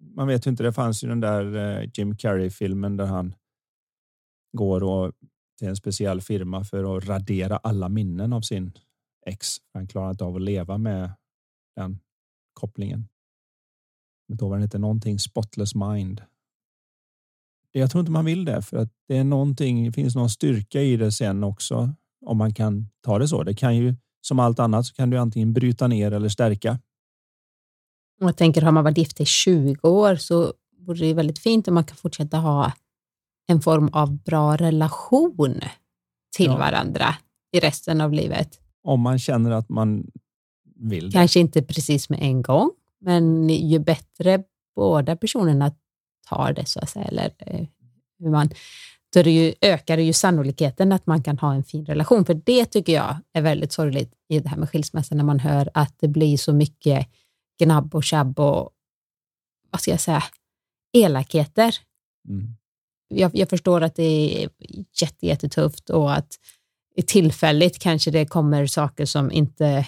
man 0.00 0.28
vet 0.28 0.46
ju 0.46 0.50
inte. 0.50 0.62
Det 0.62 0.72
fanns 0.72 1.04
ju 1.04 1.08
den 1.08 1.20
där 1.20 1.56
eh, 1.56 1.90
Jim 1.94 2.16
Carrey-filmen 2.16 2.96
där 2.96 3.06
han 3.06 3.34
går 4.52 4.82
och 4.82 5.12
till 5.58 5.68
en 5.68 5.76
speciell 5.76 6.20
firma 6.20 6.64
för 6.64 6.96
att 6.96 7.04
radera 7.04 7.56
alla 7.56 7.88
minnen 7.88 8.32
av 8.32 8.40
sin 8.40 8.72
ex. 9.26 9.56
Han 9.74 9.86
klarar 9.86 10.10
inte 10.10 10.24
av 10.24 10.36
att 10.36 10.42
leva 10.42 10.78
med 10.78 11.12
den 11.76 11.98
kopplingen. 12.52 13.08
Men 14.28 14.36
då 14.36 14.48
var 14.48 14.58
det 14.58 14.64
inte 14.64 14.78
någonting 14.78 15.18
spotless 15.18 15.74
mind. 15.74 16.22
Jag 17.72 17.90
tror 17.90 18.00
inte 18.00 18.12
man 18.12 18.24
vill 18.24 18.44
det 18.44 18.62
för 18.62 18.76
att 18.76 18.88
det 19.08 19.16
är 19.16 19.24
någonting, 19.24 19.84
det 19.84 19.92
finns 19.92 20.14
någon 20.16 20.30
styrka 20.30 20.82
i 20.82 20.96
det 20.96 21.12
sen 21.12 21.44
också 21.44 21.94
om 22.26 22.38
man 22.38 22.54
kan 22.54 22.88
ta 23.04 23.18
det 23.18 23.28
så. 23.28 23.42
Det 23.42 23.54
kan 23.54 23.76
ju 23.76 23.94
som 24.20 24.38
allt 24.38 24.58
annat 24.58 24.86
så 24.86 24.94
kan 24.94 25.10
du 25.10 25.18
antingen 25.18 25.52
bryta 25.52 25.86
ner 25.86 26.12
eller 26.12 26.28
stärka. 26.28 26.78
Jag 28.20 28.36
tänker 28.36 28.62
har 28.62 28.72
man 28.72 28.84
varit 28.84 28.98
gift 28.98 29.20
i 29.20 29.24
20 29.24 29.88
år 29.88 30.16
så 30.16 30.52
vore 30.78 30.98
det 30.98 31.14
väldigt 31.14 31.38
fint 31.38 31.68
om 31.68 31.74
man 31.74 31.84
kan 31.84 31.96
fortsätta 31.96 32.36
ha 32.36 32.72
en 33.46 33.60
form 33.60 33.88
av 33.92 34.22
bra 34.22 34.56
relation 34.56 35.60
till 36.36 36.46
ja. 36.46 36.56
varandra 36.56 37.14
i 37.52 37.60
resten 37.60 38.00
av 38.00 38.12
livet. 38.12 38.60
Om 38.82 39.00
man 39.00 39.18
känner 39.18 39.50
att 39.50 39.68
man 39.68 40.10
vill. 40.76 41.12
Kanske 41.12 41.40
inte 41.40 41.62
precis 41.62 42.10
med 42.10 42.22
en 42.22 42.42
gång, 42.42 42.70
men 43.00 43.48
ju 43.48 43.78
bättre 43.78 44.42
båda 44.76 45.16
personerna 45.16 45.72
tar 46.28 46.52
det 46.52 46.68
så 46.68 46.80
att 46.80 46.90
säga, 46.90 47.04
eller 47.04 47.30
eh, 47.38 47.66
hur 48.18 48.30
man, 48.30 48.50
då 49.14 49.22
det 49.22 49.30
ju, 49.30 49.54
ökar 49.60 49.96
det 49.96 50.02
ju 50.02 50.12
sannolikheten 50.12 50.92
att 50.92 51.06
man 51.06 51.22
kan 51.22 51.38
ha 51.38 51.54
en 51.54 51.64
fin 51.64 51.84
relation. 51.84 52.24
För 52.24 52.34
det 52.34 52.64
tycker 52.64 52.92
jag 52.92 53.16
är 53.32 53.42
väldigt 53.42 53.72
sorgligt 53.72 54.12
i 54.28 54.40
det 54.40 54.48
här 54.48 54.56
med 54.56 54.70
skilsmässa, 54.70 55.14
när 55.14 55.24
man 55.24 55.40
hör 55.40 55.70
att 55.74 55.94
det 56.00 56.08
blir 56.08 56.36
så 56.36 56.52
mycket 56.52 57.08
gnabb 57.58 57.94
och 57.94 58.04
tjabb 58.04 58.40
och 58.40 58.70
vad 59.70 59.80
ska 59.80 59.90
jag 59.90 60.00
säga, 60.00 60.22
elakheter. 60.92 61.74
Mm. 62.28 62.54
Jag, 63.08 63.30
jag, 63.34 63.48
förstår 63.48 63.80
att 63.80 63.94
det 63.94 64.02
är 64.42 64.48
jätte, 65.00 65.26
jättetufft 65.26 65.90
och 65.90 66.14
att 66.14 66.38
tillfälligt 67.06 67.78
kanske 67.78 68.10
det 68.10 68.26
kommer 68.26 68.66
saker 68.66 69.04
som 69.04 69.32
inte, 69.32 69.86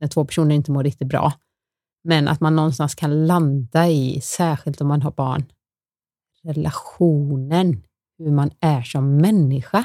när 0.00 0.08
två 0.08 0.24
personer 0.24 0.54
inte 0.54 0.70
mår 0.70 0.84
riktigt 0.84 1.08
bra. 1.08 1.32
Men 2.04 2.28
att 2.28 2.40
man 2.40 2.56
någonstans 2.56 2.94
kan 2.94 3.26
landa 3.26 3.88
i, 3.88 4.20
särskilt 4.20 4.80
om 4.80 4.88
man 4.88 5.02
har 5.02 5.10
barn, 5.10 5.44
relationen, 6.46 7.82
hur 8.18 8.30
man 8.30 8.50
är 8.60 8.82
som 8.82 9.16
människa. 9.16 9.84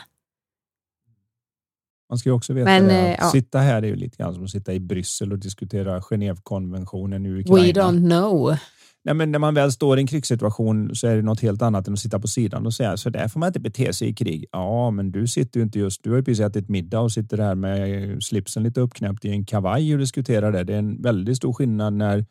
Man 2.10 2.18
ska 2.18 2.30
ju 2.30 2.34
också 2.34 2.54
veta 2.54 2.66
Men, 2.66 2.88
det, 2.88 3.14
att 3.14 3.20
ja. 3.20 3.30
sitta 3.30 3.60
här 3.60 3.84
är 3.84 3.88
ju 3.88 3.96
lite 3.96 4.18
grann 4.18 4.34
som 4.34 4.44
att 4.44 4.50
sitta 4.50 4.74
i 4.74 4.80
Bryssel 4.80 5.32
och 5.32 5.40
diskutera 5.40 6.00
Genèvekonventionen 6.02 7.26
i 7.26 7.40
Ukraina. 7.40 7.64
We 7.64 7.72
don't 7.72 8.10
know. 8.10 8.58
Nej, 9.04 9.16
men 9.16 9.32
när 9.32 9.40
man 9.40 9.54
väl 9.54 9.72
står 9.72 9.98
i 9.98 10.02
en 10.02 10.08
krigssituation 10.08 10.96
så 10.96 11.08
är 11.08 11.16
det 11.16 11.22
något 11.22 11.42
helt 11.42 11.62
annat 11.62 11.88
än 11.88 11.94
att 11.94 12.00
sitta 12.00 12.20
på 12.20 12.28
sidan 12.28 12.66
och 12.66 12.74
säga 12.74 12.98
så 12.98 13.10
där 13.10 13.28
får 13.28 13.40
man 13.40 13.48
inte 13.48 13.60
bete 13.60 13.94
sig 13.94 14.10
i 14.10 14.14
krig. 14.14 14.46
Ja, 14.52 14.92
men 14.92 15.12
du 15.12 15.28
sitter 15.28 15.60
ju 15.60 15.64
inte 15.64 15.80
just. 15.80 16.04
Du 16.04 16.10
har 16.10 16.18
ju 16.18 16.24
precis 16.24 16.46
ätit 16.46 16.70
middag 16.70 17.00
och 17.00 17.12
sitter 17.12 17.38
där 17.38 17.56
med 17.56 18.24
slipsen 18.24 18.64
lite 18.64 18.82
uppknäppt 18.82 19.26
i 19.26 19.30
en 19.30 19.46
kavaj 19.46 19.94
och 19.94 20.00
diskuterar 20.00 20.52
det. 20.52 20.64
Det 20.64 20.74
är 20.74 20.80
en 20.80 21.02
väldigt 21.02 21.38
stor 21.38 21.54
skillnad 21.54 21.94
när 21.94 22.26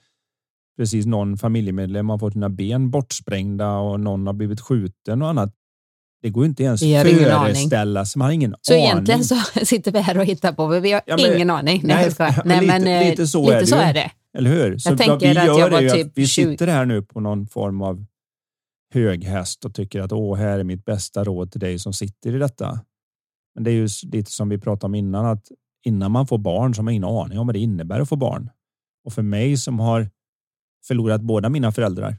precis 0.81 1.07
någon 1.07 1.37
familjemedlem 1.37 2.09
har 2.09 2.19
fått 2.19 2.33
sina 2.33 2.49
ben 2.49 2.91
bortsprängda 2.91 3.77
och 3.77 4.01
någon 4.01 4.27
har 4.27 4.35
blivit 4.35 4.61
skjuten 4.61 5.23
och 5.23 5.29
annat. 5.29 5.55
Det 6.23 6.31
går 6.31 6.47
inte 6.47 6.63
ens 6.63 6.83
att 6.83 6.89
föreställa 6.89 8.05
sig. 8.05 8.19
Man 8.19 8.27
har 8.27 8.33
ingen 8.33 8.55
så 8.63 8.73
aning. 8.73 8.83
Så 8.83 8.91
egentligen 8.91 9.25
så 9.25 9.35
sitter 9.65 9.93
vi 9.93 9.99
här 9.99 10.19
och 10.19 10.25
hittar 10.25 10.53
på, 10.53 10.69
men 10.69 10.83
vi 10.83 10.93
har 10.93 11.03
ja, 11.07 11.17
men, 11.17 11.37
ingen 11.37 11.51
aning. 11.51 11.81
Nej, 11.85 12.11
nej, 12.19 12.35
nej 12.45 12.67
men, 12.67 12.83
lite, 12.83 13.11
lite, 13.11 13.27
så, 13.27 13.43
lite 13.43 13.57
är, 13.57 13.65
så 13.65 13.77
är 13.77 13.95
det. 13.95 14.11
Eller 14.39 14.51
hur? 14.51 14.79
Så 14.79 14.91
jag 14.91 14.99
tänker 14.99 15.35
vi 15.35 15.39
att 15.39 15.47
jag 15.47 15.71
var 15.71 15.81
typ 15.81 16.13
Vi 16.15 16.27
sitter 16.27 16.67
här 16.67 16.85
nu 16.85 17.03
på 17.03 17.21
någon 17.21 17.47
form 17.47 17.83
av 17.83 18.05
hög 18.95 19.25
häst 19.25 19.65
och 19.65 19.75
tycker 19.75 20.01
att 20.01 20.13
åh, 20.13 20.37
här 20.37 20.59
är 20.59 20.65
mitt 20.65 20.85
bästa 20.85 21.25
råd 21.25 21.53
till 21.53 21.61
dig 21.61 21.79
som 21.79 21.93
sitter 21.93 22.35
i 22.35 22.39
detta. 22.39 22.81
Men 23.55 23.65
det 23.65 23.71
är 23.71 23.75
ju 23.75 23.89
lite 24.03 24.31
som 24.31 24.49
vi 24.49 24.59
pratade 24.59 24.87
om 24.87 24.95
innan, 24.95 25.27
att 25.27 25.45
innan 25.85 26.13
man 26.13 26.27
får 26.27 26.39
barn 26.39 26.75
så 26.75 26.79
har 26.79 26.85
man 26.85 26.95
ingen 26.95 27.05
aning 27.05 27.39
om 27.39 27.47
vad 27.47 27.55
det 27.55 27.61
innebär 27.61 28.01
att 28.01 28.09
få 28.09 28.17
barn. 28.17 28.51
Och 29.05 29.13
för 29.13 29.23
mig 29.23 29.57
som 29.57 29.81
har 29.81 30.09
förlorat 30.87 31.21
båda 31.21 31.49
mina 31.49 31.73
föräldrar 31.73 32.17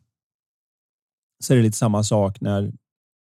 så 1.43 1.53
är 1.53 1.57
det 1.57 1.63
lite 1.63 1.77
samma 1.77 2.03
sak 2.03 2.41
när 2.41 2.71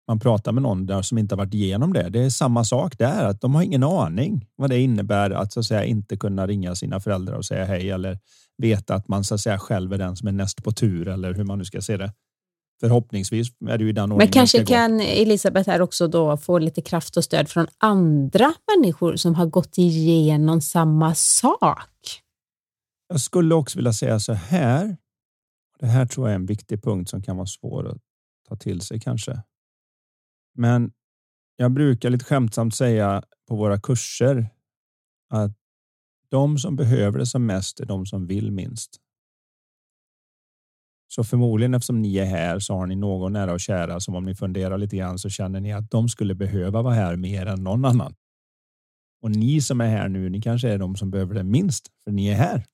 man 0.08 0.18
pratar 0.18 0.52
med 0.52 0.62
någon 0.62 0.86
där 0.86 1.02
som 1.02 1.18
inte 1.18 1.34
har 1.34 1.38
varit 1.38 1.54
igenom 1.54 1.92
det. 1.92 2.08
Det 2.08 2.20
är 2.20 2.30
samma 2.30 2.64
sak 2.64 2.98
där, 2.98 3.24
att 3.24 3.40
de 3.40 3.54
har 3.54 3.62
ingen 3.62 3.82
aning 3.82 4.46
vad 4.56 4.70
det 4.70 4.80
innebär 4.80 5.30
att 5.30 5.52
så 5.52 5.60
att 5.60 5.66
säga 5.66 5.84
inte 5.84 6.16
kunna 6.16 6.46
ringa 6.46 6.74
sina 6.74 7.00
föräldrar 7.00 7.34
och 7.34 7.44
säga 7.44 7.64
hej 7.64 7.90
eller 7.90 8.18
veta 8.58 8.94
att 8.94 9.08
man 9.08 9.24
så 9.24 9.34
att 9.34 9.40
säga 9.40 9.58
själv 9.58 9.92
är 9.92 9.98
den 9.98 10.16
som 10.16 10.28
är 10.28 10.32
näst 10.32 10.64
på 10.64 10.72
tur 10.72 11.08
eller 11.08 11.34
hur 11.34 11.44
man 11.44 11.58
nu 11.58 11.64
ska 11.64 11.80
se 11.80 11.96
det. 11.96 12.12
Förhoppningsvis 12.80 13.48
är 13.68 13.78
det 13.78 13.84
ju 13.84 13.92
den 13.92 14.08
Men 14.08 14.28
kanske 14.28 14.64
kan 14.64 15.00
Elisabeth 15.00 15.70
här 15.70 15.82
också 15.82 16.08
då 16.08 16.36
få 16.36 16.58
lite 16.58 16.82
kraft 16.82 17.16
och 17.16 17.24
stöd 17.24 17.48
från 17.48 17.66
andra 17.78 18.52
människor 18.76 19.16
som 19.16 19.34
har 19.34 19.46
gått 19.46 19.78
igenom 19.78 20.60
samma 20.60 21.14
sak. 21.14 22.22
Jag 23.08 23.20
skulle 23.20 23.54
också 23.54 23.78
vilja 23.78 23.92
säga 23.92 24.20
så 24.20 24.32
här. 24.32 24.96
Det 25.78 25.86
här 25.86 26.06
tror 26.06 26.26
jag 26.26 26.32
är 26.32 26.36
en 26.36 26.46
viktig 26.46 26.82
punkt 26.82 27.10
som 27.10 27.22
kan 27.22 27.36
vara 27.36 27.46
svår 27.46 27.88
att 27.88 27.98
ta 28.48 28.56
till 28.56 28.80
sig 28.80 29.00
kanske. 29.00 29.42
Men 30.54 30.92
jag 31.56 31.72
brukar 31.72 32.10
lite 32.10 32.24
skämtsamt 32.24 32.74
säga 32.74 33.22
på 33.48 33.56
våra 33.56 33.80
kurser 33.80 34.48
att 35.28 35.52
de 36.28 36.58
som 36.58 36.76
behöver 36.76 37.18
det 37.18 37.26
som 37.26 37.46
mest 37.46 37.80
är 37.80 37.86
de 37.86 38.06
som 38.06 38.26
vill 38.26 38.52
minst. 38.52 39.00
Så 41.08 41.24
förmodligen 41.24 41.74
eftersom 41.74 42.02
ni 42.02 42.16
är 42.16 42.24
här 42.24 42.58
så 42.58 42.74
har 42.74 42.86
ni 42.86 42.96
någon 42.96 43.32
nära 43.32 43.52
och 43.52 43.60
kära 43.60 44.00
som 44.00 44.14
om 44.14 44.24
ni 44.24 44.34
funderar 44.34 44.78
lite 44.78 44.96
grann 44.96 45.18
så 45.18 45.28
känner 45.28 45.60
ni 45.60 45.72
att 45.72 45.90
de 45.90 46.08
skulle 46.08 46.34
behöva 46.34 46.82
vara 46.82 46.94
här 46.94 47.16
mer 47.16 47.46
än 47.46 47.64
någon 47.64 47.84
annan. 47.84 48.14
Och 49.22 49.30
ni 49.30 49.60
som 49.60 49.80
är 49.80 49.88
här 49.88 50.08
nu, 50.08 50.28
ni 50.28 50.40
kanske 50.40 50.68
är 50.68 50.78
de 50.78 50.96
som 50.96 51.10
behöver 51.10 51.34
det 51.34 51.44
minst 51.44 51.86
för 52.04 52.12
ni 52.12 52.28
är 52.28 52.34
här. 52.34 52.64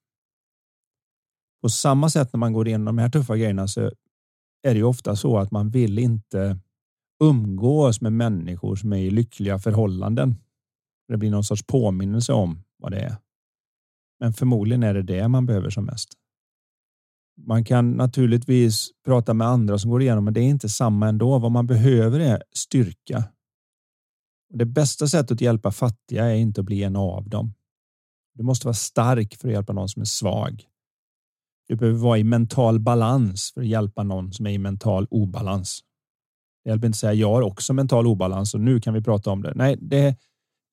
På 1.63 1.69
samma 1.69 2.11
sätt 2.11 2.33
när 2.33 2.39
man 2.39 2.53
går 2.53 2.69
igenom 2.69 2.85
de 2.85 2.99
här 2.99 3.09
tuffa 3.09 3.37
grejerna 3.37 3.69
så 3.69 3.81
är 4.63 4.75
det 4.75 4.77
ju 4.77 4.85
ofta 4.85 5.17
så 5.17 5.39
att 5.39 5.51
man 5.51 5.71
vill 5.71 5.99
inte 5.99 6.59
umgås 7.23 8.01
med 8.01 8.13
människor 8.13 8.77
som 8.77 8.93
är 8.93 8.97
i 8.97 9.11
lyckliga 9.11 9.59
förhållanden. 9.59 10.35
Det 11.09 11.17
blir 11.17 11.31
någon 11.31 11.45
sorts 11.45 11.63
påminnelse 11.67 12.33
om 12.33 12.65
vad 12.79 12.93
det 12.93 13.01
är. 13.01 13.17
Men 14.21 14.33
förmodligen 14.33 14.83
är 14.83 14.95
det 14.95 15.03
det 15.03 15.29
man 15.29 15.47
behöver 15.47 15.71
som 15.71 15.85
mest. 15.85 16.09
Man 17.37 17.65
kan 17.65 17.91
naturligtvis 17.91 18.91
prata 19.05 19.35
med 19.35 19.47
andra 19.47 19.79
som 19.79 19.91
går 19.91 20.03
igenom, 20.03 20.25
men 20.25 20.35
det 20.35 20.41
är 20.41 20.49
inte 20.49 20.69
samma 20.69 21.09
ändå. 21.09 21.39
Vad 21.39 21.53
man 21.53 21.67
behöver 21.67 22.21
är 22.21 22.43
styrka. 22.55 23.25
Det 24.55 24.65
bästa 24.65 25.09
sättet 25.09 25.31
att 25.31 25.41
hjälpa 25.41 25.71
fattiga 25.71 26.25
är 26.25 26.35
inte 26.35 26.61
att 26.61 26.67
bli 26.67 26.83
en 26.83 26.97
av 26.97 27.29
dem. 27.29 27.55
Du 28.35 28.43
måste 28.43 28.67
vara 28.67 28.75
stark 28.75 29.35
för 29.35 29.49
att 29.49 29.55
hjälpa 29.55 29.73
någon 29.73 29.89
som 29.89 30.03
är 30.03 30.07
svag. 30.07 30.69
Du 31.69 31.77
behöver 31.77 31.99
vara 31.99 32.19
i 32.19 32.25
mental 32.25 32.81
balans 32.81 33.51
för 33.55 33.61
att 33.61 33.67
hjälpa 33.67 34.03
någon 34.03 34.33
som 34.33 34.47
är 34.47 34.51
i 34.51 34.59
mental 34.59 35.07
obalans. 35.11 35.81
Det 36.65 36.71
hjälper 36.71 36.87
inte 36.87 36.97
att 36.97 37.01
säga 37.01 37.13
jag 37.13 37.29
har 37.29 37.43
också 37.43 37.73
mental 37.73 38.07
obalans 38.07 38.55
och 38.55 38.61
nu 38.61 38.81
kan 38.81 38.95
vi 38.95 39.03
prata 39.03 39.31
om 39.31 39.43
det. 39.43 39.53
Nej, 39.55 39.77
det, 39.81 40.17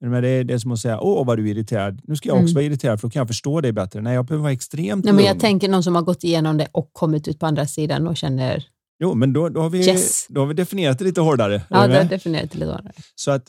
men 0.02 0.24
det, 0.24 0.30
är, 0.30 0.44
det 0.44 0.54
är 0.54 0.58
som 0.58 0.72
att 0.72 0.80
säga, 0.80 1.00
åh 1.00 1.26
vad 1.26 1.38
du 1.38 1.48
är 1.48 1.52
irriterad. 1.52 2.02
Nu 2.04 2.16
ska 2.16 2.30
jag 2.30 2.36
också 2.36 2.44
mm. 2.44 2.54
vara 2.54 2.64
irriterad 2.64 3.02
för 3.02 3.08
då 3.08 3.12
kan 3.12 3.20
jag 3.20 3.28
förstå 3.28 3.62
dig 3.62 3.72
bättre. 3.72 4.02
Nej, 4.02 4.14
jag 4.14 4.26
behöver 4.26 4.44
vara 4.44 4.54
extremt 4.54 5.06
Nej, 5.06 5.14
men 5.14 5.26
Jag 5.26 5.40
tänker 5.40 5.70
någon 5.70 5.84
som 5.84 5.96
har 5.96 6.02
gått 6.02 6.24
igenom 6.24 6.58
det 6.58 6.68
och 6.72 6.90
kommit 6.94 7.28
ut 7.28 7.40
på 7.40 7.46
andra 7.46 7.66
sidan 7.66 8.08
och 8.08 8.18
känner 8.18 8.66
Jo, 9.00 9.16
men 9.16 9.34
då, 9.34 9.50
då, 9.50 9.62
har, 9.62 9.70
vi, 9.70 9.88
yes. 9.88 10.28
då 10.30 10.42
har 10.42 10.48
vi 10.48 10.54
definierat 10.54 11.00
det 11.00 11.06
lite 11.06 11.22
hårdare. 11.22 11.62
Ja, 11.70 11.88
det 11.88 11.98
har 11.98 12.04
definierat 12.04 12.52
det 12.52 12.58
lite 12.58 12.72
hårdare. 12.72 12.94
Så 13.16 13.32
att 13.32 13.44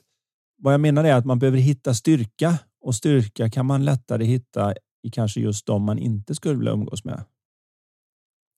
vad 0.63 0.75
jag 0.75 0.81
menar 0.81 1.05
är 1.05 1.15
att 1.15 1.25
man 1.25 1.39
behöver 1.39 1.59
hitta 1.59 1.95
styrka 1.95 2.59
och 2.85 2.95
styrka 2.95 3.51
kan 3.51 3.67
man 3.67 3.85
lättare 3.85 4.25
hitta 4.25 4.75
i 5.03 5.11
kanske 5.11 5.41
just 5.41 5.67
de 5.67 5.83
man 5.83 5.99
inte 5.99 6.35
skulle 6.35 6.59
vilja 6.59 6.73
umgås 6.73 7.05
med. 7.05 7.25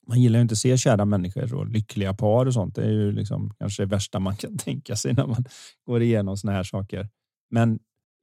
Man 0.09 0.21
gillar 0.21 0.39
ju 0.39 0.43
inte 0.43 0.53
att 0.53 0.59
se 0.59 0.79
kära 0.79 1.05
människor 1.05 1.55
och 1.55 1.67
lyckliga 1.67 2.15
par 2.15 2.47
och 2.47 2.55
sånt. 2.55 2.75
Det 2.75 2.83
är 2.83 2.91
ju 2.91 3.13
liksom 3.13 3.55
kanske 3.59 3.83
det 3.83 3.87
värsta 3.87 4.19
man 4.19 4.37
kan 4.37 4.59
tänka 4.59 4.97
sig 4.97 5.15
när 5.15 5.27
man 5.27 5.45
går 5.87 6.03
igenom 6.03 6.37
såna 6.37 6.53
här 6.53 6.63
saker. 6.63 7.09
Men 7.51 7.79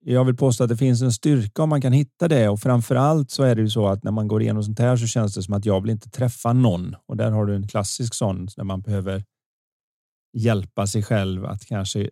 jag 0.05 0.25
vill 0.25 0.37
påstå 0.37 0.63
att 0.63 0.69
det 0.69 0.77
finns 0.77 1.01
en 1.01 1.11
styrka 1.11 1.63
om 1.63 1.69
man 1.69 1.81
kan 1.81 1.93
hitta 1.93 2.27
det 2.27 2.49
och 2.49 2.59
framför 2.59 2.95
allt 2.95 3.31
så 3.31 3.43
är 3.43 3.55
det 3.55 3.61
ju 3.61 3.69
så 3.69 3.87
att 3.87 4.03
när 4.03 4.11
man 4.11 4.27
går 4.27 4.41
igenom 4.41 4.63
sånt 4.63 4.79
här 4.79 4.97
så 4.97 5.07
känns 5.07 5.35
det 5.35 5.43
som 5.43 5.53
att 5.53 5.65
jag 5.65 5.81
vill 5.81 5.91
inte 5.91 6.09
träffa 6.09 6.53
någon 6.53 6.95
och 7.05 7.17
där 7.17 7.31
har 7.31 7.45
du 7.45 7.55
en 7.55 7.67
klassisk 7.67 8.13
sån 8.13 8.47
när 8.57 8.63
man 8.63 8.81
behöver 8.81 9.23
hjälpa 10.33 10.87
sig 10.87 11.03
själv 11.03 11.45
att 11.45 11.65
kanske 11.65 12.09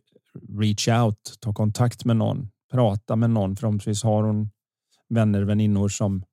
reach 0.59 0.87
out, 0.87 1.37
ta 1.39 1.53
kontakt 1.53 2.05
med 2.05 2.17
någon, 2.17 2.49
prata 2.71 3.15
med 3.15 3.29
någon. 3.29 3.55
Förhoppningsvis 3.55 4.03
har 4.03 4.23
hon 4.23 4.49
vänner, 5.09 5.41
väninnor 5.41 5.89
som 5.89 6.23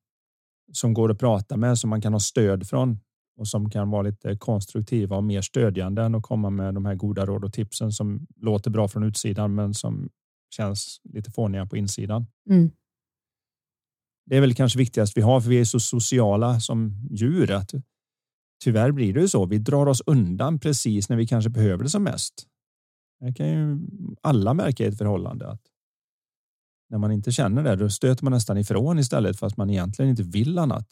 som 0.72 0.94
går 0.94 1.10
att 1.10 1.18
prata 1.18 1.56
med 1.56 1.78
som 1.78 1.90
man 1.90 2.00
kan 2.00 2.12
ha 2.12 2.20
stöd 2.20 2.68
från 2.68 2.98
och 3.36 3.48
som 3.48 3.70
kan 3.70 3.90
vara 3.90 4.02
lite 4.02 4.36
konstruktiva 4.36 5.16
och 5.16 5.24
mer 5.24 5.42
stödjande 5.42 6.02
än 6.02 6.14
att 6.14 6.22
komma 6.22 6.50
med 6.50 6.74
de 6.74 6.84
här 6.86 6.94
goda 6.94 7.26
råd 7.26 7.44
och 7.44 7.52
tipsen 7.52 7.92
som 7.92 8.26
låter 8.36 8.70
bra 8.70 8.88
från 8.88 9.02
utsidan 9.04 9.54
men 9.54 9.74
som 9.74 10.08
känns 10.56 11.00
lite 11.04 11.30
fåniga 11.30 11.66
på 11.66 11.76
insidan. 11.76 12.26
Mm. 12.50 12.70
Det 14.26 14.36
är 14.36 14.40
väl 14.40 14.54
kanske 14.54 14.78
viktigast 14.78 15.16
vi 15.16 15.20
har 15.20 15.40
för 15.40 15.48
vi 15.48 15.60
är 15.60 15.64
så 15.64 15.80
sociala 15.80 16.60
som 16.60 17.08
djur 17.10 17.50
att 17.50 17.70
tyvärr 18.64 18.92
blir 18.92 19.14
det 19.14 19.20
ju 19.20 19.28
så. 19.28 19.46
Vi 19.46 19.58
drar 19.58 19.86
oss 19.86 20.02
undan 20.06 20.60
precis 20.60 21.08
när 21.08 21.16
vi 21.16 21.26
kanske 21.26 21.50
behöver 21.50 21.84
det 21.84 21.90
som 21.90 22.02
mest. 22.02 22.46
Det 23.20 23.32
kan 23.34 23.48
ju 23.48 23.78
alla 24.22 24.54
märka 24.54 24.84
i 24.84 24.86
ett 24.86 24.98
förhållande. 24.98 25.48
Att 25.48 25.62
när 26.90 26.98
man 26.98 27.12
inte 27.12 27.32
känner 27.32 27.62
det, 27.62 27.76
då 27.76 27.90
stöter 27.90 28.24
man 28.24 28.32
nästan 28.32 28.58
ifrån 28.58 28.98
istället 28.98 29.38
fast 29.38 29.56
man 29.56 29.70
egentligen 29.70 30.10
inte 30.10 30.22
vill 30.22 30.58
annat. 30.58 30.86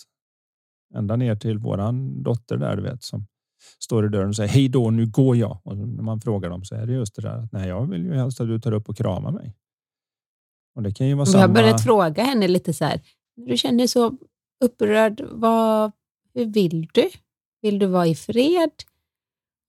Ända 0.95 1.17
ner 1.17 1.37
till 1.37 1.59
våran 1.59 2.23
dotter 2.23 2.57
där 2.57 2.77
du 2.77 2.83
vet 2.83 3.03
som 3.03 3.27
står 3.79 4.07
i 4.07 4.09
dörren 4.09 4.29
och 4.29 4.37
säger 4.37 4.49
hej 4.49 4.69
då, 4.69 4.91
nu 4.91 5.07
går 5.07 5.37
jag. 5.37 5.61
Och 5.65 5.77
när 5.77 6.03
man 6.03 6.21
frågar 6.21 6.51
dem 6.51 6.65
så 6.65 6.75
är 6.75 6.87
det 6.87 6.93
just 6.93 7.17
det 7.17 7.23
där 7.23 7.39
att 7.39 7.53
nej, 7.53 7.69
jag 7.69 7.87
vill 7.87 8.05
ju 8.05 8.15
helst 8.15 8.41
att 8.41 8.49
du 8.49 8.61
tar 8.61 8.73
upp 8.73 8.89
och 8.89 8.97
kramar 8.97 9.33
mig. 9.33 9.55
Och 10.75 10.83
det 10.83 10.93
kan 10.93 11.07
ju 11.07 11.15
vara 11.15 11.27
samma. 11.27 11.43
har 11.43 11.49
börjat 11.49 11.85
fråga 11.85 12.23
henne 12.23 12.49
lite 12.49 12.73
så 12.73 12.85
här, 12.85 13.01
du 13.37 13.57
känner 13.57 13.87
så 13.87 14.17
upprörd, 14.65 15.25
vad, 15.31 15.93
hur 16.35 16.47
vill 16.47 16.89
du? 16.93 17.11
Vill 17.63 17.79
du 17.79 17.87
vara 17.87 18.07
i 18.07 18.15
fred? 18.15 18.71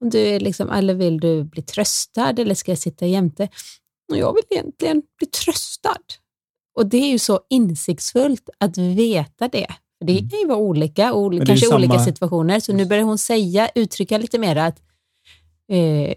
Om 0.02 0.10
du 0.10 0.20
är 0.20 0.40
liksom, 0.40 0.70
eller 0.70 0.94
vill 0.94 1.20
du 1.20 1.44
bli 1.44 1.62
tröstad 1.62 2.40
eller 2.40 2.56
ska 2.56 2.72
jag 2.72 2.80
sitta 2.80 3.06
jämte? 3.06 3.50
Och 4.14 4.20
jag 4.20 4.34
vill 4.34 4.44
egentligen 4.50 5.02
bli 5.18 5.28
tröstad. 5.28 5.98
Och 6.76 6.86
det 6.86 6.98
är 6.98 7.10
ju 7.10 7.20
så 7.20 7.40
insiktsfullt 7.50 8.50
att 8.58 8.78
veta 8.78 9.48
det. 9.48 9.68
För 10.00 10.06
det 10.08 10.14
Mm. 10.20 10.30
kan 10.30 10.40
ju 10.40 10.48
vara 10.48 10.58
olika, 10.58 11.14
och 11.14 11.34
kanske 11.48 11.76
olika 11.76 11.94
samma- 11.94 12.06
situationer. 12.06 12.60
Så 12.60 12.74
nu 12.74 12.86
börjar 12.86 13.04
hon 13.04 13.18
säga, 13.18 13.70
uttrycka 13.76 14.18
lite 14.18 14.40
mer 14.40 14.56
att, 14.56 14.80
eh, 15.72 16.14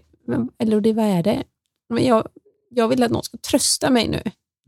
eller 0.59 0.81
det, 0.81 0.93
vad 0.93 1.05
är 1.05 1.23
det? 1.23 1.43
Men 1.89 2.03
jag, 2.05 2.27
jag 2.69 2.87
vill 2.87 3.03
att 3.03 3.11
någon 3.11 3.23
ska 3.23 3.37
trösta 3.37 3.89
mig 3.89 4.07
nu. 4.07 4.21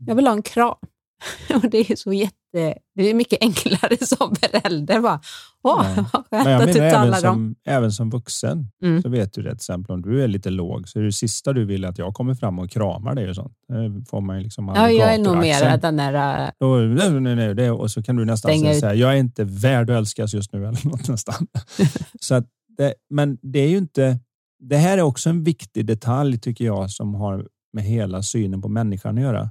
Jag 0.06 0.14
vill 0.14 0.26
ha 0.26 0.34
en 0.34 0.42
kram. 0.42 0.76
Och 1.54 1.70
det 1.70 1.90
är 1.90 1.96
så 1.96 2.12
jätte, 2.12 2.36
det 2.52 3.10
är 3.10 3.14
mycket 3.14 3.38
enklare 3.40 3.96
som 4.06 4.36
förälder. 4.36 5.00
Bara, 5.00 5.20
Åh, 5.62 5.86
vad 6.12 6.24
Men 6.30 6.44
skönt 6.44 6.60
jag 6.60 6.62
att 6.62 6.72
du 6.72 6.80
menar 6.80 7.06
även 7.06 7.20
som, 7.20 7.54
även 7.64 7.92
som 7.92 8.10
vuxen 8.10 8.66
Mm. 8.82 9.02
så 9.02 9.08
vet 9.08 9.32
du 9.32 9.42
det 9.42 9.48
till 9.50 9.56
exempel 9.56 9.94
om 9.94 10.02
du 10.02 10.22
är 10.22 10.28
lite 10.28 10.50
låg 10.50 10.88
så 10.88 10.98
är 10.98 11.02
det 11.02 11.12
sista 11.12 11.52
du 11.52 11.64
vill 11.64 11.84
att 11.84 11.98
jag 11.98 12.14
kommer 12.14 12.34
fram 12.34 12.58
och 12.58 12.70
kramar 12.70 13.14
dig 13.14 13.28
och 13.28 13.34
sånt. 13.34 13.52
Det 13.68 14.04
får 14.10 14.20
man 14.20 14.42
liksom 14.42 14.72
Ja, 14.76 14.90
jag 14.90 15.14
är 15.14 15.18
nog 15.18 15.36
mer 15.36 15.76
den 15.78 15.96
där, 15.96 16.44
äh, 16.44 16.50
Då, 16.60 16.76
nej, 16.76 17.20
nej, 17.36 17.54
nej, 17.54 17.70
och 17.70 17.90
så 17.90 18.02
kan 18.02 18.16
du 18.16 18.24
nästan 18.24 18.58
säga 18.58 18.92
ut. 18.92 18.98
jag 18.98 19.12
är 19.12 19.16
inte 19.16 19.44
värd 19.44 19.90
att 19.90 19.96
älskas 19.96 20.34
just 20.34 20.52
nu 20.52 20.58
eller 20.68 20.88
något 20.88 21.08
nästan. 21.08 21.46
så 22.20 22.34
att 22.34 22.46
det, 22.78 22.94
men 23.10 23.38
det 23.42 23.58
är 23.58 23.68
ju 23.68 23.78
inte, 23.78 24.18
det 24.60 24.76
här 24.76 24.98
är 24.98 25.02
också 25.02 25.30
en 25.30 25.44
viktig 25.44 25.86
detalj 25.86 26.38
tycker 26.38 26.64
jag 26.64 26.90
som 26.90 27.14
har 27.14 27.46
med 27.72 27.84
hela 27.84 28.22
synen 28.22 28.62
på 28.62 28.68
människan 28.68 29.18
att 29.18 29.22
göra. 29.24 29.50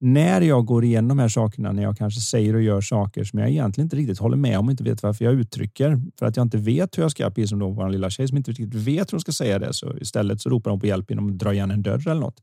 När 0.00 0.40
jag 0.40 0.66
går 0.66 0.84
igenom 0.84 1.08
de 1.08 1.18
här 1.18 1.28
sakerna, 1.28 1.72
när 1.72 1.82
jag 1.82 1.96
kanske 1.96 2.20
säger 2.20 2.54
och 2.54 2.62
gör 2.62 2.80
saker 2.80 3.24
som 3.24 3.38
jag 3.38 3.50
egentligen 3.50 3.86
inte 3.86 3.96
riktigt 3.96 4.18
håller 4.18 4.36
med 4.36 4.58
om 4.58 4.66
och 4.66 4.70
inte 4.70 4.84
vet 4.84 5.02
varför 5.02 5.24
jag 5.24 5.34
uttrycker, 5.34 6.00
för 6.18 6.26
att 6.26 6.36
jag 6.36 6.44
inte 6.44 6.58
vet 6.58 6.98
hur 6.98 7.02
jag 7.02 7.10
ska, 7.10 7.30
precis 7.30 7.50
som 7.50 7.58
då 7.58 7.70
vår 7.70 7.88
lilla 7.88 8.10
tjej 8.10 8.28
som 8.28 8.36
inte 8.36 8.50
riktigt 8.50 8.74
vet 8.74 9.12
hur 9.12 9.16
hon 9.16 9.20
ska 9.20 9.32
säga 9.32 9.58
det, 9.58 9.72
så 9.72 9.96
istället 9.96 10.40
så 10.40 10.50
ropar 10.50 10.70
hon 10.70 10.80
på 10.80 10.86
hjälp 10.86 11.10
genom 11.10 11.30
att 11.30 11.38
dra 11.38 11.52
igen 11.52 11.70
en 11.70 11.82
dörr 11.82 12.08
eller 12.08 12.20
något. 12.20 12.40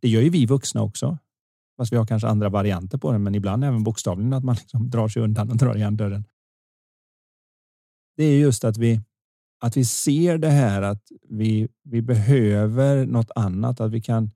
Det 0.00 0.08
gör 0.08 0.22
ju 0.22 0.30
vi 0.30 0.46
vuxna 0.46 0.82
också. 0.82 1.18
Fast 1.76 1.92
vi 1.92 1.96
har 1.96 2.06
kanske 2.06 2.28
andra 2.28 2.48
varianter 2.48 2.98
på 2.98 3.12
det, 3.12 3.18
men 3.18 3.34
ibland 3.34 3.64
även 3.64 3.84
bokstavligen 3.84 4.32
att 4.32 4.44
man 4.44 4.54
liksom 4.54 4.90
drar 4.90 5.08
sig 5.08 5.22
undan 5.22 5.50
och 5.50 5.56
drar 5.56 5.76
igen 5.76 5.96
dörren. 5.96 6.24
Det 8.16 8.24
är 8.24 8.38
just 8.38 8.64
att 8.64 8.76
vi, 8.76 9.00
att 9.60 9.76
vi 9.76 9.84
ser 9.84 10.38
det 10.38 10.50
här 10.50 10.82
att 10.82 11.02
vi, 11.28 11.68
vi 11.82 12.02
behöver 12.02 13.06
något 13.06 13.30
annat, 13.34 13.80
att 13.80 13.92
vi, 13.92 14.00
kan, 14.00 14.30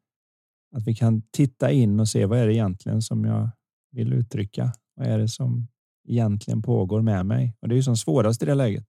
att 0.76 0.86
vi 0.86 0.94
kan 0.94 1.22
titta 1.30 1.70
in 1.72 2.00
och 2.00 2.08
se 2.08 2.26
vad 2.26 2.38
är 2.38 2.46
det 2.46 2.54
egentligen 2.54 3.02
som 3.02 3.24
jag 3.24 3.50
vill 3.92 4.12
uttrycka? 4.12 4.72
Vad 4.96 5.06
är 5.06 5.18
det 5.18 5.28
som 5.28 5.68
egentligen 6.08 6.62
pågår 6.62 7.02
med 7.02 7.26
mig? 7.26 7.56
Och 7.60 7.68
det 7.68 7.74
är 7.74 7.76
ju 7.76 7.82
som 7.82 7.96
svårast 7.96 8.42
i 8.42 8.46
det 8.46 8.54
läget. 8.54 8.86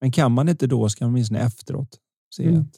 Men 0.00 0.12
kan 0.12 0.32
man 0.32 0.48
inte 0.48 0.66
då 0.66 0.88
ska 0.88 1.04
man 1.04 1.12
åtminstone 1.14 1.40
efteråt 1.40 1.98
se 2.34 2.44
Mm. 2.48 2.60
att 2.60 2.74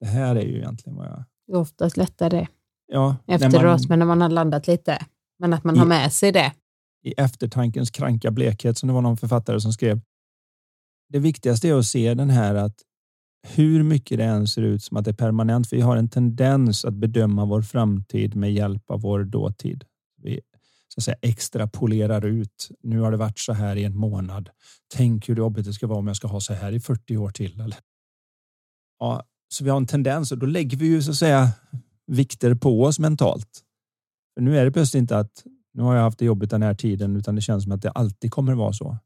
det 0.00 0.06
här 0.06 0.36
är 0.36 0.44
ju 0.46 0.56
egentligen 0.58 0.96
vad 0.96 1.06
jag... 1.06 1.24
det 1.46 1.52
är 1.52 1.56
oftast 1.56 1.96
lättare 1.96 2.46
Ja, 2.86 3.16
när 3.26 3.34
efteråt, 3.34 3.62
man- 3.80 3.80
men 3.88 3.98
när 3.98 4.06
man 4.06 4.20
har 4.20 4.28
landat 4.28 4.66
lite. 4.66 5.06
Men 5.38 5.52
att 5.52 5.64
man 5.64 5.76
har 5.78 5.84
I- 5.86 5.88
med 5.88 6.12
sig 6.12 6.32
det. 6.32 6.52
i 7.04 7.12
eftertankens 7.16 7.90
kranka 7.90 8.30
blekhet 8.30 8.78
som 8.78 8.86
det 8.86 8.92
var 8.92 9.02
någon 9.02 9.16
författare 9.16 9.60
som 9.60 9.72
skrev. 9.72 10.00
Det 11.08 11.18
viktigaste 11.18 11.68
är 11.68 11.74
att 11.74 11.86
se 11.86 12.14
den 12.14 12.30
här 12.30 12.54
att 12.54 12.74
hur 13.46 13.82
mycket 13.82 14.18
det 14.18 14.24
än 14.24 14.46
ser 14.46 14.62
ut 14.62 14.82
som 14.82 14.96
att 14.96 15.04
det 15.04 15.10
är 15.10 15.14
permanent. 15.14 15.72
Vi 15.72 15.80
har 15.80 15.96
en 15.96 16.08
tendens 16.08 16.84
att 16.84 16.94
bedöma 16.94 17.44
vår 17.44 17.62
framtid 17.62 18.36
med 18.36 18.52
hjälp 18.52 18.90
av 18.90 19.00
vår 19.00 19.24
dåtid. 19.24 19.84
Vi 20.22 20.40
så 20.94 21.00
att 21.00 21.04
säga, 21.04 21.16
extrapolerar 21.22 22.26
ut. 22.26 22.70
Nu 22.82 23.00
har 23.00 23.10
det 23.10 23.16
varit 23.16 23.38
så 23.38 23.52
här 23.52 23.76
i 23.76 23.84
en 23.84 23.96
månad. 23.96 24.50
Tänk 24.94 25.28
hur 25.28 25.36
jobbigt 25.36 25.64
det 25.64 25.72
ska 25.72 25.86
vara 25.86 25.98
om 25.98 26.06
jag 26.06 26.16
ska 26.16 26.28
ha 26.28 26.40
så 26.40 26.54
här 26.54 26.72
i 26.72 26.80
40 26.80 27.16
år 27.16 27.30
till. 27.30 27.60
Eller? 27.60 27.78
Ja, 28.98 29.22
så 29.48 29.64
vi 29.64 29.70
har 29.70 29.76
en 29.76 29.86
tendens 29.86 30.32
och 30.32 30.38
då 30.38 30.46
lägger 30.46 30.76
vi 30.76 30.86
ju 30.86 31.02
så 31.02 31.10
att 31.10 31.16
säga 31.16 31.48
vikter 32.06 32.54
på 32.54 32.82
oss 32.82 32.98
mentalt. 32.98 33.48
För 34.34 34.42
nu 34.42 34.58
är 34.58 34.64
det 34.64 34.72
plötsligt 34.72 35.00
inte 35.00 35.18
att 35.18 35.44
nu 35.72 35.82
har 35.82 35.94
jag 35.94 36.02
haft 36.02 36.18
det 36.18 36.24
jobbigt 36.24 36.50
den 36.50 36.62
här 36.62 36.74
tiden 36.74 37.16
utan 37.16 37.34
det 37.34 37.40
känns 37.40 37.62
som 37.62 37.72
att 37.72 37.82
det 37.82 37.90
alltid 37.90 38.30
kommer 38.30 38.54
vara 38.54 38.72
så. 38.72 38.98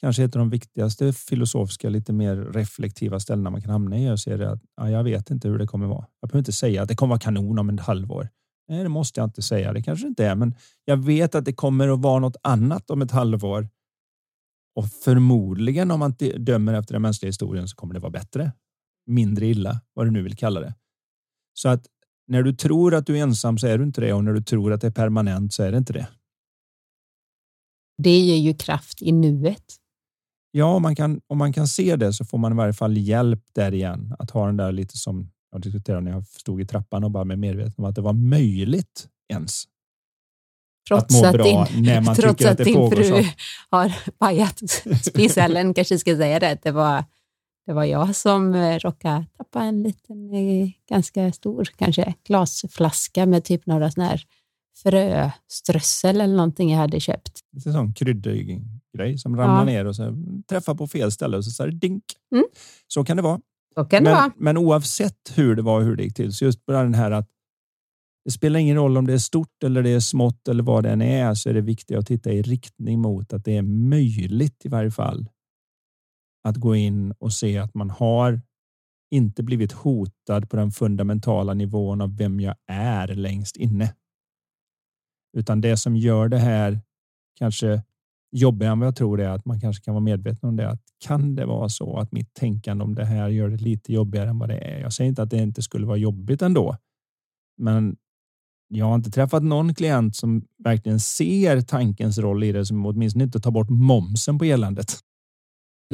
Kanske 0.00 0.24
ett 0.24 0.36
av 0.36 0.38
de 0.38 0.50
viktigaste 0.50 1.12
filosofiska, 1.12 1.88
lite 1.88 2.12
mer 2.12 2.36
reflektiva 2.36 3.20
ställena 3.20 3.50
man 3.50 3.62
kan 3.62 3.70
hamna 3.70 3.98
i 3.98 4.10
och 4.10 4.20
se 4.20 4.36
det 4.36 4.50
att 4.50 4.62
ja, 4.76 4.90
jag 4.90 5.04
vet 5.04 5.30
inte 5.30 5.48
hur 5.48 5.58
det 5.58 5.66
kommer 5.66 5.86
vara. 5.86 6.06
Jag 6.20 6.30
behöver 6.30 6.38
inte 6.38 6.52
säga 6.52 6.82
att 6.82 6.88
det 6.88 6.96
kommer 6.96 7.08
vara 7.08 7.20
kanon 7.20 7.58
om 7.58 7.70
ett 7.70 7.80
halvår. 7.80 8.28
Nej, 8.68 8.82
det 8.82 8.88
måste 8.88 9.20
jag 9.20 9.26
inte 9.26 9.42
säga. 9.42 9.72
Det 9.72 9.82
kanske 9.82 10.06
inte 10.06 10.26
är, 10.26 10.34
men 10.34 10.54
jag 10.84 10.96
vet 10.96 11.34
att 11.34 11.44
det 11.44 11.52
kommer 11.52 11.88
att 11.88 12.00
vara 12.00 12.18
något 12.18 12.36
annat 12.42 12.90
om 12.90 13.02
ett 13.02 13.10
halvår. 13.10 13.68
Och 14.74 14.88
förmodligen 14.88 15.90
om 15.90 16.00
man 16.00 16.16
dömer 16.38 16.74
efter 16.74 16.94
den 16.94 17.02
mänskliga 17.02 17.28
historien 17.28 17.68
så 17.68 17.76
kommer 17.76 17.94
det 17.94 18.00
vara 18.00 18.10
bättre. 18.10 18.52
Mindre 19.06 19.46
illa, 19.46 19.80
vad 19.94 20.06
du 20.06 20.10
nu 20.10 20.22
vill 20.22 20.36
kalla 20.36 20.60
det. 20.60 20.74
Så 21.54 21.68
att 21.68 21.86
när 22.26 22.42
du 22.42 22.52
tror 22.52 22.94
att 22.94 23.06
du 23.06 23.18
är 23.18 23.22
ensam 23.22 23.58
så 23.58 23.66
är 23.66 23.78
du 23.78 23.84
inte 23.84 24.00
det 24.00 24.12
och 24.12 24.24
när 24.24 24.32
du 24.32 24.42
tror 24.42 24.72
att 24.72 24.80
det 24.80 24.86
är 24.86 24.90
permanent 24.90 25.52
så 25.52 25.62
är 25.62 25.72
det 25.72 25.78
inte 25.78 25.92
det. 25.92 26.08
Det 28.02 28.18
ger 28.18 28.36
ju 28.36 28.54
kraft 28.54 29.02
i 29.02 29.12
nuet. 29.12 29.64
Ja, 30.50 30.64
om 30.64 30.82
man 30.82 30.96
kan, 30.96 31.20
om 31.26 31.38
man 31.38 31.52
kan 31.52 31.68
se 31.68 31.96
det 31.96 32.12
så 32.12 32.24
får 32.24 32.38
man 32.38 32.52
i 32.52 32.56
varje 32.56 32.72
fall 32.72 32.96
hjälp 32.96 33.42
där 33.52 33.74
igen. 33.74 34.14
Att 34.18 34.30
ha 34.30 34.46
den 34.46 34.56
där 34.56 34.72
lite 34.72 34.96
som 34.98 35.30
jag 35.52 35.60
diskuterade 35.60 36.00
när 36.00 36.10
jag 36.10 36.26
stod 36.26 36.60
i 36.60 36.66
trappan 36.66 37.04
och 37.04 37.10
bara 37.10 37.24
med 37.24 37.38
medveten 37.38 37.74
om 37.76 37.84
att 37.84 37.94
det 37.94 38.00
var 38.00 38.12
möjligt 38.12 39.08
ens. 39.32 39.64
Trots 40.88 41.14
må 41.14 41.26
att, 41.26 41.32
bra 41.32 41.64
din, 41.64 41.82
när 41.82 42.00
man 42.00 42.14
trots 42.16 42.44
att 42.44 42.60
att 42.60 42.64
din 42.66 42.90
fru 42.90 43.04
så. 43.04 43.24
har 43.70 43.92
pajat 44.18 44.60
spishällen, 45.02 45.74
kanske 45.74 45.98
ska 45.98 46.16
säga 46.16 46.38
det. 46.38 46.50
att 46.50 46.62
Det 46.62 46.72
var, 46.72 47.04
det 47.66 47.72
var 47.72 47.84
jag 47.84 48.16
som 48.16 48.54
eh, 48.54 48.78
råkade 48.78 49.26
tappa 49.36 49.62
en 49.64 49.82
liten, 49.82 50.34
eh, 50.34 50.70
ganska 50.88 51.32
stor 51.32 51.68
kanske, 51.76 52.14
glasflaska 52.24 53.26
med 53.26 53.44
typ 53.44 53.66
några 53.66 53.90
sån 53.90 54.04
här 54.04 54.22
fröströssel 54.82 56.20
eller 56.20 56.36
någonting 56.36 56.70
jag 56.70 56.78
hade 56.78 57.00
köpt. 57.00 57.40
Lite 57.52 57.72
sån 57.72 57.92
kryddig 57.92 58.64
grej 58.96 59.18
som 59.18 59.36
ramlar 59.36 59.58
Ja. 59.58 59.64
ner 59.64 59.84
och 59.84 59.96
så 59.96 60.16
träffar 60.48 60.74
på 60.74 60.86
fel 60.86 61.12
ställe 61.12 61.36
och 61.36 61.44
så 61.44 61.66
det 61.66 61.72
dink. 61.72 62.04
Mm. 62.32 62.44
Så 62.86 63.04
kan 63.04 63.16
det 63.16 63.22
vara. 63.22 63.40
Så 63.74 63.84
kan 63.84 64.04
det 64.04 64.10
men, 64.10 64.18
vara. 64.18 64.32
men 64.36 64.56
oavsett 64.56 65.32
hur 65.34 65.56
det 65.56 65.62
var 65.62 65.78
och 65.80 65.84
hur 65.84 65.96
det 65.96 66.02
gick 66.02 66.14
till, 66.14 66.32
så 66.32 66.44
just 66.44 66.66
på 66.66 66.72
den 66.72 66.94
här 66.94 67.10
att 67.10 67.28
det 68.24 68.30
spelar 68.30 68.60
ingen 68.60 68.76
roll 68.76 68.96
om 68.96 69.06
det 69.06 69.12
är 69.12 69.18
stort 69.18 69.64
eller 69.64 69.82
det 69.82 69.90
är 69.90 70.00
smått 70.00 70.48
eller 70.48 70.62
vad 70.62 70.84
det 70.84 70.90
än 70.90 71.02
är, 71.02 71.34
så 71.34 71.48
är 71.48 71.54
det 71.54 71.60
viktigt 71.60 71.96
att 71.96 72.06
titta 72.06 72.32
i 72.32 72.42
riktning 72.42 73.00
mot 73.00 73.32
att 73.32 73.44
det 73.44 73.56
är 73.56 73.62
möjligt 73.62 74.64
i 74.64 74.68
varje 74.68 74.90
fall 74.90 75.28
att 76.48 76.56
gå 76.56 76.76
in 76.76 77.12
och 77.18 77.32
se 77.32 77.58
att 77.58 77.74
man 77.74 77.90
har 77.90 78.40
inte 79.10 79.42
blivit 79.42 79.72
hotad 79.72 80.50
på 80.50 80.56
den 80.56 80.70
fundamentala 80.70 81.54
nivån 81.54 82.00
av 82.00 82.16
vem 82.16 82.40
jag 82.40 82.54
är 82.66 83.08
längst 83.08 83.56
inne. 83.56 83.94
Utan 85.36 85.60
det 85.60 85.76
som 85.76 85.96
gör 85.96 86.28
det 86.28 86.38
här 86.38 86.80
kanske 87.38 87.82
jobbigare 88.30 88.72
än 88.72 88.78
vad 88.78 88.86
jag 88.86 88.96
tror 88.96 89.20
är 89.20 89.28
att 89.28 89.44
man 89.44 89.60
kanske 89.60 89.84
kan 89.84 89.94
vara 89.94 90.04
medveten 90.04 90.48
om 90.48 90.56
det. 90.56 90.70
Att 90.70 90.82
kan 90.98 91.34
det 91.34 91.46
vara 91.46 91.68
så 91.68 91.96
att 91.96 92.12
mitt 92.12 92.34
tänkande 92.34 92.84
om 92.84 92.94
det 92.94 93.04
här 93.04 93.28
gör 93.28 93.48
det 93.48 93.56
lite 93.56 93.92
jobbigare 93.92 94.28
än 94.28 94.38
vad 94.38 94.48
det 94.48 94.58
är? 94.58 94.80
Jag 94.80 94.92
säger 94.92 95.08
inte 95.08 95.22
att 95.22 95.30
det 95.30 95.36
inte 95.36 95.62
skulle 95.62 95.86
vara 95.86 95.96
jobbigt 95.96 96.42
ändå. 96.42 96.76
Men 97.58 97.96
jag 98.68 98.86
har 98.86 98.94
inte 98.94 99.10
träffat 99.10 99.42
någon 99.42 99.74
klient 99.74 100.16
som 100.16 100.42
verkligen 100.64 101.00
ser 101.00 101.60
tankens 101.60 102.18
roll 102.18 102.44
i 102.44 102.52
det 102.52 102.66
som 102.66 102.86
åtminstone 102.86 103.24
inte 103.24 103.40
tar 103.40 103.50
bort 103.50 103.70
momsen 103.70 104.38
på 104.38 104.44
eländet. 104.44 104.98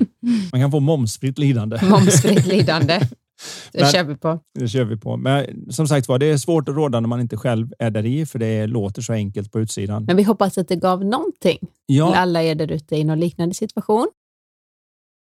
Man 0.52 0.60
kan 0.60 0.70
få 0.70 0.80
momsfritt 0.80 1.38
lidande. 1.38 1.78
Momsfritt 1.90 2.46
lidande. 2.46 3.00
Det 3.72 3.80
Men- 3.80 3.90
kör 3.92 4.04
vi 4.04 4.16
på. 4.16 4.40
Det 4.58 4.68
kör 4.68 4.84
vi 4.84 4.96
på. 4.96 5.16
Men 5.16 5.72
som 5.72 5.88
sagt 5.88 6.08
var, 6.08 6.18
det 6.18 6.26
är 6.26 6.36
svårt 6.38 6.68
att 6.68 6.74
råda 6.74 7.00
när 7.00 7.08
man 7.08 7.20
inte 7.20 7.36
själv 7.36 7.72
är 7.78 7.90
där 7.90 8.06
i, 8.06 8.26
för 8.26 8.38
det 8.38 8.66
låter 8.66 9.02
så 9.02 9.12
enkelt 9.12 9.52
på 9.52 9.60
utsidan. 9.60 10.04
Men 10.04 10.16
vi 10.16 10.22
hoppas 10.22 10.58
att 10.58 10.68
det 10.68 10.76
gav 10.76 11.04
någonting 11.04 11.58
till 11.58 11.68
Ja, 11.86 12.14
alla 12.16 12.42
er 12.42 12.54
där 12.54 12.72
ute 12.72 12.96
i 12.96 13.04
någon 13.04 13.20
liknande 13.20 13.54
situation. 13.54 14.08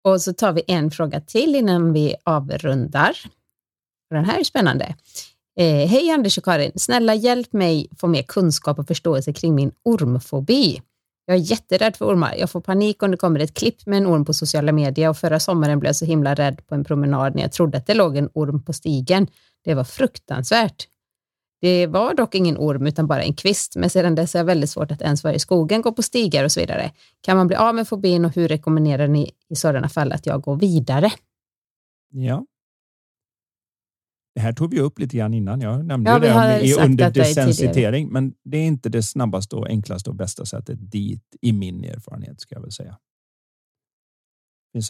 Och 0.04 0.20
så 0.22 0.32
tar 0.32 0.52
vi 0.52 0.62
en 0.66 0.90
fråga 0.90 1.20
till 1.20 1.54
innan 1.54 1.92
vi 1.92 2.14
avrundar. 2.24 3.16
Den 4.10 4.24
här 4.24 4.40
är 4.40 4.44
spännande. 4.44 4.94
Eh, 5.58 5.88
Hej 5.88 6.10
Anders 6.10 6.38
och 6.38 6.44
Karin, 6.44 6.72
snälla 6.76 7.14
hjälp 7.14 7.52
mig 7.52 7.88
få 7.98 8.06
mer 8.06 8.22
kunskap 8.22 8.78
och 8.78 8.86
förståelse 8.86 9.32
kring 9.32 9.54
min 9.54 9.72
ormfobi. 9.82 10.80
Jag 11.30 11.38
är 11.38 11.50
jätterädd 11.50 11.96
för 11.96 12.06
ormar. 12.06 12.34
Jag 12.38 12.50
får 12.50 12.60
panik 12.60 13.02
om 13.02 13.10
det 13.10 13.16
kommer 13.16 13.40
ett 13.40 13.54
klipp 13.54 13.86
med 13.86 13.98
en 13.98 14.06
orm 14.06 14.24
på 14.24 14.34
sociala 14.34 14.72
medier 14.72 15.08
och 15.08 15.16
förra 15.16 15.40
sommaren 15.40 15.80
blev 15.80 15.88
jag 15.88 15.96
så 15.96 16.04
himla 16.04 16.34
rädd 16.34 16.66
på 16.66 16.74
en 16.74 16.84
promenad 16.84 17.34
när 17.34 17.42
jag 17.42 17.52
trodde 17.52 17.78
att 17.78 17.86
det 17.86 17.94
låg 17.94 18.16
en 18.16 18.28
orm 18.34 18.62
på 18.62 18.72
stigen. 18.72 19.26
Det 19.64 19.74
var 19.74 19.84
fruktansvärt. 19.84 20.88
Det 21.60 21.86
var 21.86 22.14
dock 22.14 22.34
ingen 22.34 22.56
orm 22.58 22.86
utan 22.86 23.06
bara 23.06 23.22
en 23.22 23.34
kvist, 23.34 23.76
men 23.76 23.90
sedan 23.90 24.14
dess 24.14 24.34
är 24.34 24.38
det 24.38 24.44
väldigt 24.44 24.70
svårt 24.70 24.90
att 24.90 25.02
ens 25.02 25.24
vara 25.24 25.34
i 25.34 25.38
skogen, 25.38 25.82
gå 25.82 25.92
på 25.92 26.02
stigar 26.02 26.44
och 26.44 26.52
så 26.52 26.60
vidare. 26.60 26.92
Kan 27.20 27.36
man 27.36 27.46
bli 27.46 27.56
av 27.56 27.74
med 27.74 27.88
fobin 27.88 28.24
och 28.24 28.34
hur 28.34 28.48
rekommenderar 28.48 29.08
ni 29.08 29.30
i 29.50 29.56
sådana 29.56 29.88
fall 29.88 30.12
att 30.12 30.26
jag 30.26 30.40
går 30.40 30.56
vidare? 30.56 31.12
Ja. 32.10 32.44
Det 34.40 34.44
här 34.44 34.52
tog 34.52 34.70
vi 34.74 34.80
upp 34.80 34.98
lite 34.98 35.16
grann 35.16 35.34
innan. 35.34 35.60
Jag 35.60 35.84
nämnde 35.86 36.10
Ja, 36.10 36.18
det 36.18 36.58
om, 36.58 36.64
i 36.64 36.68
sagt 36.68 36.86
under 36.86 37.04
detta 37.10 37.20
i 37.20 37.24
tidigare. 37.24 37.46
desensitering, 37.46 38.08
men 38.08 38.34
det 38.44 38.56
är 38.58 38.66
inte 38.66 38.88
det 38.88 39.02
snabbaste 39.02 39.56
och 39.56 39.68
enklaste 39.68 40.10
och 40.10 40.16
bästa 40.16 40.44
sättet 40.46 40.90
dit 40.92 41.22
i 41.40 41.52
min 41.52 41.84
erfarenhet 41.84 42.40
ska 42.40 42.54
jag 42.54 42.62
väl 42.62 42.72
säga. 42.72 42.98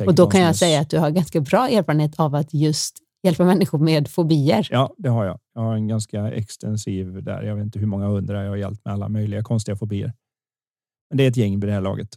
Och 0.06 0.14
då 0.14 0.26
kan 0.30 0.40
jag 0.40 0.48
är- 0.48 0.52
säga 0.54 0.80
att 0.80 0.90
du 0.90 0.98
har 0.98 1.10
ganska 1.10 1.40
bra 1.40 1.68
erfarenhet 1.68 2.20
av 2.20 2.34
att 2.34 2.54
just 2.54 2.98
hjälpa 3.22 3.44
människor 3.44 3.78
med 3.78 4.08
fobier. 4.08 4.68
Ja, 4.70 4.94
det 4.98 5.08
har 5.08 5.24
jag. 5.24 5.40
Jag 5.54 5.62
har 5.62 5.74
en 5.74 5.88
ganska 5.88 6.30
extensiv 6.32 7.22
där. 7.24 7.42
Jag 7.42 7.56
vet 7.56 7.64
inte 7.64 7.78
hur 7.78 7.86
många 7.86 8.06
hundra 8.06 8.42
jag 8.42 8.50
har 8.50 8.56
hjälpt 8.56 8.84
med 8.84 8.94
alla 8.94 9.08
möjliga 9.08 9.42
konstiga 9.42 9.76
fobier. 9.76 10.12
Men 11.10 11.16
det 11.18 11.24
är 11.24 11.28
ett 11.28 11.36
gäng 11.36 11.60
vid 11.60 11.68
det 11.68 11.72
här 11.72 11.80
laget. 11.80 12.08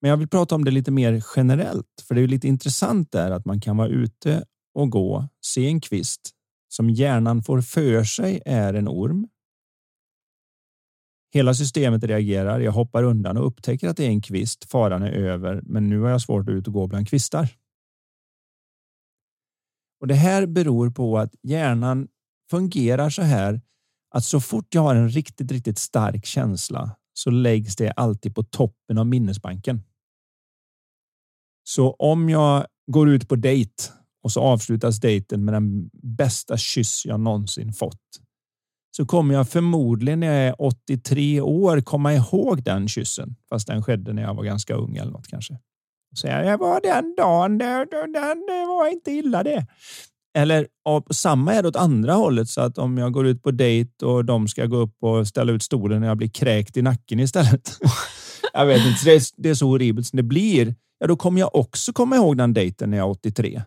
Men 0.00 0.10
jag 0.10 0.16
vill 0.16 0.28
prata 0.28 0.54
om 0.54 0.64
det 0.64 0.70
lite 0.70 0.90
mer 0.90 1.24
generellt, 1.36 2.04
för 2.08 2.14
det 2.14 2.18
är 2.20 2.22
ju 2.22 2.28
lite 2.28 2.48
intressant 2.48 3.12
där 3.12 3.30
att 3.30 3.44
man 3.44 3.60
kan 3.60 3.76
vara 3.76 3.88
ute 3.88 4.44
och 4.74 4.90
gå, 4.90 5.28
se 5.40 5.66
en 5.66 5.80
kvist 5.80 6.30
som 6.68 6.90
hjärnan 6.90 7.42
får 7.42 7.60
för 7.60 8.04
sig 8.04 8.42
är 8.46 8.74
en 8.74 8.88
orm. 8.88 9.28
Hela 11.34 11.54
systemet 11.54 12.04
reagerar. 12.04 12.60
Jag 12.60 12.72
hoppar 12.72 13.02
undan 13.02 13.36
och 13.36 13.46
upptäcker 13.46 13.88
att 13.88 13.96
det 13.96 14.04
är 14.04 14.08
en 14.08 14.22
kvist. 14.22 14.70
Faran 14.70 15.02
är 15.02 15.12
över, 15.12 15.60
men 15.64 15.88
nu 15.88 16.00
har 16.00 16.10
jag 16.10 16.20
svårt 16.20 16.48
att 16.48 16.54
ut 16.54 16.66
och 16.66 16.72
gå 16.72 16.86
bland 16.86 17.08
kvistar. 17.08 17.48
Och 20.00 20.06
det 20.06 20.14
här 20.14 20.46
beror 20.46 20.90
på 20.90 21.18
att 21.18 21.34
hjärnan 21.42 22.08
fungerar 22.50 23.10
så 23.10 23.22
här 23.22 23.60
att 24.14 24.24
så 24.24 24.40
fort 24.40 24.74
jag 24.74 24.82
har 24.82 24.94
en 24.94 25.08
riktigt, 25.08 25.52
riktigt 25.52 25.78
stark 25.78 26.26
känsla 26.26 26.96
så 27.12 27.30
läggs 27.30 27.76
det 27.76 27.90
alltid 27.90 28.34
på 28.34 28.42
toppen 28.42 28.98
av 28.98 29.06
minnesbanken. 29.06 29.80
Så 31.64 31.92
om 31.92 32.28
jag 32.28 32.66
går 32.86 33.08
ut 33.08 33.28
på 33.28 33.36
dejt 33.36 33.84
och 34.22 34.32
så 34.32 34.40
avslutas 34.40 35.00
dejten 35.00 35.44
med 35.44 35.54
den 35.54 35.90
bästa 35.92 36.56
kyss 36.56 37.06
jag 37.06 37.20
någonsin 37.20 37.72
fått 37.72 38.22
så 38.96 39.06
kommer 39.06 39.34
jag 39.34 39.48
förmodligen 39.48 40.20
när 40.20 40.26
jag 40.26 40.48
är 40.48 40.54
83 40.58 41.40
år 41.40 41.80
komma 41.80 42.14
ihåg 42.14 42.62
den 42.62 42.88
kyssen 42.88 43.36
fast 43.48 43.66
den 43.66 43.82
skedde 43.82 44.12
när 44.12 44.22
jag 44.22 44.34
var 44.34 44.44
ganska 44.44 44.74
ung 44.74 44.96
eller 44.96 45.12
något 45.12 45.28
kanske. 45.28 45.58
Så 46.14 46.26
jag, 46.26 46.58
var 46.58 46.80
den 46.80 47.14
dagen, 47.16 47.58
det, 47.58 47.86
det, 47.90 48.12
den, 48.12 48.46
det 48.46 48.66
var 48.66 48.92
inte 48.92 49.10
illa 49.10 49.42
det. 49.42 49.66
Eller 50.38 50.66
samma 51.10 51.54
är 51.54 51.62
det 51.62 51.68
åt 51.68 51.76
andra 51.76 52.12
hållet 52.12 52.48
så 52.48 52.60
att 52.60 52.78
om 52.78 52.98
jag 52.98 53.12
går 53.12 53.26
ut 53.26 53.42
på 53.42 53.50
dejt 53.50 54.06
och 54.06 54.24
de 54.24 54.48
ska 54.48 54.66
gå 54.66 54.76
upp 54.76 54.96
och 55.00 55.28
ställa 55.28 55.52
ut 55.52 55.62
stolen 55.62 56.00
när 56.00 56.08
jag 56.08 56.16
blir 56.16 56.28
kräkt 56.28 56.76
i 56.76 56.82
nacken 56.82 57.20
istället. 57.20 57.78
jag 58.52 58.66
vet 58.66 58.86
inte, 58.86 59.04
det 59.04 59.14
är, 59.14 59.22
det 59.36 59.48
är 59.48 59.54
så 59.54 59.66
horribelt 59.66 60.06
som 60.06 60.16
det 60.16 60.22
blir. 60.22 60.74
Ja, 60.98 61.06
då 61.06 61.16
kommer 61.16 61.40
jag 61.40 61.54
också 61.54 61.92
komma 61.92 62.16
ihåg 62.16 62.36
den 62.36 62.54
dejten 62.54 62.90
när 62.90 62.98
jag 62.98 63.06
är 63.06 63.10
83. 63.10 63.62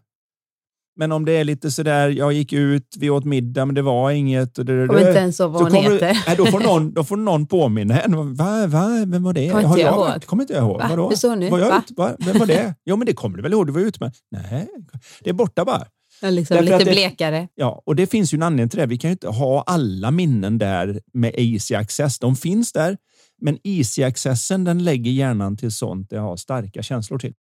Men 0.98 1.12
om 1.12 1.26
det 1.26 1.32
är 1.32 1.44
lite 1.44 1.72
så 1.72 1.84
där, 1.84 2.10
jag 2.10 2.34
gick 2.34 2.54
ut, 2.54 2.96
vi 3.00 3.10
åt 3.10 3.26
middag, 3.26 3.66
men 3.66 3.76
det 3.76 3.82
var 3.82 4.12
inget. 4.12 4.58
Och 4.58 4.66
det, 4.66 4.88
Kommer 4.88 5.08
inte 5.08 5.20
ens 5.20 5.40
ihåg 5.40 5.52
vad 5.52 5.62
hon 5.74 5.84
heter. 5.92 6.24
Nej, 6.28 6.36
då, 6.38 6.46
får 6.46 6.60
någon, 6.60 6.94
då 6.94 7.04
får 7.04 7.18
någon 7.18 7.48
påminna 7.48 8.00
en. 8.02 8.36
Va, 8.36 8.68
va, 8.68 8.88
vem 9.08 9.24
var 9.24 9.34
det? 9.34 9.50
Kommer 9.50 9.64
inte 9.68 9.80
jag 9.82 9.94
jag, 9.94 10.12
ihåg. 10.14 10.26
Kommer 10.26 10.44
inte 10.44 10.54
jag 10.54 10.64
ihåg. 10.64 10.78
Va? 10.78 10.88
Vadå? 10.90 11.10
Hur 11.10 11.16
såg 11.16 11.38
ni? 11.38 11.50
Var 11.50 11.60
jag 11.60 11.70
Va? 11.70 11.84
ute? 11.86 11.94
Va? 11.98 12.16
Vem 12.20 12.38
var 12.40 12.46
det? 12.46 12.76
Jo, 12.86 12.96
men 12.96 13.06
det 13.06 13.14
kommer 13.14 13.38
du 13.38 13.44
väl 13.44 13.54
ihåg? 13.54 13.68
Du 13.68 13.74
var 13.74 13.82
ute 13.82 13.98
med. 14.04 14.14
Nej, 14.32 14.68
det 15.24 15.30
är 15.30 15.34
borta 15.34 15.66
bara. 15.66 15.86
Ja, 16.22 16.30
liksom 16.30 16.56
Därför 16.58 16.72
lite 16.72 16.86
det- 16.86 16.92
blekare. 16.92 17.48
Ja, 17.56 17.82
och 17.86 17.96
det 17.96 18.08
finns 18.08 18.34
ju 18.34 18.36
en 18.36 18.44
anledning 18.44 18.70
till 18.70 18.80
det. 18.80 18.86
Vi 18.86 18.98
kan 18.98 19.10
ju 19.10 19.12
inte 19.12 19.28
ha 19.28 19.64
alla 19.68 20.12
minnen 20.12 20.58
där 20.58 21.00
med 21.14 21.32
easy 21.38 21.76
access. 21.76 22.20
De 22.20 22.36
finns 22.36 22.72
där, 22.72 22.98
men 23.42 23.58
easy 23.64 24.04
accessen 24.04 24.64
den 24.64 24.84
lägger 24.84 25.12
hjärnan 25.12 25.58
till 25.58 25.72
sånt 25.72 26.10
det 26.10 26.18
har 26.18 26.38
starka 26.38 26.84
känslor 26.84 27.20
till. 27.20 27.34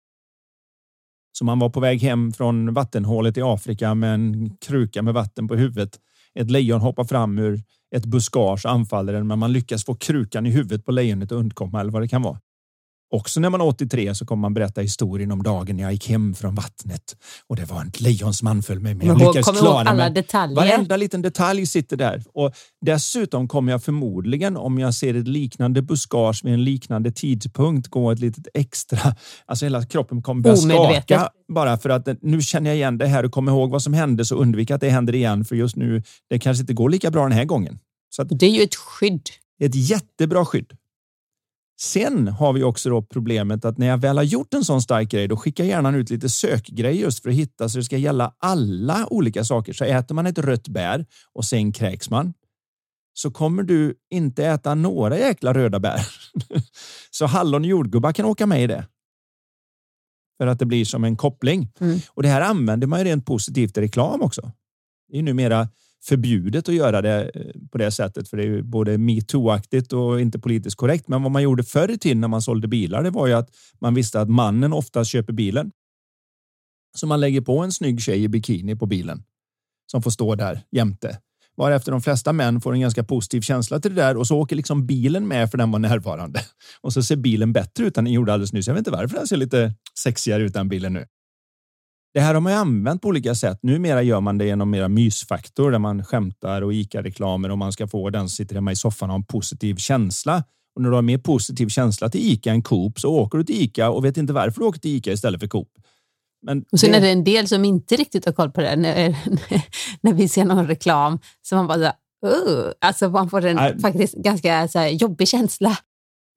Som 1.38 1.46
man 1.46 1.58
var 1.58 1.68
på 1.70 1.80
väg 1.80 2.02
hem 2.02 2.32
från 2.32 2.74
vattenhålet 2.74 3.36
i 3.36 3.42
Afrika 3.42 3.94
med 3.94 4.14
en 4.14 4.56
kruka 4.56 5.02
med 5.02 5.14
vatten 5.14 5.48
på 5.48 5.56
huvudet. 5.56 5.90
Ett 6.34 6.50
lejon 6.50 6.80
hoppar 6.80 7.04
fram 7.04 7.38
ur 7.38 7.62
ett 7.94 8.04
buskage 8.04 8.64
och 8.64 8.72
anfaller 8.72 9.12
den, 9.12 9.26
men 9.26 9.38
man 9.38 9.52
lyckas 9.52 9.84
få 9.84 9.94
krukan 9.94 10.46
i 10.46 10.50
huvudet 10.50 10.84
på 10.84 10.92
lejonet 10.92 11.32
och 11.32 11.38
undkomma 11.38 11.80
eller 11.80 11.92
vad 11.92 12.02
det 12.02 12.08
kan 12.08 12.22
vara. 12.22 12.38
Också 13.14 13.40
när 13.40 13.50
man 13.50 13.60
är 13.60 13.66
83 13.66 14.14
så 14.14 14.26
kommer 14.26 14.40
man 14.40 14.54
berätta 14.54 14.80
historien 14.80 15.32
om 15.32 15.42
dagen 15.42 15.76
när 15.76 15.82
jag 15.82 15.92
gick 15.92 16.08
hem 16.08 16.34
från 16.34 16.54
vattnet 16.54 17.16
och 17.46 17.56
det 17.56 17.64
var 17.64 17.80
en 17.80 17.92
lejon 17.98 18.34
som 18.34 18.48
anföll 18.48 18.80
mig, 18.80 18.94
men 18.94 19.06
jag 19.06 19.18
lyckades 19.18 19.48
ihåg 19.48 19.56
klara 19.56 19.78
alla 19.78 19.94
mig. 19.94 20.10
detaljer. 20.10 20.56
Varenda 20.56 20.96
liten 20.96 21.22
detalj 21.22 21.66
sitter 21.66 21.96
där. 21.96 22.22
Och 22.34 22.54
dessutom 22.80 23.48
kommer 23.48 23.72
jag 23.72 23.82
förmodligen, 23.82 24.56
om 24.56 24.78
jag 24.78 24.94
ser 24.94 25.14
ett 25.14 25.28
liknande 25.28 25.82
buskage 25.82 26.44
vid 26.44 26.54
en 26.54 26.64
liknande 26.64 27.12
tidpunkt, 27.12 27.88
gå 27.88 28.10
ett 28.10 28.18
litet 28.18 28.48
extra... 28.54 29.14
Alltså 29.46 29.64
hela 29.64 29.86
kroppen 29.86 30.22
kommer 30.22 30.42
börja 30.42 30.56
skaka 30.56 31.28
bara 31.48 31.78
för 31.78 31.90
att 31.90 32.08
nu 32.22 32.42
känner 32.42 32.70
jag 32.70 32.76
igen 32.76 32.98
det 32.98 33.06
här 33.06 33.24
och 33.24 33.32
kommer 33.32 33.52
ihåg 33.52 33.70
vad 33.70 33.82
som 33.82 33.94
hände 33.94 34.24
så 34.24 34.34
undvika 34.34 34.74
att 34.74 34.80
det 34.80 34.90
händer 34.90 35.14
igen 35.14 35.44
för 35.44 35.56
just 35.56 35.76
nu, 35.76 36.02
det 36.30 36.38
kanske 36.38 36.60
inte 36.60 36.74
går 36.74 36.90
lika 36.90 37.10
bra 37.10 37.22
den 37.22 37.32
här 37.32 37.44
gången. 37.44 37.78
Så 38.10 38.22
att 38.22 38.28
Det 38.30 38.46
är 38.46 38.50
ju 38.50 38.62
ett 38.62 38.74
skydd. 38.74 39.28
ett 39.60 39.74
jättebra 39.74 40.44
skydd. 40.44 40.72
Sen 41.80 42.28
har 42.28 42.52
vi 42.52 42.62
också 42.62 42.90
då 42.90 43.02
problemet 43.02 43.64
att 43.64 43.78
när 43.78 43.86
jag 43.86 43.98
väl 43.98 44.16
har 44.16 44.24
gjort 44.24 44.54
en 44.54 44.64
sån 44.64 44.82
stark 44.82 45.10
grej, 45.10 45.28
då 45.28 45.36
skickar 45.36 45.64
hjärnan 45.64 45.94
ut 45.94 46.10
lite 46.10 46.28
sökgrejer 46.28 47.02
just 47.02 47.22
för 47.22 47.30
att 47.30 47.36
hitta 47.36 47.68
så 47.68 47.78
det 47.78 47.84
ska 47.84 47.96
gälla 47.96 48.34
alla 48.38 49.06
olika 49.10 49.44
saker. 49.44 49.72
Så 49.72 49.84
äter 49.84 50.14
man 50.14 50.26
ett 50.26 50.38
rött 50.38 50.68
bär 50.68 51.06
och 51.32 51.44
sen 51.44 51.72
kräks 51.72 52.10
man 52.10 52.32
så 53.14 53.30
kommer 53.30 53.62
du 53.62 53.94
inte 54.10 54.46
äta 54.46 54.74
några 54.74 55.18
jäkla 55.18 55.54
röda 55.54 55.80
bär. 55.80 56.06
så 57.10 57.26
hallon 57.26 57.62
och 57.62 57.68
jordgubbar 57.68 58.12
kan 58.12 58.26
åka 58.26 58.46
med 58.46 58.64
i 58.64 58.66
det. 58.66 58.86
För 60.38 60.46
att 60.46 60.58
det 60.58 60.66
blir 60.66 60.84
som 60.84 61.04
en 61.04 61.16
koppling. 61.16 61.72
Mm. 61.80 61.98
Och 62.08 62.22
det 62.22 62.28
här 62.28 62.40
använder 62.40 62.86
man 62.86 62.98
ju 62.98 63.04
rent 63.04 63.26
positivt 63.26 63.78
i 63.78 63.80
reklam 63.80 64.22
också. 64.22 64.52
Det 65.08 65.18
är 65.18 65.22
numera 65.22 65.68
förbjudet 66.04 66.68
att 66.68 66.74
göra 66.74 67.02
det 67.02 67.30
eh, 67.34 67.52
på 67.72 67.78
det 67.78 67.90
sättet 67.90 68.28
för 68.28 68.36
det 68.36 68.42
är 68.42 68.46
ju 68.46 68.62
både 68.62 68.98
metoo-aktigt 68.98 69.92
och 69.92 70.20
inte 70.20 70.38
politiskt 70.38 70.76
korrekt. 70.76 71.08
Men 71.08 71.22
vad 71.22 71.32
man 71.32 71.42
gjorde 71.42 71.64
förr 71.64 71.90
i 71.90 71.98
tiden 71.98 72.20
när 72.20 72.28
man 72.28 72.42
sålde 72.42 72.68
bilar 72.68 73.02
det 73.02 73.10
var 73.10 73.26
ju 73.26 73.32
att 73.32 73.50
man 73.80 73.94
visste 73.94 74.20
att 74.20 74.30
mannen 74.30 74.72
oftast 74.72 75.10
köper 75.10 75.32
bilen. 75.32 75.70
Så 76.96 77.06
man 77.06 77.20
lägger 77.20 77.40
på 77.40 77.58
en 77.58 77.72
snygg 77.72 78.02
tjej 78.02 78.22
i 78.22 78.28
bikini 78.28 78.76
på 78.76 78.86
bilen 78.86 79.22
som 79.86 80.02
får 80.02 80.10
stå 80.10 80.34
där 80.34 80.62
jämte. 80.70 81.18
Varefter 81.56 81.92
de 81.92 82.02
flesta 82.02 82.32
män 82.32 82.60
får 82.60 82.72
en 82.72 82.80
ganska 82.80 83.04
positiv 83.04 83.40
känsla 83.40 83.80
till 83.80 83.94
det 83.94 84.02
där 84.02 84.16
och 84.16 84.26
så 84.26 84.38
åker 84.38 84.56
liksom 84.56 84.86
bilen 84.86 85.28
med 85.28 85.50
för 85.50 85.58
den 85.58 85.70
var 85.70 85.78
närvarande. 85.78 86.40
Och 86.80 86.92
så 86.92 87.02
ser 87.02 87.16
bilen 87.16 87.52
bättre 87.52 87.84
ut 87.84 87.98
än 87.98 88.04
den 88.04 88.12
gjorde 88.12 88.32
alldeles 88.32 88.52
nyss. 88.52 88.66
Jag 88.66 88.74
vet 88.74 88.80
inte 88.80 88.90
varför 88.90 89.16
den 89.16 89.26
ser 89.26 89.36
lite 89.36 89.74
sexigare 89.98 90.42
ut 90.42 90.56
än 90.56 90.68
bilen 90.68 90.92
nu. 90.92 91.06
Det 92.14 92.20
här 92.20 92.34
har 92.34 92.40
man 92.40 92.52
ju 92.52 92.58
använt 92.58 93.02
på 93.02 93.08
olika 93.08 93.34
sätt. 93.34 93.58
Numera 93.62 94.02
gör 94.02 94.20
man 94.20 94.38
det 94.38 94.44
genom 94.46 94.70
mera 94.70 94.88
mysfaktor 94.88 95.70
där 95.70 95.78
man 95.78 96.04
skämtar 96.04 96.62
och 96.62 96.74
ICA-reklamer 96.74 97.50
och 97.50 97.58
man 97.58 97.72
ska 97.72 97.86
få 97.86 98.10
den 98.10 98.20
som 98.20 98.28
sitter 98.28 98.54
hemma 98.54 98.72
i 98.72 98.76
soffan 98.76 99.10
och 99.10 99.12
ha 99.14 99.18
en 99.18 99.24
positiv 99.24 99.76
känsla. 99.76 100.44
Och 100.76 100.82
när 100.82 100.90
du 100.90 100.94
har 100.94 101.02
mer 101.02 101.18
positiv 101.18 101.68
känsla 101.68 102.08
till 102.08 102.20
ICA 102.32 102.50
än 102.50 102.62
Coop 102.62 103.00
så 103.00 103.08
åker 103.14 103.38
du 103.38 103.44
till 103.44 103.62
ICA 103.62 103.90
och 103.90 104.04
vet 104.04 104.16
inte 104.16 104.32
varför 104.32 104.60
du 104.60 104.66
åker 104.66 104.80
till 104.80 104.96
ICA 104.96 105.12
istället 105.12 105.40
för 105.40 105.48
Coop. 105.48 105.68
Men 106.46 106.64
Och 106.72 106.80
sen 106.80 106.90
det- 106.90 106.96
är 106.96 107.00
det 107.00 107.10
en 107.10 107.24
del 107.24 107.48
som 107.48 107.64
inte 107.64 107.96
riktigt 107.96 108.24
har 108.24 108.32
koll 108.32 108.50
på 108.50 108.60
det. 108.60 108.76
När, 108.76 109.16
när 110.00 110.12
vi 110.12 110.28
ser 110.28 110.44
någon 110.44 110.66
reklam 110.66 111.18
så 111.42 111.54
man 111.56 111.66
bara 111.66 111.78
så 111.78 111.84
här, 111.84 111.94
uh, 112.26 112.72
alltså 112.80 113.08
man 113.08 113.30
får 113.30 113.44
en 113.44 113.56
Nej. 113.56 113.80
faktiskt 113.80 114.14
ganska 114.14 114.68
så 114.68 114.84
jobbig 114.92 115.28
känsla. 115.28 115.76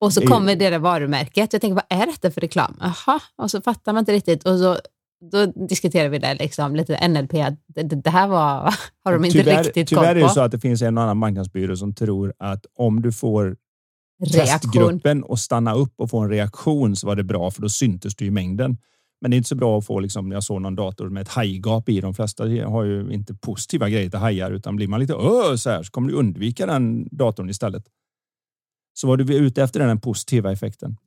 Och 0.02 0.14
så 0.14 0.20
Det 0.20 0.28
kommer 0.28 0.56
det 0.56 0.70
där 0.70 0.80
varumärket. 0.80 1.54
Jag 1.54 1.62
tänker, 1.62 1.76
vad 1.76 2.00
är 2.02 2.06
detta 2.06 2.32
för 2.32 2.42
reklam? 2.42 2.78
Jaha, 2.80 3.20
och 3.38 3.52
så 3.52 3.62
fattar 3.62 3.94
man 3.94 4.00
inte 4.00 4.14
riktigt. 4.14 4.44
Och 4.44 4.60
så 4.60 4.78
då 5.32 5.46
diskuterar 5.46 6.10
vi 6.10 6.20
det 6.20 6.34
liksom, 6.34 6.76
lite 6.76 7.08
NLP, 7.08 7.34
att 7.34 7.54
det, 7.68 7.84
det 7.84 8.10
här 8.10 8.28
var, 8.28 8.74
har 9.04 9.14
de 9.14 9.26
inte 9.26 9.38
tyvärr, 9.38 9.64
riktigt 9.64 9.88
tyvärr 9.88 10.04
är 10.04 10.08
koll 10.08 10.16
det 10.16 10.28
på. 10.28 10.30
så 10.30 10.42
att 10.42 10.52
det 10.52 10.60
finns 10.60 10.82
en 10.82 10.98
och 10.98 11.04
annan 11.04 11.18
marknadsbyrå 11.18 11.76
som 11.76 11.94
tror 11.94 12.34
att 12.38 12.66
om 12.76 13.02
du 13.02 13.12
får 13.12 13.58
Reaktion. 14.20 14.72
testgruppen 14.72 15.24
och 15.24 15.40
stanna 15.40 15.74
upp 15.74 15.94
och 15.98 16.10
få 16.10 16.20
en 16.20 16.30
reaktion 16.30 16.96
så 16.96 17.08
var 17.08 17.16
det 17.16 17.24
bra 17.24 17.52
för 17.52 17.62
då 17.62 17.70
syntes 17.70 18.16
du 18.16 18.26
i 18.26 18.32
mängden. 18.32 18.78
Men 19.22 19.32
det 19.32 19.36
är 19.36 19.38
inte 19.38 19.50
så 19.50 19.56
bra 19.56 19.78
att 19.78 19.86
få, 19.86 20.00
liksom, 20.00 20.32
jag 20.32 20.44
såg 20.44 20.62
någon 20.62 20.76
dator 20.76 21.10
med 21.10 21.22
ett 21.22 21.28
hajgap 21.28 21.90
i. 21.90 22.02
De 22.02 22.14
flesta 22.14 22.44
har 22.44 22.84
ju 22.84 23.12
inte 23.12 23.34
positiva 23.34 23.90
grejer 23.90 24.10
till 24.10 24.20
hajar 24.20 24.52
utan 24.52 24.76
blir 24.76 24.88
man 24.88 25.00
lite 25.00 25.14
öh, 25.14 25.56
så 25.56 25.70
här 25.70 25.84
så 25.84 25.92
kommer 25.92 26.12
du 26.12 26.16
undvika 26.18 26.66
den 26.66 27.08
datorn 27.12 27.50
istället. 27.50 27.84
Så 28.94 29.08
vad 29.08 29.28
du 29.28 29.36
ute 29.36 29.64
efter 29.64 29.80
den 29.80 30.02
positiva 30.02 30.52
effekten. 30.52 30.98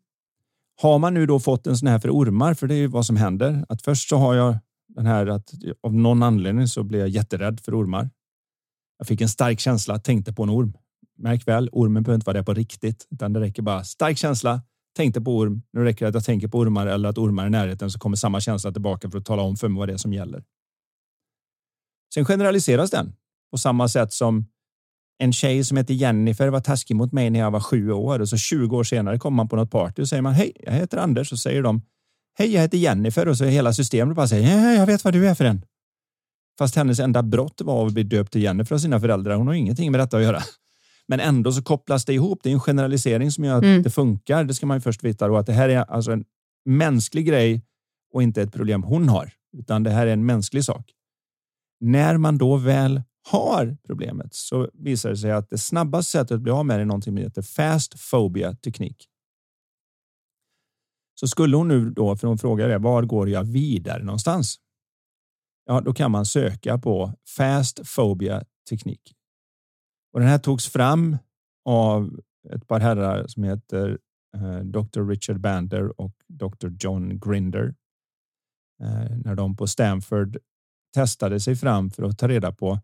Har 0.80 0.98
man 0.98 1.14
nu 1.14 1.26
då 1.26 1.40
fått 1.40 1.66
en 1.66 1.76
sån 1.76 1.88
här 1.88 1.98
för 1.98 2.10
ormar, 2.10 2.54
för 2.54 2.66
det 2.66 2.74
är 2.74 2.78
ju 2.78 2.86
vad 2.86 3.06
som 3.06 3.16
händer, 3.16 3.64
att 3.68 3.82
först 3.82 4.08
så 4.08 4.16
har 4.16 4.34
jag 4.34 4.58
den 4.88 5.06
här 5.06 5.26
att 5.26 5.50
av 5.80 5.94
någon 5.94 6.22
anledning 6.22 6.68
så 6.68 6.82
blev 6.82 7.00
jag 7.00 7.08
jätterädd 7.08 7.60
för 7.60 7.80
ormar. 7.82 8.10
Jag 8.98 9.06
fick 9.06 9.20
en 9.20 9.28
stark 9.28 9.60
känsla, 9.60 9.98
tänkte 9.98 10.32
på 10.32 10.42
en 10.42 10.50
orm. 10.50 10.76
Märk 11.18 11.48
väl, 11.48 11.68
ormen 11.72 12.02
behöver 12.02 12.14
inte 12.14 12.26
vara 12.26 12.38
det 12.38 12.44
på 12.44 12.54
riktigt, 12.54 13.06
utan 13.10 13.32
det 13.32 13.40
räcker 13.40 13.62
bara 13.62 13.84
stark 13.84 14.18
känsla. 14.18 14.62
Tänkte 14.96 15.20
på 15.20 15.36
orm. 15.36 15.62
Nu 15.72 15.84
räcker 15.84 16.04
det 16.04 16.08
att 16.08 16.14
jag 16.14 16.24
tänker 16.24 16.48
på 16.48 16.58
ormar 16.58 16.86
eller 16.86 17.08
att 17.08 17.18
ormar 17.18 17.42
är 17.42 17.46
i 17.46 17.50
närheten 17.50 17.90
så 17.90 17.98
kommer 17.98 18.16
samma 18.16 18.40
känsla 18.40 18.72
tillbaka 18.72 19.10
för 19.10 19.18
att 19.18 19.24
tala 19.24 19.42
om 19.42 19.56
för 19.56 19.68
mig 19.68 19.78
vad 19.78 19.88
det 19.88 19.92
är 19.92 19.98
som 19.98 20.12
gäller. 20.12 20.44
Sen 22.14 22.24
generaliseras 22.24 22.90
den 22.90 23.12
på 23.50 23.58
samma 23.58 23.88
sätt 23.88 24.12
som 24.12 24.46
en 25.20 25.32
tjej 25.32 25.64
som 25.64 25.76
heter 25.76 25.94
Jennifer 25.94 26.48
var 26.48 26.60
taskig 26.60 26.96
mot 26.96 27.12
mig 27.12 27.30
när 27.30 27.40
jag 27.40 27.50
var 27.50 27.60
sju 27.60 27.92
år 27.92 28.20
och 28.20 28.28
så 28.28 28.36
20 28.36 28.76
år 28.76 28.84
senare 28.84 29.18
kommer 29.18 29.36
man 29.36 29.48
på 29.48 29.56
något 29.56 29.70
party 29.70 30.02
och 30.02 30.08
säger 30.08 30.22
man 30.22 30.32
hej, 30.32 30.52
jag 30.60 30.72
heter 30.72 30.98
Anders 30.98 31.32
och 31.32 31.38
säger 31.38 31.62
de 31.62 31.82
hej, 32.38 32.52
jag 32.52 32.60
heter 32.60 32.78
Jennifer 32.78 33.28
och 33.28 33.36
så 33.36 33.44
hela 33.44 33.72
systemet 33.72 34.16
bara 34.16 34.28
säger 34.28 34.56
ja, 34.56 34.72
jag 34.72 34.86
vet 34.86 35.04
vad 35.04 35.12
du 35.12 35.28
är 35.28 35.34
för 35.34 35.44
en. 35.44 35.64
Fast 36.58 36.76
hennes 36.76 37.00
enda 37.00 37.22
brott 37.22 37.60
var 37.60 37.86
att 37.86 37.92
bli 37.92 38.02
döpt 38.02 38.32
till 38.32 38.42
Jennifer 38.42 38.74
av 38.74 38.78
sina 38.78 39.00
föräldrar. 39.00 39.34
Hon 39.34 39.46
har 39.46 39.54
ingenting 39.54 39.90
med 39.90 40.00
detta 40.00 40.16
att 40.16 40.22
göra. 40.22 40.42
Men 41.08 41.20
ändå 41.20 41.52
så 41.52 41.62
kopplas 41.62 42.04
det 42.04 42.14
ihop. 42.14 42.40
Det 42.42 42.48
är 42.48 42.52
en 42.52 42.60
generalisering 42.60 43.30
som 43.30 43.44
gör 43.44 43.56
att 43.56 43.62
mm. 43.62 43.82
det 43.82 43.90
funkar. 43.90 44.44
Det 44.44 44.54
ska 44.54 44.66
man 44.66 44.76
ju 44.76 44.80
först 44.80 45.04
veta 45.04 45.28
då 45.28 45.36
att 45.36 45.46
det 45.46 45.52
här 45.52 45.68
är 45.68 45.78
alltså 45.78 46.12
en 46.12 46.24
mänsklig 46.64 47.26
grej 47.26 47.62
och 48.12 48.22
inte 48.22 48.42
ett 48.42 48.52
problem 48.52 48.82
hon 48.82 49.08
har, 49.08 49.32
utan 49.58 49.82
det 49.82 49.90
här 49.90 50.06
är 50.06 50.12
en 50.12 50.26
mänsklig 50.26 50.64
sak. 50.64 50.90
När 51.80 52.16
man 52.16 52.38
då 52.38 52.56
väl 52.56 53.02
har 53.28 53.76
problemet 53.86 54.34
så 54.34 54.70
visar 54.74 55.10
det 55.10 55.16
sig 55.16 55.32
att 55.32 55.50
det 55.50 55.58
snabbaste 55.58 56.10
sättet 56.10 56.34
att 56.34 56.40
bli 56.40 56.52
av 56.52 56.66
med 56.66 56.78
det 56.78 56.82
är 56.82 56.86
någonting 56.86 57.10
som 57.10 57.16
heter 57.16 57.42
fast 57.42 58.10
phobia 58.10 58.54
teknik. 58.54 59.06
Så 61.20 61.28
skulle 61.28 61.56
hon 61.56 61.68
nu 61.68 61.90
då, 61.90 62.16
för 62.16 62.28
hon 62.28 62.38
frågar 62.38 62.68
det, 62.68 62.78
var 62.78 63.02
går 63.02 63.28
jag 63.28 63.44
vidare 63.44 64.02
någonstans? 64.02 64.56
Ja, 65.66 65.80
då 65.80 65.94
kan 65.94 66.10
man 66.10 66.26
söka 66.26 66.78
på 66.78 67.14
fast 67.36 67.80
phobia 67.96 68.44
teknik. 68.70 69.14
Och 70.12 70.20
den 70.20 70.28
här 70.28 70.38
togs 70.38 70.68
fram 70.68 71.16
av 71.64 72.20
ett 72.50 72.66
par 72.66 72.80
herrar 72.80 73.26
som 73.26 73.44
heter 73.44 73.98
eh, 74.36 74.58
Dr. 74.58 75.08
Richard 75.08 75.40
Bander 75.40 76.00
och 76.00 76.14
Dr. 76.28 76.68
John 76.80 77.18
Grinder. 77.18 77.74
Eh, 78.82 79.16
när 79.24 79.34
de 79.34 79.56
på 79.56 79.66
Stanford 79.66 80.38
testade 80.94 81.40
sig 81.40 81.56
fram 81.56 81.90
för 81.90 82.02
att 82.02 82.18
ta 82.18 82.28
reda 82.28 82.52
på 82.52 82.80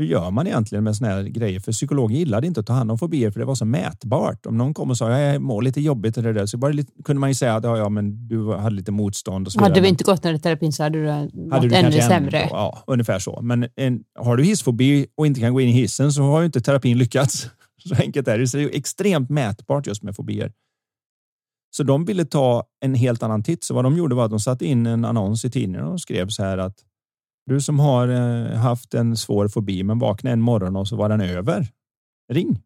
hur 0.00 0.06
gör 0.06 0.30
man 0.30 0.46
egentligen 0.46 0.84
med 0.84 0.96
såna 0.96 1.10
här 1.10 1.22
grejer? 1.22 1.60
För 1.60 1.72
psykologer 1.72 2.16
gillade 2.16 2.46
inte 2.46 2.60
att 2.60 2.66
ta 2.66 2.72
hand 2.72 2.90
om 2.90 2.98
fobier 2.98 3.30
för 3.30 3.40
det 3.40 3.46
var 3.46 3.54
så 3.54 3.64
mätbart. 3.64 4.46
Om 4.46 4.58
någon 4.58 4.74
kom 4.74 4.90
och 4.90 4.96
sa 4.96 5.18
jag 5.18 5.42
mår 5.42 5.62
lite 5.62 5.80
jobbigt 5.80 6.18
eller 6.18 6.32
det, 6.32 6.48
så 6.48 6.58
bara 6.58 6.72
lite, 6.72 6.92
kunde 7.04 7.20
man 7.20 7.30
ju 7.30 7.34
säga 7.34 7.54
att 7.54 7.64
ja, 7.64 7.78
ja, 7.78 7.88
men 7.88 8.28
du 8.28 8.52
hade 8.52 8.76
lite 8.76 8.92
motstånd. 8.92 9.46
Och 9.46 9.52
så 9.52 9.60
hade 9.60 9.80
du 9.80 9.88
inte 9.88 10.04
gått 10.04 10.24
när 10.24 10.38
terapin 10.38 10.72
så 10.72 10.82
hade 10.82 10.98
du 10.98 11.38
mått 11.48 11.72
ännu 11.72 11.92
sämre. 11.92 12.40
Ändå, 12.40 12.54
ja, 12.54 12.84
ungefär 12.86 13.18
så. 13.18 13.40
Men 13.42 13.68
en, 13.76 14.02
har 14.18 14.36
du 14.36 14.44
hissfobi 14.44 15.06
och 15.16 15.26
inte 15.26 15.40
kan 15.40 15.52
gå 15.52 15.60
in 15.60 15.68
i 15.68 15.72
hissen 15.72 16.12
så 16.12 16.22
har 16.22 16.40
ju 16.40 16.46
inte 16.46 16.60
terapin 16.60 16.98
lyckats. 16.98 17.46
Så 17.88 17.94
enkelt 17.94 18.28
är 18.28 18.38
det. 18.38 18.48
Så 18.48 18.56
det 18.56 18.62
är 18.62 18.76
extremt 18.76 19.30
mätbart 19.30 19.86
just 19.86 20.02
med 20.02 20.16
fobier. 20.16 20.52
Så 21.70 21.82
de 21.82 22.04
ville 22.04 22.24
ta 22.24 22.64
en 22.80 22.94
helt 22.94 23.22
annan 23.22 23.42
titt. 23.42 23.64
Så 23.64 23.74
vad 23.74 23.84
de 23.84 23.96
gjorde 23.96 24.14
var 24.14 24.24
att 24.24 24.30
de 24.30 24.40
satte 24.40 24.66
in 24.66 24.86
en 24.86 25.04
annons 25.04 25.44
i 25.44 25.50
tidningen 25.50 25.86
och 25.86 26.00
skrev 26.00 26.28
så 26.28 26.42
här 26.42 26.58
att 26.58 26.74
du 27.46 27.60
som 27.60 27.78
har 27.78 28.08
eh, 28.08 28.56
haft 28.56 28.94
en 28.94 29.16
svår 29.16 29.48
fobi 29.48 29.82
men 29.82 29.98
vaknade 29.98 30.32
en 30.32 30.40
morgon 30.40 30.76
och 30.76 30.88
så 30.88 30.96
var 30.96 31.08
den 31.08 31.20
över. 31.20 31.68
Ring. 32.32 32.62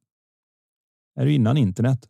Är 1.17 1.25
du 1.25 1.33
innan 1.33 1.57
internet? 1.57 2.09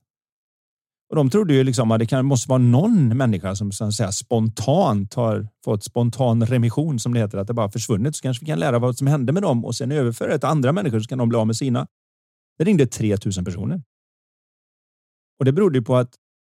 Och 1.11 1.17
de 1.17 1.31
trodde 1.31 1.55
ju 1.55 1.65
liksom 1.65 1.91
att 1.91 1.99
det 1.99 2.07
kan, 2.07 2.27
måste 2.27 2.49
vara 2.49 2.59
någon 2.59 3.17
människa 3.17 3.55
som 3.55 3.73
så 3.73 3.85
att 3.85 3.95
säga, 3.95 4.13
spontant 4.13 5.15
har 5.15 5.49
fått 5.65 5.85
spontan 5.85 6.47
remission 6.47 6.99
som 6.99 7.15
det 7.15 7.21
heter, 7.21 7.39
att 7.39 7.47
det 7.47 7.55
bara 7.55 7.71
försvunnit. 7.71 8.17
Så 8.17 8.23
kanske 8.23 8.45
vi 8.45 8.47
kan 8.47 8.59
lära 8.59 8.79
vad 8.79 8.99
som 8.99 9.07
hände 9.07 9.33
med 9.33 9.43
dem 9.43 9.65
och 9.65 9.75
sen 9.75 9.93
överföra 9.93 10.33
det 10.33 10.39
till 10.39 10.49
andra 10.49 10.73
människor 10.73 11.01
så 11.01 11.09
kan 11.09 11.19
de 11.19 11.29
bli 11.29 11.39
av 11.39 11.47
med 11.47 11.57
sina. 11.57 11.87
Det 12.59 12.65
ringde 12.65 12.87
3000 12.87 13.45
personer. 13.45 13.83
Och 15.39 15.45
det 15.45 15.53
berodde 15.53 15.83
på 15.83 15.97
att 15.97 16.15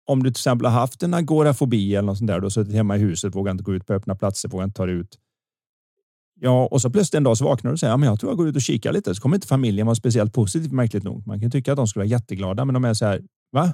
om 0.07 0.23
du 0.23 0.29
till 0.29 0.39
exempel 0.39 0.65
har 0.65 0.79
haft 0.79 1.03
en 1.03 1.13
agorafobi 1.13 1.95
eller 1.95 2.05
något 2.05 2.17
sånt 2.17 2.27
där, 2.27 2.39
du 2.39 2.45
har 2.45 2.49
suttit 2.49 2.73
hemma 2.73 2.97
i 2.97 2.99
huset, 2.99 3.35
vågar 3.35 3.51
inte 3.51 3.63
gå 3.63 3.73
ut 3.73 3.85
på 3.85 3.93
öppna 3.93 4.15
platser, 4.15 4.49
vågar 4.49 4.63
inte 4.63 4.77
ta 4.77 4.85
dig 4.85 4.95
ut. 4.95 5.17
Ja, 6.39 6.67
och 6.71 6.81
så 6.81 6.89
plötsligt 6.89 7.17
en 7.17 7.23
dag 7.23 7.37
så 7.37 7.45
vaknar 7.45 7.71
du 7.71 7.73
och 7.73 7.79
säger 7.79 7.93
ja, 7.93 7.97
men 7.97 8.09
jag 8.09 8.19
tror 8.19 8.31
jag 8.31 8.37
går 8.37 8.47
ut 8.47 8.55
och 8.55 8.61
kikar 8.61 8.93
lite. 8.93 9.15
Så 9.15 9.21
kommer 9.21 9.35
inte 9.37 9.47
familjen 9.47 9.87
vara 9.87 9.95
speciellt 9.95 10.33
positiv 10.33 10.73
märkligt 10.73 11.03
nog. 11.03 11.27
Man 11.27 11.39
kan 11.39 11.51
tycka 11.51 11.71
att 11.71 11.77
de 11.77 11.87
skulle 11.87 12.01
vara 12.01 12.09
jätteglada, 12.09 12.65
men 12.65 12.73
de 12.73 12.85
är 12.85 12.93
så 12.93 13.05
här. 13.05 13.21
Va? 13.51 13.73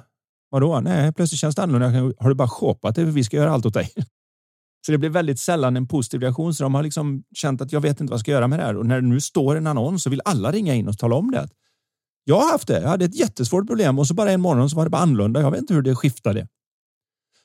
Vadå? 0.50 0.80
Nej, 0.80 1.12
plötsligt 1.12 1.40
känns 1.40 1.54
det 1.54 1.62
annorlunda. 1.62 2.14
Har 2.18 2.28
du 2.28 2.34
bara 2.34 2.48
shoppat 2.48 2.94
det? 2.94 3.04
Vi 3.04 3.24
ska 3.24 3.36
göra 3.36 3.50
allt 3.50 3.66
åt 3.66 3.74
dig. 3.74 3.90
Så 4.86 4.92
det 4.92 4.98
blir 4.98 5.10
väldigt 5.10 5.38
sällan 5.38 5.76
en 5.76 5.88
positiv 5.88 6.20
reaktion. 6.20 6.54
Så 6.54 6.62
de 6.62 6.74
har 6.74 6.82
liksom 6.82 7.22
känt 7.34 7.60
att 7.60 7.72
jag 7.72 7.80
vet 7.80 8.00
inte 8.00 8.10
vad 8.10 8.16
jag 8.16 8.20
ska 8.20 8.30
göra 8.30 8.48
med 8.48 8.58
det 8.58 8.62
här. 8.62 8.76
Och 8.76 8.86
när 8.86 9.00
det 9.00 9.08
nu 9.08 9.20
står 9.20 9.56
en 9.56 9.66
annons 9.66 10.02
så 10.02 10.10
vill 10.10 10.20
alla 10.24 10.52
ringa 10.52 10.74
in 10.74 10.88
och 10.88 10.98
tala 10.98 11.16
om 11.16 11.30
det. 11.30 11.48
Jag 12.24 12.40
har 12.40 12.52
haft 12.52 12.68
det. 12.68 12.80
Jag 12.80 12.88
hade 12.88 13.04
ett 13.04 13.14
jättesvårt 13.14 13.66
problem 13.66 13.98
och 13.98 14.06
så 14.06 14.14
bara 14.14 14.32
en 14.32 14.40
morgon 14.40 14.70
så 14.70 14.76
var 14.76 14.84
det 14.84 14.90
bara 14.90 15.02
annorlunda. 15.02 15.40
Jag 15.40 15.50
vet 15.50 15.60
inte 15.60 15.74
hur 15.74 15.82
det 15.82 15.94
skiftade. 15.94 16.48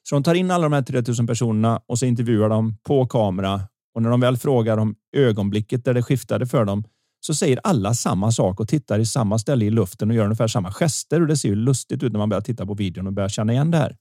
Så 0.10 0.16
de 0.16 0.24
tar 0.24 0.36
in 0.36 0.52
alla 0.52 0.64
de 0.64 0.74
här 0.74 0.82
3000 0.82 1.28
personerna 1.28 1.82
och 1.86 2.00
så 2.00 2.06
intervjuar 2.06 2.50
de 2.50 2.78
på 2.84 3.08
kamera 3.08 3.62
och 4.00 4.04
när 4.04 4.10
de 4.10 4.20
väl 4.20 4.38
frågar 4.38 4.78
om 4.78 4.96
ögonblicket 5.16 5.86
där 5.86 5.94
det 5.94 6.04
skiftade 6.04 6.48
för 6.48 6.66
dem 6.66 6.84
så 7.20 7.34
säger 7.34 7.60
alla 7.64 7.94
samma 7.94 8.32
sak 8.32 8.60
och 8.60 8.68
tittar 8.68 9.00
i 9.00 9.06
samma 9.06 9.40
ställe 9.40 9.66
i 9.66 9.70
luften 9.70 10.10
och 10.10 10.16
gör 10.16 10.24
ungefär 10.24 10.48
samma 10.48 10.72
gester 10.72 11.22
och 11.22 11.28
det 11.28 11.38
ser 11.38 11.50
ju 11.50 11.56
lustigt 11.56 12.04
ut 12.04 12.12
när 12.12 12.20
man 12.20 12.30
börjar 12.30 12.42
titta 12.42 12.66
på 12.66 12.74
videon 12.74 13.08
och 13.08 13.14
börjar 13.14 13.30
känna 13.30 13.54
igen 13.54 13.72
det 13.72 13.78
här. 13.78 13.98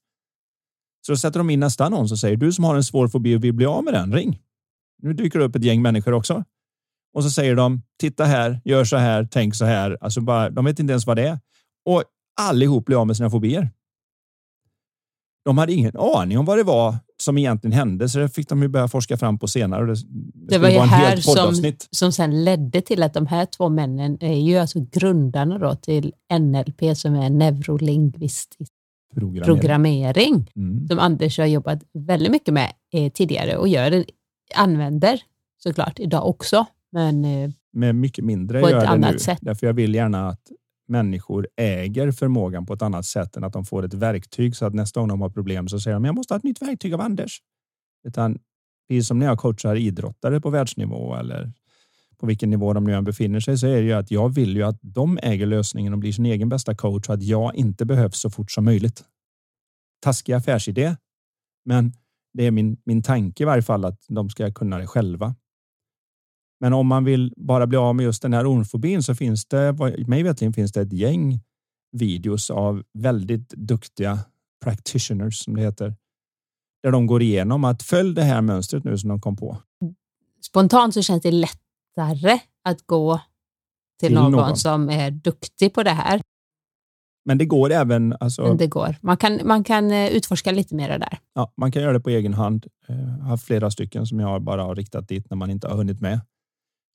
Så 1.06 1.12
då 1.12 1.16
sätter 1.16 1.38
de 1.40 1.50
in 1.50 1.60
nästa 1.60 1.84
annons 1.84 2.12
och 2.12 2.18
säger 2.18 2.36
du 2.36 2.52
som 2.52 2.64
har 2.64 2.76
en 2.76 2.84
svår 2.84 3.08
fobi 3.08 3.36
och 3.36 3.44
vill 3.44 3.52
bli 3.52 3.66
av 3.66 3.84
med 3.84 3.94
den, 3.94 4.12
ring. 4.12 4.38
Nu 5.02 5.12
dyker 5.12 5.38
det 5.38 5.44
upp 5.44 5.56
ett 5.56 5.64
gäng 5.64 5.82
människor 5.82 6.12
också. 6.12 6.44
Och 7.14 7.24
så 7.24 7.30
säger 7.30 7.54
de 7.54 7.82
titta 8.00 8.24
här, 8.24 8.60
gör 8.64 8.84
så 8.84 8.96
här, 8.96 9.28
tänk 9.30 9.54
så 9.54 9.64
här. 9.64 9.98
Alltså 10.00 10.20
bara, 10.20 10.50
de 10.50 10.64
vet 10.64 10.78
inte 10.78 10.90
ens 10.90 11.06
vad 11.06 11.16
det 11.16 11.28
är. 11.28 11.38
Och 11.84 12.02
allihop 12.40 12.84
blir 12.84 13.00
av 13.00 13.06
med 13.06 13.16
sina 13.16 13.30
fobier. 13.30 13.70
De 15.44 15.58
hade 15.58 15.72
ingen 15.72 15.96
aning 15.96 16.38
om 16.38 16.44
vad 16.44 16.58
det 16.58 16.62
var 16.62 16.96
som 17.22 17.38
egentligen 17.38 17.72
hände, 17.72 18.08
så 18.08 18.18
det 18.18 18.28
fick 18.28 18.48
de 18.48 18.62
ju 18.62 18.68
börja 18.68 18.88
forska 18.88 19.16
fram 19.16 19.38
på 19.38 19.48
senare. 19.48 19.86
Det, 19.86 19.94
det, 19.94 20.48
det 20.48 20.58
var 20.58 20.68
ju 20.68 20.78
här 20.78 21.16
som, 21.16 21.72
som 21.90 22.12
sen 22.12 22.44
ledde 22.44 22.80
till 22.80 23.02
att 23.02 23.14
de 23.14 23.26
här 23.26 23.46
två 23.46 23.68
männen 23.68 24.18
är 24.20 24.40
ju 24.40 24.56
alltså 24.56 24.86
grundarna 24.92 25.58
då 25.58 25.74
till 25.74 26.12
NLP 26.38 26.96
som 26.96 27.14
är 27.14 27.30
neurolingvistisk 27.30 28.72
programmering, 29.14 29.44
programmering 29.44 30.50
mm. 30.56 30.88
som 30.88 30.98
Anders 30.98 31.38
har 31.38 31.46
jobbat 31.46 31.82
väldigt 31.92 32.32
mycket 32.32 32.54
med 32.54 32.72
eh, 32.92 33.12
tidigare 33.12 33.56
och 33.56 33.68
gör, 33.68 34.04
använder 34.54 35.20
såklart 35.58 36.00
idag 36.00 36.28
också. 36.28 36.66
Men, 36.92 37.24
eh, 37.24 37.50
med 37.72 37.94
mycket 37.94 38.24
mindre 38.24 38.60
på 38.60 38.68
ett 38.68 38.88
annat 38.88 39.12
nu. 39.12 39.18
sätt. 39.18 39.38
Därför 39.40 39.66
jag 39.66 39.74
vill 39.74 39.94
gärna 39.94 40.28
att 40.28 40.40
människor 40.88 41.48
äger 41.56 42.12
förmågan 42.12 42.66
på 42.66 42.74
ett 42.74 42.82
annat 42.82 43.06
sätt 43.06 43.36
än 43.36 43.44
att 43.44 43.52
de 43.52 43.64
får 43.64 43.84
ett 43.84 43.94
verktyg 43.94 44.56
så 44.56 44.66
att 44.66 44.74
nästa 44.74 45.00
gång 45.00 45.08
de 45.08 45.20
har 45.20 45.30
problem 45.30 45.68
så 45.68 45.80
säger 45.80 45.94
de 45.94 46.04
jag 46.04 46.14
måste 46.14 46.34
ha 46.34 46.38
ett 46.38 46.44
nytt 46.44 46.62
verktyg 46.62 46.94
av 46.94 47.00
Anders. 47.00 47.42
Utan 48.08 48.38
precis 48.88 49.08
som 49.08 49.18
när 49.18 49.26
jag 49.26 49.38
coachar 49.38 49.76
idrottare 49.76 50.40
på 50.40 50.50
världsnivå 50.50 51.16
eller 51.16 51.52
på 52.18 52.26
vilken 52.26 52.50
nivå 52.50 52.72
de 52.72 52.84
nu 52.84 52.94
än 52.94 53.04
befinner 53.04 53.40
sig 53.40 53.58
så 53.58 53.66
är 53.66 53.76
det 53.76 53.86
ju 53.86 53.92
att 53.92 54.10
jag 54.10 54.34
vill 54.34 54.56
ju 54.56 54.62
att 54.62 54.78
de 54.80 55.18
äger 55.22 55.46
lösningen 55.46 55.92
och 55.92 55.98
blir 55.98 56.12
sin 56.12 56.26
egen 56.26 56.48
bästa 56.48 56.74
coach 56.74 57.06
så 57.06 57.12
att 57.12 57.22
jag 57.22 57.54
inte 57.54 57.84
behövs 57.84 58.20
så 58.20 58.30
fort 58.30 58.50
som 58.50 58.64
möjligt. 58.64 59.04
Taskig 60.00 60.32
affärsidé, 60.32 60.96
men 61.64 61.92
det 62.32 62.46
är 62.46 62.50
min, 62.50 62.76
min 62.84 63.02
tanke 63.02 63.42
i 63.42 63.46
varje 63.46 63.62
fall 63.62 63.84
att 63.84 64.04
de 64.08 64.30
ska 64.30 64.52
kunna 64.52 64.78
det 64.78 64.86
själva. 64.86 65.34
Men 66.60 66.72
om 66.72 66.86
man 66.86 67.04
vill 67.04 67.32
bara 67.36 67.66
bli 67.66 67.78
av 67.78 67.96
med 67.96 68.04
just 68.04 68.22
den 68.22 68.32
här 68.32 68.46
ormfobin 68.52 69.02
så 69.02 69.14
finns 69.14 69.46
det, 69.46 69.76
mig 70.06 70.22
vetligen 70.22 70.52
finns 70.52 70.72
det 70.72 70.80
ett 70.80 70.92
gäng 70.92 71.40
videos 71.92 72.50
av 72.50 72.82
väldigt 72.94 73.48
duktiga 73.48 74.18
practitioners 74.64 75.44
som 75.44 75.56
det 75.56 75.62
heter. 75.62 75.94
Där 76.82 76.90
de 76.90 77.06
går 77.06 77.22
igenom 77.22 77.64
att 77.64 77.82
följ 77.82 78.14
det 78.14 78.22
här 78.22 78.42
mönstret 78.42 78.84
nu 78.84 78.98
som 78.98 79.08
de 79.08 79.20
kom 79.20 79.36
på. 79.36 79.58
Spontant 80.40 80.94
så 80.94 81.02
känns 81.02 81.22
det 81.22 81.30
lättare 81.30 82.38
att 82.64 82.86
gå 82.86 83.20
till, 84.00 84.08
till 84.08 84.14
någon, 84.14 84.32
någon, 84.32 84.56
som 84.56 84.90
är 84.90 85.10
duktig 85.10 85.74
på 85.74 85.82
det 85.82 85.90
här. 85.90 86.20
Men 87.24 87.38
det 87.38 87.44
går 87.44 87.72
även. 87.72 88.14
Alltså, 88.20 88.42
Men 88.42 88.56
det 88.56 88.66
går. 88.66 88.96
Man 89.00 89.16
kan, 89.16 89.40
man 89.44 89.64
kan 89.64 89.90
eh, 89.90 90.08
utforska 90.08 90.52
lite 90.52 90.74
mer 90.74 90.98
där. 90.98 91.18
Ja, 91.34 91.52
man 91.56 91.72
kan 91.72 91.82
göra 91.82 91.92
det 91.92 92.00
på 92.00 92.10
egen 92.10 92.34
hand. 92.34 92.66
Jag 92.86 92.98
eh, 92.98 93.04
har 93.04 93.28
haft 93.28 93.44
flera 93.44 93.70
stycken 93.70 94.06
som 94.06 94.20
jag 94.20 94.42
bara 94.42 94.62
har 94.62 94.74
riktat 94.74 95.08
dit 95.08 95.30
när 95.30 95.36
man 95.36 95.50
inte 95.50 95.68
har 95.68 95.76
hunnit 95.76 96.00
med 96.00 96.20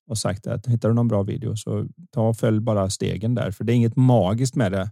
och 0.06 0.18
sagt 0.18 0.46
att 0.46 0.66
hittar 0.66 0.88
du 0.88 0.94
någon 0.94 1.08
bra 1.08 1.22
video 1.22 1.56
så 1.56 1.86
ta 2.12 2.28
och 2.28 2.36
följ 2.36 2.60
bara 2.60 2.90
stegen 2.90 3.34
där. 3.34 3.50
För 3.50 3.64
det 3.64 3.72
är 3.72 3.74
inget 3.74 3.96
magiskt 3.96 4.56
med 4.56 4.72
det, 4.72 4.90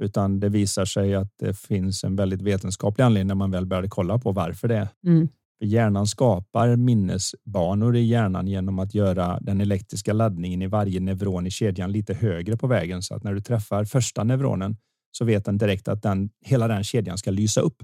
utan 0.00 0.40
det 0.40 0.48
visar 0.48 0.84
sig 0.84 1.14
att 1.14 1.32
det 1.38 1.58
finns 1.58 2.04
en 2.04 2.16
väldigt 2.16 2.42
vetenskaplig 2.42 3.04
anledning 3.04 3.28
när 3.28 3.34
man 3.34 3.50
väl 3.50 3.66
började 3.66 3.88
kolla 3.88 4.18
på 4.18 4.32
varför 4.32 4.68
det 4.68 4.76
är. 4.76 4.88
Mm. 5.06 5.28
För 5.58 5.66
hjärnan 5.66 6.06
skapar 6.06 6.76
minnesbanor 6.76 7.96
i 7.96 8.02
hjärnan 8.02 8.46
genom 8.46 8.78
att 8.78 8.94
göra 8.94 9.38
den 9.40 9.60
elektriska 9.60 10.12
laddningen 10.12 10.62
i 10.62 10.66
varje 10.66 11.00
neuron 11.00 11.46
i 11.46 11.50
kedjan 11.50 11.92
lite 11.92 12.14
högre 12.14 12.56
på 12.56 12.66
vägen 12.66 13.02
så 13.02 13.14
att 13.14 13.24
när 13.24 13.34
du 13.34 13.40
träffar 13.40 13.84
första 13.84 14.24
neuronen 14.24 14.76
så 15.12 15.24
vet 15.24 15.44
den 15.44 15.58
direkt 15.58 15.88
att 15.88 16.02
den, 16.02 16.30
hela 16.44 16.68
den 16.68 16.84
kedjan 16.84 17.18
ska 17.18 17.30
lysa 17.30 17.60
upp. 17.60 17.82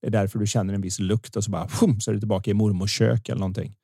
Det 0.00 0.06
är 0.06 0.10
därför 0.10 0.38
du 0.38 0.46
känner 0.46 0.74
en 0.74 0.80
viss 0.80 0.98
lukt 0.98 1.36
och 1.36 1.44
så 1.44 1.50
bara 1.50 1.68
så 2.00 2.10
är 2.10 2.12
du 2.12 2.20
tillbaka 2.20 2.50
i 2.50 2.54
mormors 2.54 2.98
kök 2.98 3.28
eller 3.28 3.40
någonting. 3.40 3.74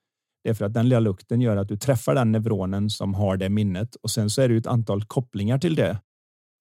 Det 0.44 0.50
är 0.50 0.54
för 0.54 0.64
att 0.64 0.74
den 0.74 0.88
lilla 0.88 1.00
lukten 1.00 1.40
gör 1.40 1.56
att 1.56 1.68
du 1.68 1.76
träffar 1.76 2.14
den 2.14 2.32
neuronen 2.32 2.90
som 2.90 3.14
har 3.14 3.36
det 3.36 3.48
minnet 3.48 3.96
och 3.96 4.10
sen 4.10 4.30
så 4.30 4.42
är 4.42 4.48
det 4.48 4.56
ett 4.56 4.66
antal 4.66 5.04
kopplingar 5.04 5.58
till 5.58 5.74
det. 5.74 5.98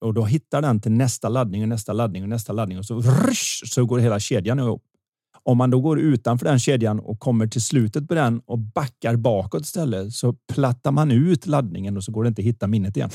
Och 0.05 0.13
då 0.13 0.25
hittar 0.25 0.61
den 0.61 0.81
till 0.81 0.91
nästa 0.91 1.29
laddning 1.29 1.61
och 1.61 1.69
nästa 1.69 1.93
laddning 1.93 2.23
och 2.23 2.29
nästa 2.29 2.53
laddning 2.53 2.77
och 2.77 2.85
så, 2.85 3.01
rush, 3.01 3.65
så 3.65 3.85
går 3.85 3.99
hela 3.99 4.19
kedjan 4.19 4.59
ihop. 4.59 4.83
Om 5.43 5.57
man 5.57 5.69
då 5.69 5.81
går 5.81 5.99
utanför 5.99 6.45
den 6.45 6.59
kedjan 6.59 6.99
och 6.99 7.19
kommer 7.19 7.47
till 7.47 7.61
slutet 7.61 8.07
på 8.07 8.13
den 8.13 8.39
och 8.45 8.59
backar 8.59 9.15
bakåt 9.15 9.61
istället 9.61 10.13
så 10.13 10.33
plattar 10.53 10.91
man 10.91 11.11
ut 11.11 11.47
laddningen 11.47 11.97
och 11.97 12.03
så 12.03 12.11
går 12.11 12.23
det 12.23 12.27
inte 12.27 12.41
att 12.41 12.45
hitta 12.45 12.67
minnet 12.67 12.97
igen. 12.97 13.09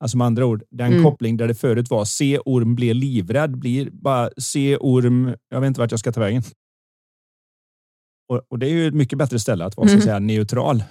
Alltså 0.00 0.16
med 0.16 0.26
andra 0.26 0.46
ord, 0.46 0.62
den 0.70 0.92
mm. 0.92 1.04
koppling 1.04 1.36
där 1.36 1.48
det 1.48 1.54
förut 1.54 1.90
var 1.90 2.04
se 2.04 2.38
orm 2.38 2.74
blir 2.74 2.94
livrädd 2.94 3.58
blir 3.58 3.90
bara 3.90 4.30
se 4.38 4.76
orm. 4.76 5.34
Jag 5.48 5.60
vet 5.60 5.68
inte 5.68 5.80
vart 5.80 5.90
jag 5.90 6.00
ska 6.00 6.12
ta 6.12 6.20
vägen. 6.20 6.42
Och, 8.28 8.40
och 8.48 8.58
det 8.58 8.66
är 8.66 8.70
ju 8.70 8.88
ett 8.88 8.94
mycket 8.94 9.18
bättre 9.18 9.38
ställe 9.38 9.64
att 9.64 9.76
vara 9.76 9.88
mm. 9.88 10.00
så 10.00 10.02
att 10.02 10.04
säga, 10.04 10.18
neutral. 10.18 10.84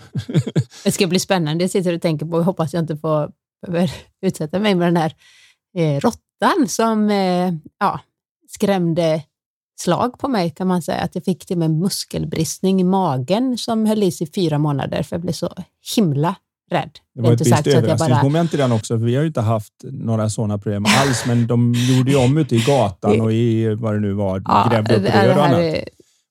det 0.84 0.92
ska 0.92 1.08
bli 1.08 1.20
spännande. 1.20 1.64
Jag 1.64 1.72
sitter 1.72 1.96
och 1.96 2.02
tänker 2.02 2.26
på, 2.26 2.38
jag 2.38 2.44
hoppas 2.44 2.74
jag 2.74 2.84
inte 2.84 2.98
får 2.98 3.32
utsätta 4.22 4.60
mig 4.60 4.76
med 4.76 4.88
den 4.88 4.98
här 4.98 5.14
eh, 5.78 6.00
råttan 6.00 6.68
som 6.68 7.10
eh, 7.10 7.54
ja, 7.80 8.00
skrämde 8.50 9.24
slag 9.80 10.20
på 10.20 10.28
mig 10.28 10.50
kan 10.50 10.68
man 10.68 10.82
säga. 10.82 11.02
Att 11.02 11.16
jag 11.16 11.24
fick 11.24 11.46
till 11.46 11.58
med 11.58 11.72
muskelbristning 11.72 12.82
i 12.82 12.84
magen 12.84 13.58
som 13.58 13.86
höll 13.86 14.04
i 14.04 14.12
sig 14.12 14.32
fyra 14.32 14.58
månader 14.58 15.04
för 15.04 15.16
jag 15.16 15.22
blev 15.22 15.34
så 15.34 15.54
himla 15.96 16.36
rädd. 16.72 16.92
Det 17.16 17.22
var 17.22 17.34
ett 17.34 17.42
visst 17.42 17.68
överraskningsmoment 17.68 18.52
bara... 18.52 18.58
i 18.58 18.62
den 18.62 18.72
också, 18.72 19.00
för 19.00 19.06
vi 19.06 19.16
har 19.16 19.22
ju 19.22 19.28
inte 19.28 19.42
haft 19.42 19.74
några 19.84 20.30
sådana 20.30 20.58
problem 20.58 20.86
alls, 20.86 21.24
men 21.28 21.48
de 21.48 21.74
gjorde 21.74 22.12
ju 22.12 22.18
om 22.18 22.38
ute 22.38 22.56
i 22.56 22.60
gatan 22.60 23.22
och 23.22 23.34
i 23.34 23.76
vad 23.76 23.94
det 23.94 24.00
nu 24.00 24.14
var, 24.14 24.44
ja, 24.46 24.68
grävde 24.72 24.96
upp 24.96 25.04
rör 25.04 25.38
och 25.38 25.46
annat. 25.46 25.76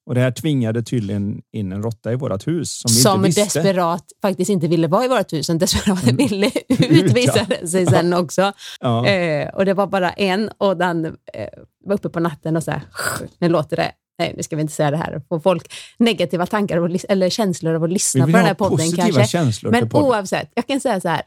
Och 0.07 0.15
det 0.15 0.21
här 0.21 0.31
tvingade 0.31 0.83
tydligen 0.83 1.43
in 1.53 1.73
en 1.73 1.83
råtta 1.83 2.13
i 2.13 2.17
vårt 2.17 2.47
hus 2.47 2.81
som, 2.81 2.89
som 2.89 3.23
vi 3.23 3.29
inte 3.29 3.43
visste. 3.43 3.59
desperat 3.59 4.05
faktiskt 4.23 4.51
inte 4.51 4.69
ville 4.69 4.89
vara 4.89 5.05
i 5.05 5.09
vårt 5.09 5.33
hus, 5.33 5.47
som 5.47 5.59
desperat 5.59 6.03
mm. 6.03 6.17
ville 6.17 6.47
ut 6.69 7.13
visade 7.13 7.69
sig 7.69 7.87
sen 7.87 8.13
också. 8.13 8.53
Ja. 8.81 9.07
Eh, 9.07 9.49
och 9.49 9.65
det 9.65 9.75
var 9.75 9.87
bara 9.87 10.13
en 10.13 10.51
och 10.59 10.77
den 10.77 11.05
eh, 11.05 11.13
var 11.85 11.95
uppe 11.95 12.09
på 12.09 12.21
natten 12.21 12.57
och 12.57 12.63
så 12.63 12.71
här, 12.71 12.83
nu 13.39 13.49
låter 13.49 13.77
det 13.77 13.93
nej 14.19 14.35
nu 14.37 14.43
ska 14.43 14.57
vi 14.57 14.63
inte 14.63 14.75
säga 14.75 14.91
det 14.91 14.97
här, 14.97 15.23
får 15.29 15.41
folk 15.41 15.73
negativa 15.99 16.47
tankar 16.47 16.77
och, 16.77 16.91
eller 17.09 17.31
känslor 17.31 17.75
av 17.75 17.85
att 17.85 17.93
lyssna 17.93 18.25
på 18.25 18.33
den 18.33 18.45
här 18.45 18.55
podden 18.55 18.93
kanske. 18.93 19.71
Men 19.71 19.91
oavsett, 19.93 20.53
jag 20.55 20.67
kan 20.67 20.81
säga 20.81 21.01
så 21.01 21.09
här, 21.09 21.23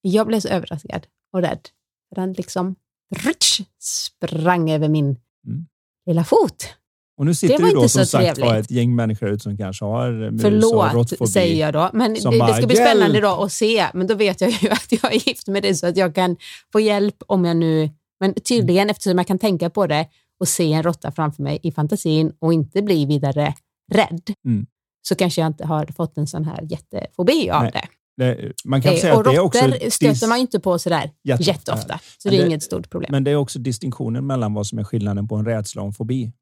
jag 0.00 0.26
blev 0.26 0.40
så 0.40 0.48
överraskad 0.48 1.06
och 1.32 1.40
rädd. 1.42 1.68
Den 2.16 2.32
liksom 2.32 2.76
rutsch, 3.16 3.60
sprang 3.78 4.70
över 4.70 4.88
min 4.88 5.04
mm. 5.04 5.66
lilla 6.06 6.24
fot. 6.24 6.74
Och 7.16 7.26
nu 7.26 7.34
sitter 7.34 7.58
det, 7.58 7.64
det 7.64 7.74
då 7.74 7.88
som 7.88 8.06
sagt 8.06 8.38
var 8.38 8.54
ett 8.54 8.70
gäng 8.70 8.94
människor 8.94 9.28
ut 9.28 9.42
som 9.42 9.56
kanske 9.56 9.84
har 9.84 10.30
mus 10.30 10.42
Förlåt, 10.42 11.12
och 11.12 11.28
säger 11.28 11.60
jag 11.60 11.72
då. 11.72 11.90
Men 11.92 12.14
det, 12.14 12.30
det, 12.30 12.54
ska 12.54 12.66
bli 12.66 12.76
spännande 12.76 13.20
då 13.20 13.28
att 13.28 13.52
se. 13.52 13.86
Men 13.94 14.06
då 14.06 14.14
vet 14.14 14.40
jag 14.40 14.50
ju 14.50 14.68
att 14.70 14.92
jag 15.02 15.14
är 15.14 15.28
gift 15.28 15.48
med 15.48 15.62
dig 15.62 15.74
så 15.74 15.86
att 15.86 15.96
jag 15.96 16.14
kan 16.14 16.36
få 16.72 16.80
hjälp 16.80 17.16
om 17.26 17.44
jag 17.44 17.56
nu... 17.56 17.90
Men 18.20 18.34
tydligen, 18.34 18.82
mm. 18.82 18.90
eftersom 18.90 19.18
jag 19.18 19.26
kan 19.26 19.38
tänka 19.38 19.70
på 19.70 19.86
det 19.86 20.06
och 20.40 20.48
se 20.48 20.72
en 20.72 20.82
råtta 20.82 21.12
framför 21.12 21.42
mig 21.42 21.60
i 21.62 21.72
fantasin 21.72 22.32
och 22.38 22.52
inte 22.52 22.82
bli 22.82 23.06
vidare 23.06 23.54
rädd, 23.92 24.22
mm. 24.46 24.66
så 25.08 25.14
kanske 25.14 25.40
jag 25.40 25.46
inte 25.46 25.66
har 25.66 25.86
fått 25.86 26.18
en 26.18 26.26
sån 26.26 26.44
här 26.44 26.62
jättefobi 26.62 27.50
av 27.50 27.62
Nej. 27.62 27.72
det. 27.72 27.88
Det, 28.16 28.52
man 28.64 28.82
kan 28.82 28.92
eh, 28.92 28.98
säga 28.98 29.14
och 29.14 29.20
att 29.20 29.24
det 29.24 29.36
är 29.36 29.40
också 29.40 29.90
stöter 29.90 30.28
man 30.28 30.38
ju 30.38 30.40
inte 30.40 30.60
på 30.60 30.78
sådär 30.78 31.10
jätteofta, 31.24 31.52
jätteofta 31.52 32.00
så 32.18 32.28
det 32.28 32.36
är 32.36 32.40
det, 32.40 32.46
inget 32.46 32.62
stort 32.62 32.90
problem. 32.90 33.08
Men 33.12 33.24
det 33.24 33.30
är 33.30 33.36
också 33.36 33.58
distinktionen 33.58 34.26
mellan 34.26 34.54
vad 34.54 34.66
som 34.66 34.78
är 34.78 34.84
skillnaden 34.84 35.28
på 35.28 35.36
en 35.36 35.44
rädsla 35.44 35.82
och 35.82 35.88
en 35.88 35.94
fobi. 35.94 36.32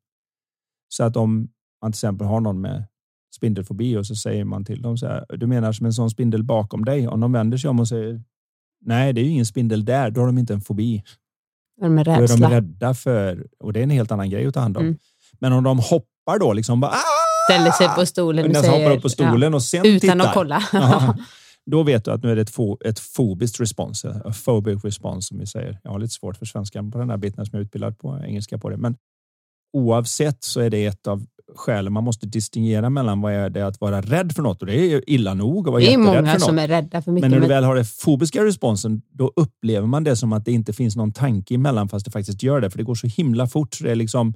Så 0.93 1.05
att 1.05 1.17
om 1.17 1.49
man 1.83 1.93
till 1.93 1.97
exempel 1.97 2.27
har 2.27 2.41
någon 2.41 2.61
med 2.61 2.85
spindelfobi 3.37 3.97
och 3.97 4.07
så 4.07 4.15
säger 4.15 4.45
man 4.45 4.65
till 4.65 4.83
dem 4.83 4.99
så 4.99 5.07
här, 5.07 5.25
du 5.29 5.47
menar 5.47 5.73
som 5.73 5.87
en 5.87 5.93
sån 5.93 6.11
spindel 6.11 6.43
bakom 6.43 6.85
dig? 6.85 7.09
Om 7.09 7.21
de 7.21 7.33
vänder 7.33 7.59
sig 7.59 7.71
om 7.71 7.81
och 7.81 7.89
säger 7.89 8.23
nej, 8.85 9.13
det 9.13 9.21
är 9.21 9.23
ju 9.23 9.31
ingen 9.31 9.47
spindel 9.47 9.85
där, 9.85 10.11
då 10.11 10.21
har 10.21 10.27
de 10.27 10.39
inte 10.39 10.53
en 10.53 10.61
fobi. 10.61 11.03
De 11.81 11.99
är, 11.99 12.05
då 12.05 12.11
är 12.11 12.41
de 12.41 12.49
rädda 12.51 12.95
för, 12.95 13.47
och 13.59 13.73
det 13.73 13.81
är 13.81 13.83
en 13.83 13.91
helt 13.91 14.13
annan 14.13 14.31
grej 14.31 14.47
att 14.47 14.55
ta 14.55 14.61
hand 14.61 14.77
om. 14.77 14.85
Mm. 14.85 14.99
Men 15.39 15.53
om 15.53 15.65
de 15.65 15.79
hoppar 15.79 16.39
då, 16.39 16.53
liksom 16.53 16.81
bara, 16.81 16.95
ställer 17.51 17.71
sig 17.71 17.89
på 17.89 18.07
stolen 18.07 18.51
och 18.51 18.57
säger, 18.57 18.73
hoppar 18.73 18.97
upp 18.97 19.03
på 19.03 19.09
stolen 19.09 19.53
ja, 19.53 19.57
och 19.57 19.63
sen 19.63 19.87
utan 19.87 20.01
tittar. 20.01 20.29
att 20.29 20.35
kolla. 20.35 20.63
ja, 20.73 21.17
då 21.71 21.83
vet 21.83 22.05
du 22.05 22.11
att 22.11 22.23
nu 22.23 22.31
är 22.31 22.37
det 22.37 22.43
ett, 22.43 22.51
fo, 22.51 22.79
ett 22.85 22.99
fobiskt 22.99 23.61
respons, 23.61 24.05
a 24.05 24.33
phobic 24.45 24.85
response 24.85 25.29
som 25.29 25.39
vi 25.39 25.47
säger. 25.47 25.79
Jag 25.83 25.91
har 25.91 25.99
lite 25.99 26.15
svårt 26.15 26.37
för 26.37 26.47
svenskan 26.47 26.91
på 26.91 26.99
den 26.99 27.11
här 27.11 27.17
biten 27.17 27.47
som 27.47 27.51
jag 27.53 27.61
är 27.61 27.65
utbildad 27.65 27.99
på 27.99 28.21
engelska 28.25 28.59
på 28.59 28.71
det. 28.71 28.77
Men 28.77 28.97
oavsett 29.73 30.45
så 30.45 30.61
är 30.61 30.71
det 30.71 30.87
ett 30.87 31.07
av 31.07 31.27
skälen 31.57 31.93
man 31.93 32.05
måste 32.05 32.27
distingera 32.27 32.91
mellan 32.91 33.21
vad 33.21 33.33
är 33.33 33.51
det 33.51 33.67
att 33.67 33.81
vara 33.81 34.01
rädd 34.01 34.33
för 34.33 34.43
något 34.43 34.61
och 34.61 34.67
det 34.67 34.77
är 34.77 35.11
illa 35.11 35.35
nog 35.35 35.69
att 35.69 35.73
vara 35.73 35.83
Det 35.83 35.93
är 35.93 35.99
många 35.99 36.39
som 36.39 36.59
är 36.59 36.69
rädda 36.69 37.03
för 37.03 37.13
mycket. 37.13 37.31
Men 37.31 37.41
när 37.41 37.47
du 37.47 37.55
väl 37.55 37.65
har 37.65 37.75
den 37.75 37.85
fobiska 37.85 38.45
responsen, 38.45 39.03
då 39.11 39.33
upplever 39.37 39.87
man 39.87 40.05
det 40.05 40.17
som 40.17 40.33
att 40.33 40.45
det 40.45 40.53
inte 40.53 40.73
finns 40.73 40.97
någon 40.97 41.13
tanke 41.13 41.55
emellan 41.55 41.89
fast 41.89 42.05
det 42.05 42.11
faktiskt 42.11 42.43
gör 42.43 42.61
det, 42.61 42.71
för 42.71 42.79
det 42.79 42.85
går 42.85 42.95
så 42.95 43.07
himla 43.07 43.47
fort. 43.47 43.75
Så 43.75 43.85
det 43.85 43.91
är 43.91 43.95
liksom 43.95 44.35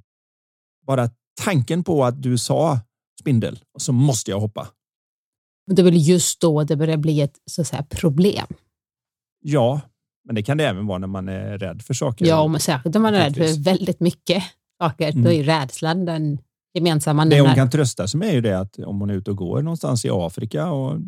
bara 0.87 1.11
tanken 1.45 1.85
på 1.85 2.05
att 2.05 2.23
du 2.23 2.39
sa 2.39 2.81
spindel 3.21 3.59
och 3.75 3.83
så 3.83 3.93
måste 3.93 4.31
jag 4.31 4.41
hoppa. 4.41 4.69
Det 5.71 5.83
är 5.83 5.85
väl 5.85 6.09
just 6.09 6.41
då 6.41 6.65
det 6.65 6.77
börjar 6.77 6.97
bli 6.97 7.21
ett 7.21 7.35
så 7.51 7.61
att 7.61 7.67
säga, 7.67 7.83
problem? 7.91 8.47
Ja, 9.41 9.81
men 10.25 10.35
det 10.35 10.43
kan 10.43 10.59
det 10.59 10.67
även 10.67 10.87
vara 10.87 10.99
när 10.99 11.07
man 11.07 11.29
är 11.29 11.59
rädd 11.59 11.83
för 11.83 11.95
saker. 11.95 12.27
Ja, 12.27 12.49
men 12.49 12.61
särskilt 12.61 12.97
om 12.97 13.03
man 13.03 13.15
är 13.15 13.19
rädd 13.21 13.37
för 13.37 13.63
väldigt 13.63 14.01
mycket 14.01 14.45
saker. 14.79 15.11
Mm. 15.11 15.25
Då 15.25 15.33
är 15.33 15.45
rädslan 15.45 16.05
den 16.05 16.39
gemensamma 16.75 17.25
Det 17.25 17.41
hon 17.41 17.55
kan 17.55 17.71
trösta 17.71 18.09
sig 18.09 18.19
med 18.19 18.29
är 18.29 18.33
ju 18.33 18.41
det 18.41 18.59
att 18.59 18.79
om 18.79 19.01
hon 19.01 19.11
är 19.11 19.15
ute 19.15 19.31
och 19.31 19.37
går 19.37 19.63
någonstans 19.63 20.05
i 20.05 20.09
Afrika 20.13 20.71
och 20.71 21.01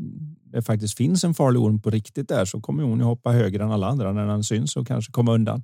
det 0.53 0.63
faktiskt 0.63 0.97
finns 0.97 1.25
en 1.25 1.35
farlig 1.35 1.63
orm 1.63 1.81
på 1.81 1.91
riktigt 1.91 2.29
där 2.29 2.45
så 2.45 2.61
kommer 2.61 2.83
hon 2.83 2.99
ju 2.99 3.05
hoppa 3.05 3.33
högre 3.33 3.65
än 3.65 3.71
alla 3.71 3.87
andra 3.87 4.13
när 4.13 4.27
den 4.27 4.45
syns 4.45 4.77
och 4.77 4.87
kanske 4.87 5.13
komma 5.13 5.33
undan. 5.33 5.63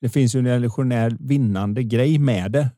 Det 0.00 0.08
finns 0.08 0.34
ju 0.34 0.38
en 0.38 0.46
illusionär 0.46 1.16
vinnande 1.20 1.82
grej 1.82 2.18
med 2.18 2.52
det. 2.52 2.70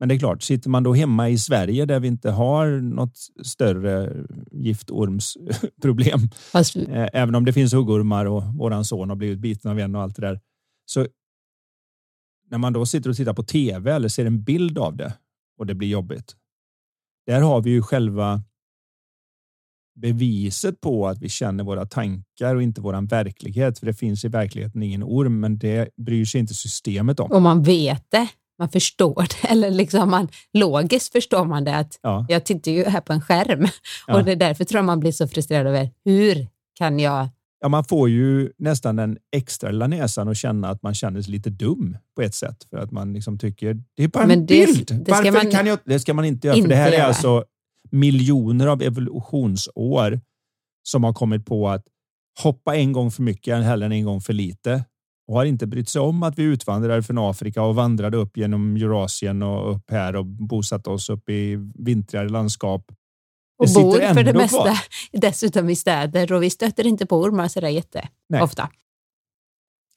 Men 0.00 0.08
det 0.08 0.14
är 0.14 0.18
klart, 0.18 0.42
sitter 0.42 0.70
man 0.70 0.82
då 0.82 0.94
hemma 0.94 1.28
i 1.28 1.38
Sverige 1.38 1.86
där 1.86 2.00
vi 2.00 2.08
inte 2.08 2.30
har 2.30 2.66
något 2.80 3.16
större 3.42 4.16
giftormsproblem, 4.50 6.20
Fast... 6.52 6.76
Eh, 6.76 7.08
även 7.12 7.34
om 7.34 7.44
det 7.44 7.52
finns 7.52 7.74
huggormar 7.74 8.24
och 8.26 8.42
våran 8.42 8.84
son 8.84 9.08
har 9.08 9.16
blivit 9.16 9.38
biten 9.38 9.70
av 9.70 9.78
en 9.78 9.94
och 9.94 10.02
allt 10.02 10.16
det 10.16 10.22
där, 10.22 10.40
så 10.86 11.06
när 12.52 12.58
man 12.58 12.72
då 12.72 12.86
sitter 12.86 13.10
och 13.10 13.16
tittar 13.16 13.34
på 13.34 13.42
tv 13.42 13.92
eller 13.92 14.08
ser 14.08 14.24
en 14.24 14.42
bild 14.42 14.78
av 14.78 14.96
det 14.96 15.14
och 15.58 15.66
det 15.66 15.74
blir 15.74 15.88
jobbigt. 15.88 16.36
Där 17.26 17.40
har 17.40 17.60
vi 17.60 17.70
ju 17.70 17.82
själva 17.82 18.42
beviset 19.94 20.80
på 20.80 21.08
att 21.08 21.18
vi 21.18 21.28
känner 21.28 21.64
våra 21.64 21.86
tankar 21.86 22.54
och 22.54 22.62
inte 22.62 22.80
våran 22.80 23.06
verklighet. 23.06 23.78
För 23.78 23.86
det 23.86 23.94
finns 23.94 24.24
i 24.24 24.28
verkligheten 24.28 24.82
ingen 24.82 25.02
orm, 25.02 25.40
men 25.40 25.58
det 25.58 25.88
bryr 25.96 26.24
sig 26.24 26.40
inte 26.40 26.54
systemet 26.54 27.20
om. 27.20 27.32
Och 27.32 27.42
man 27.42 27.62
vet 27.62 28.10
det. 28.10 28.28
Man 28.58 28.68
förstår 28.68 29.26
det, 29.42 29.48
eller 29.48 29.70
liksom 29.70 30.10
man, 30.10 30.28
logiskt 30.52 31.12
förstår 31.12 31.44
man 31.44 31.64
det 31.64 31.76
att 31.76 31.98
ja. 32.02 32.26
jag 32.28 32.44
tittar 32.44 32.72
ju 32.72 32.84
här 32.84 33.00
på 33.00 33.12
en 33.12 33.20
skärm 33.20 33.66
ja. 34.06 34.14
och 34.14 34.24
det 34.24 34.32
är 34.32 34.36
därför 34.36 34.64
tror 34.64 34.78
jag 34.78 34.84
man 34.84 35.00
blir 35.00 35.12
så 35.12 35.28
frustrerad 35.28 35.66
över 35.66 35.90
hur 36.04 36.46
kan 36.74 36.98
jag 36.98 37.28
ja, 37.62 37.68
man 37.68 37.84
får 37.84 38.08
ju 38.08 38.52
nästan 38.58 38.96
den 38.96 39.18
extra 39.36 39.70
lilla 39.70 39.86
näsan 39.86 40.28
och 40.28 40.36
känna 40.36 40.68
att 40.68 40.82
man 40.82 40.94
känner 40.94 41.22
sig 41.22 41.32
lite 41.32 41.50
dum 41.50 41.96
på 42.16 42.22
ett 42.22 42.34
sätt 42.34 42.66
för 42.70 42.76
att 42.76 42.90
man 42.90 43.12
liksom 43.12 43.38
tycker 43.38 43.74
det 43.96 44.04
är 44.04 44.08
bara 44.08 44.22
en 44.22 44.28
Men 44.28 44.46
det, 44.46 44.66
bild. 44.66 45.04
Det 45.04 45.10
Varför 45.10 45.32
man, 45.32 45.50
kan 45.50 45.66
jag? 45.66 45.78
Det 45.84 46.00
ska 46.00 46.14
man 46.14 46.24
inte 46.24 46.46
göra. 46.46 46.56
Inte 46.56 46.68
för 46.68 46.74
det 46.74 46.82
här 46.82 46.92
är 46.92 47.02
alltså 47.02 47.44
miljoner 47.90 48.66
av 48.66 48.82
evolutionsår 48.82 50.20
som 50.82 51.04
har 51.04 51.12
kommit 51.12 51.46
på 51.46 51.68
att 51.68 51.84
hoppa 52.42 52.76
en 52.76 52.92
gång 52.92 53.10
för 53.10 53.22
mycket 53.22 53.64
hellre 53.64 53.86
än 53.86 53.92
en 53.92 54.04
gång 54.04 54.20
för 54.20 54.32
lite 54.32 54.84
och 55.28 55.34
har 55.34 55.44
inte 55.44 55.66
brytt 55.66 55.88
sig 55.88 56.00
om 56.00 56.22
att 56.22 56.38
vi 56.38 56.42
utvandrade 56.42 57.02
från 57.02 57.18
Afrika 57.18 57.62
och 57.62 57.74
vandrade 57.74 58.16
upp 58.16 58.36
genom 58.36 58.76
Eurasien 58.76 59.42
och 59.42 59.76
upp 59.76 59.90
här 59.90 60.16
och 60.16 60.26
bosatt 60.26 60.86
oss 60.86 61.10
upp 61.10 61.28
i 61.28 61.56
vintrigare 61.74 62.28
landskap 62.28 62.92
och 63.62 63.82
bor 63.82 64.14
för 64.14 64.22
det 64.22 64.32
mesta 64.32 64.62
kvar. 64.62 64.78
dessutom 65.12 65.70
i 65.70 65.76
städer 65.76 66.32
och 66.32 66.42
vi 66.42 66.50
stöter 66.50 66.86
inte 66.86 67.06
på 67.06 67.20
ormar 67.20 67.48
så 67.48 67.60
där 67.60 67.68
jätteofta. 67.68 68.68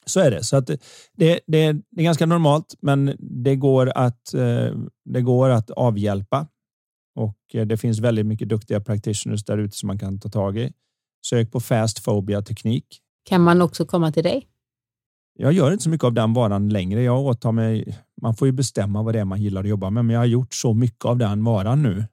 Så 0.06 0.20
är 0.20 0.30
det. 0.30 0.44
Så 0.44 0.56
att 0.56 0.66
det, 0.66 0.78
det, 1.16 1.40
det, 1.46 1.58
är 1.58 2.02
ganska 2.02 2.26
normalt, 2.26 2.74
men 2.80 3.16
det 3.18 3.56
går 3.56 3.92
att, 3.94 4.34
eh, 4.34 4.70
det 5.04 5.20
går 5.20 5.48
att 5.48 5.70
avhjälpa. 5.70 6.46
Och 7.14 7.38
eh, 7.54 7.66
det 7.66 7.76
finns 7.76 7.98
väldigt 7.98 8.26
mycket 8.26 8.48
duktiga 8.48 8.80
practitioners 8.80 9.44
där 9.44 9.58
ute 9.58 9.76
som 9.76 9.86
man 9.86 9.98
kan 9.98 10.20
ta 10.20 10.28
tag 10.28 10.58
i. 10.58 10.72
Sök 11.26 11.52
på 11.52 11.60
fast 11.60 12.04
phobia 12.04 12.42
teknik. 12.42 13.00
Kan 13.24 13.40
man 13.40 13.62
också 13.62 13.86
komma 13.86 14.12
till 14.12 14.22
dig? 14.22 14.46
Jag 15.38 15.52
gör 15.52 15.72
inte 15.72 15.84
så 15.84 15.90
mycket 15.90 16.04
av 16.04 16.12
den 16.12 16.32
varan 16.32 16.68
längre. 16.68 17.02
Jag 17.02 17.20
åtar 17.20 17.52
mig. 17.52 17.98
Man 18.22 18.34
får 18.34 18.48
ju 18.48 18.52
bestämma 18.52 19.02
vad 19.02 19.14
det 19.14 19.20
är 19.20 19.24
man 19.24 19.42
gillar 19.42 19.60
att 19.60 19.68
jobba 19.68 19.90
med, 19.90 20.04
men 20.04 20.14
jag 20.14 20.20
har 20.20 20.26
gjort 20.26 20.54
så 20.54 20.74
mycket 20.74 21.04
av 21.04 21.16
den 21.16 21.44
varan 21.44 21.82
nu 21.82 22.04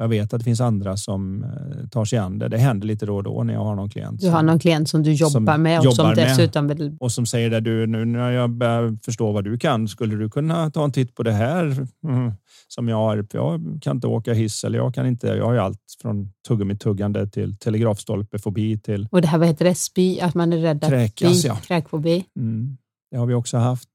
Jag 0.00 0.08
vet 0.08 0.32
att 0.32 0.40
det 0.40 0.44
finns 0.44 0.60
andra 0.60 0.96
som 0.96 1.44
eh, 1.44 1.88
tar 1.88 2.04
sig 2.04 2.18
an 2.18 2.38
det. 2.38 2.48
Det 2.48 2.58
händer 2.58 2.86
lite 2.86 3.06
då 3.06 3.16
och 3.16 3.22
då 3.22 3.42
när 3.42 3.54
jag 3.54 3.64
har 3.64 3.74
någon 3.74 3.90
klient. 3.90 4.20
Du 4.20 4.30
har 4.30 4.42
någon 4.42 4.58
klient 4.58 4.88
som 4.88 5.02
du 5.02 5.12
jobbar 5.12 5.30
som 5.30 5.62
med 5.62 5.78
och 5.78 5.84
jobbar 5.84 5.94
som 5.94 6.14
dessutom 6.14 6.68
vill... 6.68 6.96
och 7.00 7.12
som 7.12 7.26
säger 7.26 7.50
det 7.50 7.60
du 7.60 7.86
nu 7.86 8.04
när 8.04 8.30
jag 8.30 8.50
börjar 8.50 8.98
förstå 9.04 9.32
vad 9.32 9.44
du 9.44 9.58
kan. 9.58 9.88
Skulle 9.88 10.16
du 10.16 10.30
kunna 10.30 10.70
ta 10.70 10.84
en 10.84 10.92
titt 10.92 11.14
på 11.14 11.22
det 11.22 11.32
här 11.32 11.86
mm, 12.04 12.32
som 12.68 12.88
jag 12.88 12.96
har? 12.96 13.26
Jag 13.32 13.78
kan 13.82 13.96
inte 13.96 14.06
åka 14.06 14.32
hiss 14.32 14.64
eller 14.64 14.78
jag 14.78 14.94
kan 14.94 15.06
inte. 15.06 15.26
Jag 15.26 15.44
har 15.44 15.52
ju 15.52 15.58
allt 15.58 15.80
från 16.02 16.32
tuggummi-tuggande 16.48 17.26
till 17.26 17.56
telegrafstolpefobi 17.56 18.78
till 18.78 19.08
Och 19.10 19.22
det 19.22 19.28
här, 19.28 19.38
vad 19.38 19.48
heter 19.48 19.64
det? 19.64 19.74
Spy, 19.74 20.20
att 20.20 20.34
man 20.34 20.52
är 20.52 20.58
rädd 20.58 20.84
att 20.84 20.90
Kräkas, 20.90 21.44
ja. 21.44 21.56
kräkfobi. 21.56 22.24
Mm, 22.36 22.76
det 23.10 23.16
har 23.16 23.26
vi 23.26 23.34
också 23.34 23.56
haft. 23.56 23.88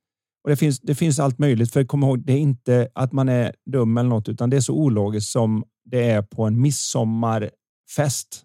Och 0.43 0.49
det 0.49 0.55
finns, 0.55 0.79
det 0.79 0.95
finns 0.95 1.19
allt 1.19 1.39
möjligt. 1.39 1.71
För 1.71 1.83
kom 1.83 2.03
ihåg, 2.03 2.25
det 2.25 2.33
är 2.33 2.37
inte 2.37 2.87
att 2.93 3.11
man 3.11 3.29
är 3.29 3.53
dum 3.71 3.97
eller 3.97 4.09
något, 4.09 4.29
utan 4.29 4.49
det 4.49 4.57
är 4.57 4.61
så 4.61 4.73
ologiskt 4.73 5.31
som 5.31 5.63
det 5.85 6.09
är 6.09 6.21
på 6.21 6.43
en 6.43 6.61
midsommarfest. 6.61 8.43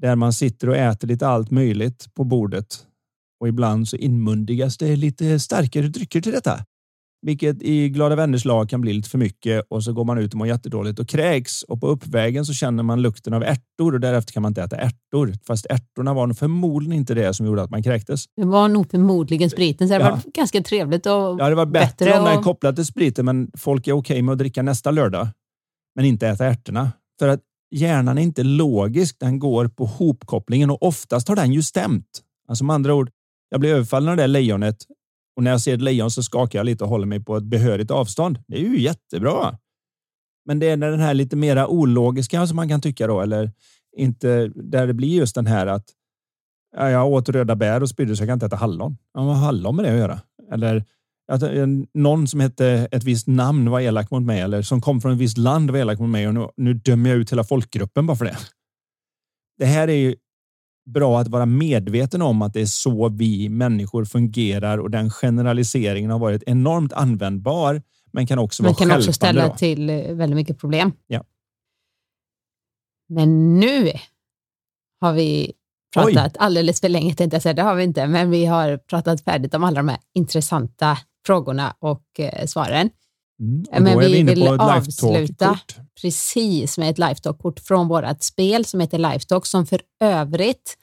Där 0.00 0.16
man 0.16 0.32
sitter 0.32 0.68
och 0.68 0.76
äter 0.76 1.08
lite 1.08 1.26
allt 1.28 1.50
möjligt 1.50 2.14
på 2.14 2.24
bordet. 2.24 2.86
Och 3.40 3.48
ibland 3.48 3.88
så 3.88 3.96
inmundigas 3.96 4.76
det 4.78 4.96
lite 4.96 5.40
starkare 5.40 5.88
drycker 5.88 6.20
till 6.20 6.32
detta. 6.32 6.64
Vilket 7.26 7.62
i 7.62 7.88
glada 7.88 8.16
vänners 8.16 8.44
lag 8.44 8.68
kan 8.68 8.80
bli 8.80 8.92
lite 8.92 9.08
för 9.10 9.18
mycket 9.18 9.66
och 9.70 9.84
så 9.84 9.92
går 9.92 10.04
man 10.04 10.18
ut 10.18 10.32
och 10.32 10.38
mår 10.38 10.46
jättedåligt 10.46 10.98
och 10.98 11.08
kräks 11.08 11.62
och 11.62 11.80
på 11.80 11.86
uppvägen 11.86 12.44
så 12.46 12.52
känner 12.52 12.82
man 12.82 13.02
lukten 13.02 13.34
av 13.34 13.42
ärtor 13.42 13.94
och 13.94 14.00
därefter 14.00 14.32
kan 14.32 14.42
man 14.42 14.50
inte 14.50 14.62
äta 14.62 14.76
ärtor. 14.76 15.32
Fast 15.46 15.66
ärtorna 15.70 16.14
var 16.14 16.26
nog 16.26 16.38
förmodligen 16.38 16.92
inte 16.98 17.14
det 17.14 17.34
som 17.34 17.46
gjorde 17.46 17.62
att 17.62 17.70
man 17.70 17.82
kräktes. 17.82 18.24
Det 18.36 18.44
var 18.44 18.68
nog 18.68 18.90
förmodligen 18.90 19.50
spriten, 19.50 19.88
så 19.88 19.94
det 19.94 20.00
Ja. 20.04 20.10
var 20.10 20.20
ganska 20.34 20.62
trevligt. 20.62 21.06
Och 21.06 21.12
Ja, 21.12 21.48
det 21.48 21.54
var 21.54 21.66
bättre, 21.66 22.04
Bättre 22.04 22.18
om 22.18 22.24
den 22.24 22.34
är 22.34 22.38
och- 22.38 22.44
kopplad 22.44 22.76
till 22.76 22.86
spriten, 22.86 23.24
men 23.24 23.50
folk 23.58 23.86
är 23.88 23.92
okej 23.92 24.22
med 24.22 24.32
att 24.32 24.38
dricka 24.38 24.62
nästa 24.62 24.90
lördag, 24.90 25.28
men 25.94 26.04
inte 26.04 26.28
äta 26.28 26.46
ärtorna. 26.46 26.92
För 27.18 27.28
att 27.28 27.40
hjärnan 27.70 28.18
är 28.18 28.22
inte 28.22 28.42
logisk, 28.42 29.16
den 29.18 29.38
går 29.38 29.68
på 29.68 29.86
hopkopplingen 29.86 30.70
och 30.70 30.82
oftast 30.82 31.28
har 31.28 31.36
den 31.36 31.52
ju 31.52 31.62
stämt. 31.62 32.22
Alltså 32.48 32.64
med 32.64 32.74
andra 32.74 32.94
ord, 32.94 33.10
jag 33.48 33.60
blir 33.60 33.74
överfallen 33.74 34.08
av 34.08 34.16
det 34.16 34.22
där 34.22 34.28
lejonet 34.28 34.76
och 35.36 35.42
när 35.42 35.50
jag 35.50 35.60
ser 35.60 35.74
ett 35.74 35.82
lejon 35.82 36.10
så 36.10 36.22
skakar 36.22 36.58
jag 36.58 36.66
lite 36.66 36.84
och 36.84 36.90
håller 36.90 37.06
mig 37.06 37.24
på 37.24 37.36
ett 37.36 37.44
behörigt 37.44 37.90
avstånd. 37.90 38.38
Det 38.46 38.56
är 38.56 38.60
ju 38.60 38.80
jättebra. 38.80 39.58
Men 40.46 40.58
det 40.58 40.68
är 40.68 40.76
när 40.76 40.90
den 40.90 41.00
här 41.00 41.14
lite 41.14 41.36
mera 41.36 41.68
ologiska 41.68 42.46
som 42.46 42.56
man 42.56 42.68
kan 42.68 42.80
tycka 42.80 43.06
då, 43.06 43.20
eller 43.20 43.52
inte, 43.96 44.48
där 44.54 44.86
det 44.86 44.94
blir 44.94 45.16
just 45.16 45.34
den 45.34 45.46
här 45.46 45.66
att 45.66 45.84
jag 46.76 47.08
åt 47.08 47.28
röda 47.28 47.56
bär 47.56 47.82
och 47.82 47.88
spydde 47.88 48.16
så 48.16 48.22
jag 48.22 48.28
kan 48.28 48.36
inte 48.36 48.46
äta 48.46 48.56
hallon. 48.56 48.96
Ja, 49.14 49.24
vad 49.24 49.36
har 49.36 49.44
hallon 49.44 49.76
med 49.76 49.84
det 49.84 49.90
att 49.90 49.98
göra? 49.98 50.20
Eller 50.52 50.84
att 51.32 51.42
någon 51.94 52.26
som 52.26 52.40
hette 52.40 52.88
ett 52.90 53.04
visst 53.04 53.26
namn 53.26 53.70
var 53.70 53.80
elak 53.80 54.10
mot 54.10 54.22
mig 54.22 54.40
eller 54.40 54.62
som 54.62 54.80
kom 54.80 55.00
från 55.00 55.12
ett 55.12 55.18
visst 55.18 55.38
land 55.38 55.70
var 55.70 55.78
elak 55.78 55.98
mot 55.98 56.10
mig 56.10 56.28
och 56.28 56.34
nu, 56.34 56.48
nu 56.56 56.74
dömer 56.74 57.10
jag 57.10 57.18
ut 57.18 57.32
hela 57.32 57.44
folkgruppen 57.44 58.06
bara 58.06 58.16
för 58.16 58.24
det. 58.24 58.36
Det 59.58 59.66
här 59.66 59.88
är 59.88 59.96
ju 59.96 60.16
bra 60.90 61.20
att 61.20 61.28
vara 61.28 61.46
medveten 61.46 62.22
om 62.22 62.42
att 62.42 62.52
det 62.52 62.60
är 62.60 62.66
så 62.66 63.08
vi 63.08 63.48
människor 63.48 64.04
fungerar 64.04 64.78
och 64.78 64.90
den 64.90 65.10
generaliseringen 65.10 66.10
har 66.10 66.18
varit 66.18 66.42
enormt 66.46 66.92
användbar 66.92 67.82
men 68.12 68.26
kan 68.26 68.38
också 68.38 68.62
man 68.62 68.72
vara 68.72 68.88
kan 68.88 68.98
också 68.98 69.12
ställa 69.12 69.48
då. 69.48 69.54
till 69.54 69.90
eh, 69.90 69.96
väldigt 69.96 70.36
mycket 70.36 70.58
problem. 70.58 70.92
Ja. 71.06 71.24
Men 73.08 73.60
nu 73.60 73.92
har 75.00 75.12
vi 75.12 75.52
pratat 75.94 76.36
alldeles 76.38 76.80
för 76.80 76.88
länge, 76.88 77.14
tänkte 77.14 77.34
jag 77.34 77.42
säga. 77.42 77.52
Det 77.54 77.62
har 77.62 77.74
vi 77.74 77.84
inte, 77.84 78.06
men 78.06 78.30
vi 78.30 78.46
har 78.46 78.76
pratat 78.76 79.20
färdigt 79.20 79.54
om 79.54 79.64
alla 79.64 79.76
de 79.76 79.88
här 79.88 79.98
intressanta 80.14 80.98
frågorna 81.26 81.74
och 81.78 82.20
eh, 82.20 82.46
svaren. 82.46 82.90
Mm, 83.40 83.64
och 83.72 83.82
Men 83.82 83.94
då 83.94 84.00
är 84.00 84.08
vi 84.08 84.14
vi 84.14 84.22
vill 84.22 84.48
avsluta. 84.48 85.58
Precis, 86.02 86.78
med 86.78 86.90
ett 86.90 86.98
Lifetalk-kort 86.98 87.60
från 87.60 87.88
vårt 87.88 88.22
spel 88.22 88.64
som 88.64 88.80
heter 88.80 88.98
Lifetalk, 88.98 89.46
som 89.46 89.66
för 89.66 89.80
övrigt 90.00 90.76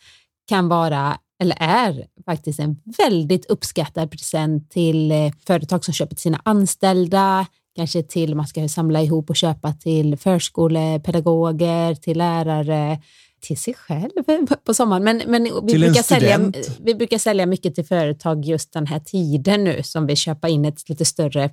kan 0.48 0.68
vara, 0.68 1.18
eller 1.42 1.58
är 1.60 2.06
faktiskt 2.26 2.60
en 2.60 2.82
väldigt 2.98 3.46
uppskattad 3.46 4.12
present 4.12 4.72
till 4.72 5.12
eh, 5.12 5.32
företag 5.48 5.86
som 5.86 5.94
köper 5.94 6.16
till 6.16 6.22
sina 6.22 6.42
anställda, 6.46 7.46
kanske 7.76 8.04
till, 8.04 8.36
man 8.36 8.48
ska 8.48 8.68
samla 8.68 9.02
ihop 9.02 9.30
och 9.30 9.36
köpa 9.36 9.74
till 9.74 10.18
förskolepedagoger, 10.18 11.96
till 11.96 12.18
lärare, 12.18 13.02
till 13.42 13.58
sig 13.58 13.74
själv 13.74 14.10
på 14.66 14.74
sommaren. 14.74 15.04
Men, 15.04 15.22
men 15.28 15.44
vi, 15.44 15.72
Till 15.72 15.80
brukar 15.82 16.02
sälja, 16.04 16.52
vi 16.84 16.96
brukar 16.96 17.18
sälja 17.18 17.46
mycket 17.46 17.76
till 17.76 17.86
företag 17.86 18.46
just 18.46 18.74
den 18.74 18.88
här 18.88 19.00
tiden 19.00 19.64
nu 19.64 19.84
som 19.84 20.08
vill 20.08 20.18
köpa 20.18 20.50
in 20.50 20.66
ett 20.66 20.90
lite 20.90 21.06
större 21.06 21.50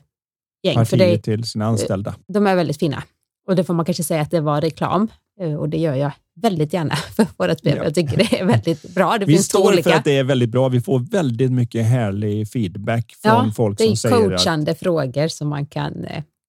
gäng. 0.62 0.86
För 0.86 0.96
det, 0.96 1.04
Partier 1.04 1.18
till 1.18 1.44
sina 1.44 1.66
anställda. 1.66 2.14
de 2.32 2.46
är 2.46 2.56
väldigt 2.56 2.78
fina. 2.78 3.02
Och 3.48 3.56
det 3.56 3.64
får 3.64 3.74
man 3.74 3.84
kanske 3.84 4.02
säga 4.04 4.20
att 4.20 4.30
det 4.30 4.40
var 4.40 4.60
reklam. 4.60 5.08
Eh, 5.40 5.54
Och 5.54 5.68
det 5.68 5.78
gör 5.78 5.94
jag 5.94 6.10
väldigt 6.42 6.72
gärna 6.72 6.96
för 7.16 7.26
vårt 7.36 7.58
spel. 7.58 7.74
Ja. 7.76 7.84
Jag 7.84 7.94
tycker 7.94 8.16
det 8.16 8.40
är 8.40 8.44
väldigt 8.44 8.94
bra. 8.94 9.18
Det 9.18 9.24
Vi 9.26 9.32
finns 9.32 9.46
står 9.46 9.64
för 9.64 9.72
olika. 9.72 9.96
att 9.96 10.04
det 10.04 10.18
är 10.18 10.24
väldigt 10.24 10.50
bra. 10.50 10.68
Vi 10.68 10.80
får 10.80 10.98
väldigt 10.98 11.52
mycket 11.52 11.86
härlig 11.86 12.48
feedback 12.48 13.14
från 13.22 13.32
Ja, 13.46 13.52
folk 13.56 13.78
det 13.78 13.84
som 13.84 13.92
är 13.92 13.96
säger 13.96 14.16
att 14.16 14.22
coachande 14.30 14.74
frågor 14.74 15.28
som 15.28 15.48
man 15.48 15.66
kan... 15.66 16.06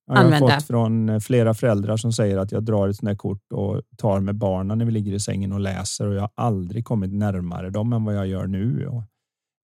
Ja, 0.10 0.16
jag 0.16 0.22
har 0.22 0.26
använda. 0.26 0.56
fått 0.56 0.68
från 0.68 1.10
eh, 1.10 1.20
flera 1.20 1.54
föräldrar 1.54 1.98
som 1.98 2.14
säger 2.14 2.38
att 2.38 2.52
jag 2.52 2.64
drar 2.64 2.88
ett 2.88 2.96
sånt 2.96 3.10
här 3.10 3.16
kort 3.16 3.54
och 3.54 3.82
tar 3.98 4.20
med 4.20 4.36
barnen 4.36 4.78
när 4.78 4.86
vi 4.86 4.92
ligger 4.92 5.14
i 5.14 5.20
sängen 5.20 5.54
och 5.54 5.60
läser 5.60 6.08
och 6.08 6.14
jag 6.14 6.22
har 6.22 6.32
aldrig 6.36 6.86
kommit 6.86 7.14
närmare 7.14 7.70
dem 7.70 7.94
än 7.94 8.04
vad 8.04 8.16
jag 8.16 8.28
gör 8.28 8.48
nu. 8.48 8.88
Och 8.88 9.04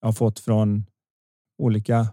jag 0.02 0.08
har 0.08 0.14
fått 0.14 0.40
från 0.40 0.86
olika 1.62 2.08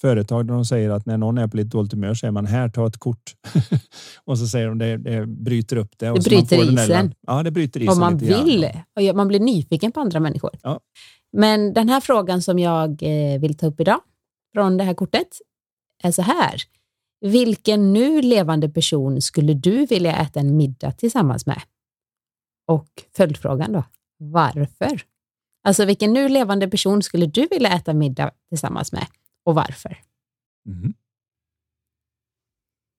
företag 0.00 0.46
där 0.46 0.54
de 0.54 0.64
säger 0.64 0.90
att 0.90 1.06
när 1.06 1.18
någon 1.18 1.38
är 1.38 1.48
på 1.48 1.56
lite 1.56 1.68
dåligt 1.68 1.92
humör 1.92 2.14
säger 2.14 2.32
man 2.32 2.46
här, 2.46 2.68
ta 2.68 2.86
ett 2.86 2.96
kort. 2.96 3.34
och 4.24 4.38
så 4.38 4.46
säger 4.46 4.68
de 4.68 4.78
det, 4.78 4.96
det 4.96 5.26
bryter 5.26 5.76
upp 5.76 5.98
det. 5.98 6.10
och 6.10 6.16
Det 6.16 6.22
så 6.22 6.30
man 6.30 6.40
bryter 6.40 6.56
får 6.56 6.64
den 6.64 6.74
där 6.74 6.84
isen. 6.84 7.14
Ja, 7.26 7.42
det 7.42 7.50
bryter 7.50 7.80
isen 7.82 7.92
Om 7.92 8.00
man 8.00 8.16
vill. 8.16 8.68
Och 8.96 9.16
man 9.16 9.28
blir 9.28 9.40
nyfiken 9.40 9.92
på 9.92 10.00
andra 10.00 10.20
människor. 10.20 10.50
Ja. 10.62 10.80
Men 11.32 11.72
den 11.72 11.88
här 11.88 12.00
frågan 12.00 12.42
som 12.42 12.58
jag 12.58 13.02
eh, 13.02 13.40
vill 13.40 13.56
ta 13.56 13.66
upp 13.66 13.80
idag 13.80 14.00
från 14.54 14.76
det 14.76 14.84
här 14.84 14.94
kortet 14.94 15.28
är 16.02 16.10
så 16.10 16.22
här. 16.22 16.62
Vilken 17.22 17.92
nu 17.92 18.22
levande 18.22 18.68
person 18.68 19.22
skulle 19.22 19.54
du 19.54 19.86
vilja 19.86 20.16
äta 20.16 20.40
en 20.40 20.56
middag 20.56 20.92
tillsammans 20.92 21.46
med? 21.46 21.62
Och 22.66 22.88
följdfrågan 23.16 23.72
då, 23.72 23.84
varför? 24.18 25.02
Alltså 25.64 25.84
vilken 25.84 26.12
nu 26.12 26.28
levande 26.28 26.68
person 26.68 27.02
skulle 27.02 27.26
du 27.26 27.46
vilja 27.50 27.68
äta 27.72 27.94
middag 27.94 28.30
tillsammans 28.48 28.92
med 28.92 29.06
och 29.44 29.54
varför? 29.54 29.98
Mhm. 30.68 30.94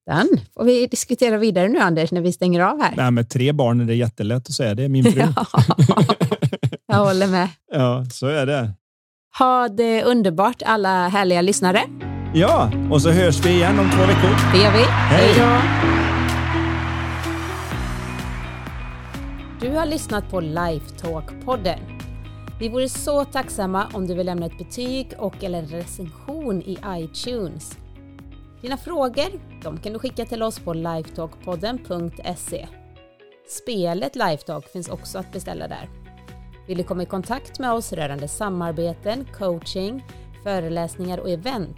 Den 0.05 0.27
får 0.53 0.63
vi 0.63 0.87
diskutera 0.87 1.37
vidare 1.37 1.67
nu 1.67 1.79
Anders 1.79 2.11
när 2.11 2.21
vi 2.21 2.33
stänger 2.33 2.59
av 2.59 2.81
här. 2.81 2.93
Nej, 2.95 3.11
med 3.11 3.29
tre 3.29 3.51
barn 3.51 3.81
är 3.81 3.85
det 3.85 3.95
jättelätt 3.95 4.47
att 4.49 4.53
säga 4.55 4.75
det. 4.75 4.89
Min 4.89 5.03
fru. 5.03 5.21
Ja, 6.87 6.97
jag 6.97 7.05
håller 7.05 7.27
med. 7.27 7.49
ja, 7.71 8.05
så 8.05 8.27
är 8.27 8.45
det. 8.45 8.73
Ha 9.39 9.67
det 9.69 10.03
underbart 10.03 10.61
alla 10.65 11.07
härliga 11.07 11.41
lyssnare. 11.41 11.83
Ja, 12.35 12.71
och 12.91 13.01
så 13.01 13.11
hörs 13.11 13.45
vi 13.45 13.49
igen 13.49 13.79
om 13.79 13.89
två 13.89 14.01
veckor. 14.05 14.53
Det 14.53 14.57
gör 14.57 14.71
vi. 14.71 14.83
Hej. 14.89 15.33
då! 15.37 15.61
Du 19.67 19.75
har 19.75 19.85
lyssnat 19.85 20.29
på 20.29 20.41
Lifetalk-podden. 20.41 21.79
Vi 22.59 22.69
vore 22.69 22.89
så 22.89 23.25
tacksamma 23.25 23.87
om 23.93 24.07
du 24.07 24.13
vill 24.15 24.25
lämna 24.25 24.45
ett 24.45 24.57
betyg 24.57 25.13
och 25.17 25.43
eller 25.43 25.59
en 25.59 25.67
recension 25.67 26.61
i 26.61 26.77
iTunes. 26.87 27.77
Dina 28.61 28.77
frågor 28.77 29.39
de 29.63 29.77
kan 29.77 29.93
du 29.93 29.99
skicka 29.99 30.25
till 30.25 30.43
oss 30.43 30.59
på 30.59 30.73
lifetalkpodden.se. 30.73 32.67
Spelet 33.49 34.15
Lifetalk 34.15 34.67
finns 34.67 34.89
också 34.89 35.19
att 35.19 35.31
beställa 35.31 35.67
där. 35.67 35.89
Vill 36.67 36.77
du 36.77 36.83
komma 36.83 37.03
i 37.03 37.05
kontakt 37.05 37.59
med 37.59 37.71
oss 37.73 37.93
rörande 37.93 38.27
samarbeten, 38.27 39.27
coaching, 39.37 40.05
föreläsningar 40.43 41.17
och 41.17 41.29
event? 41.29 41.77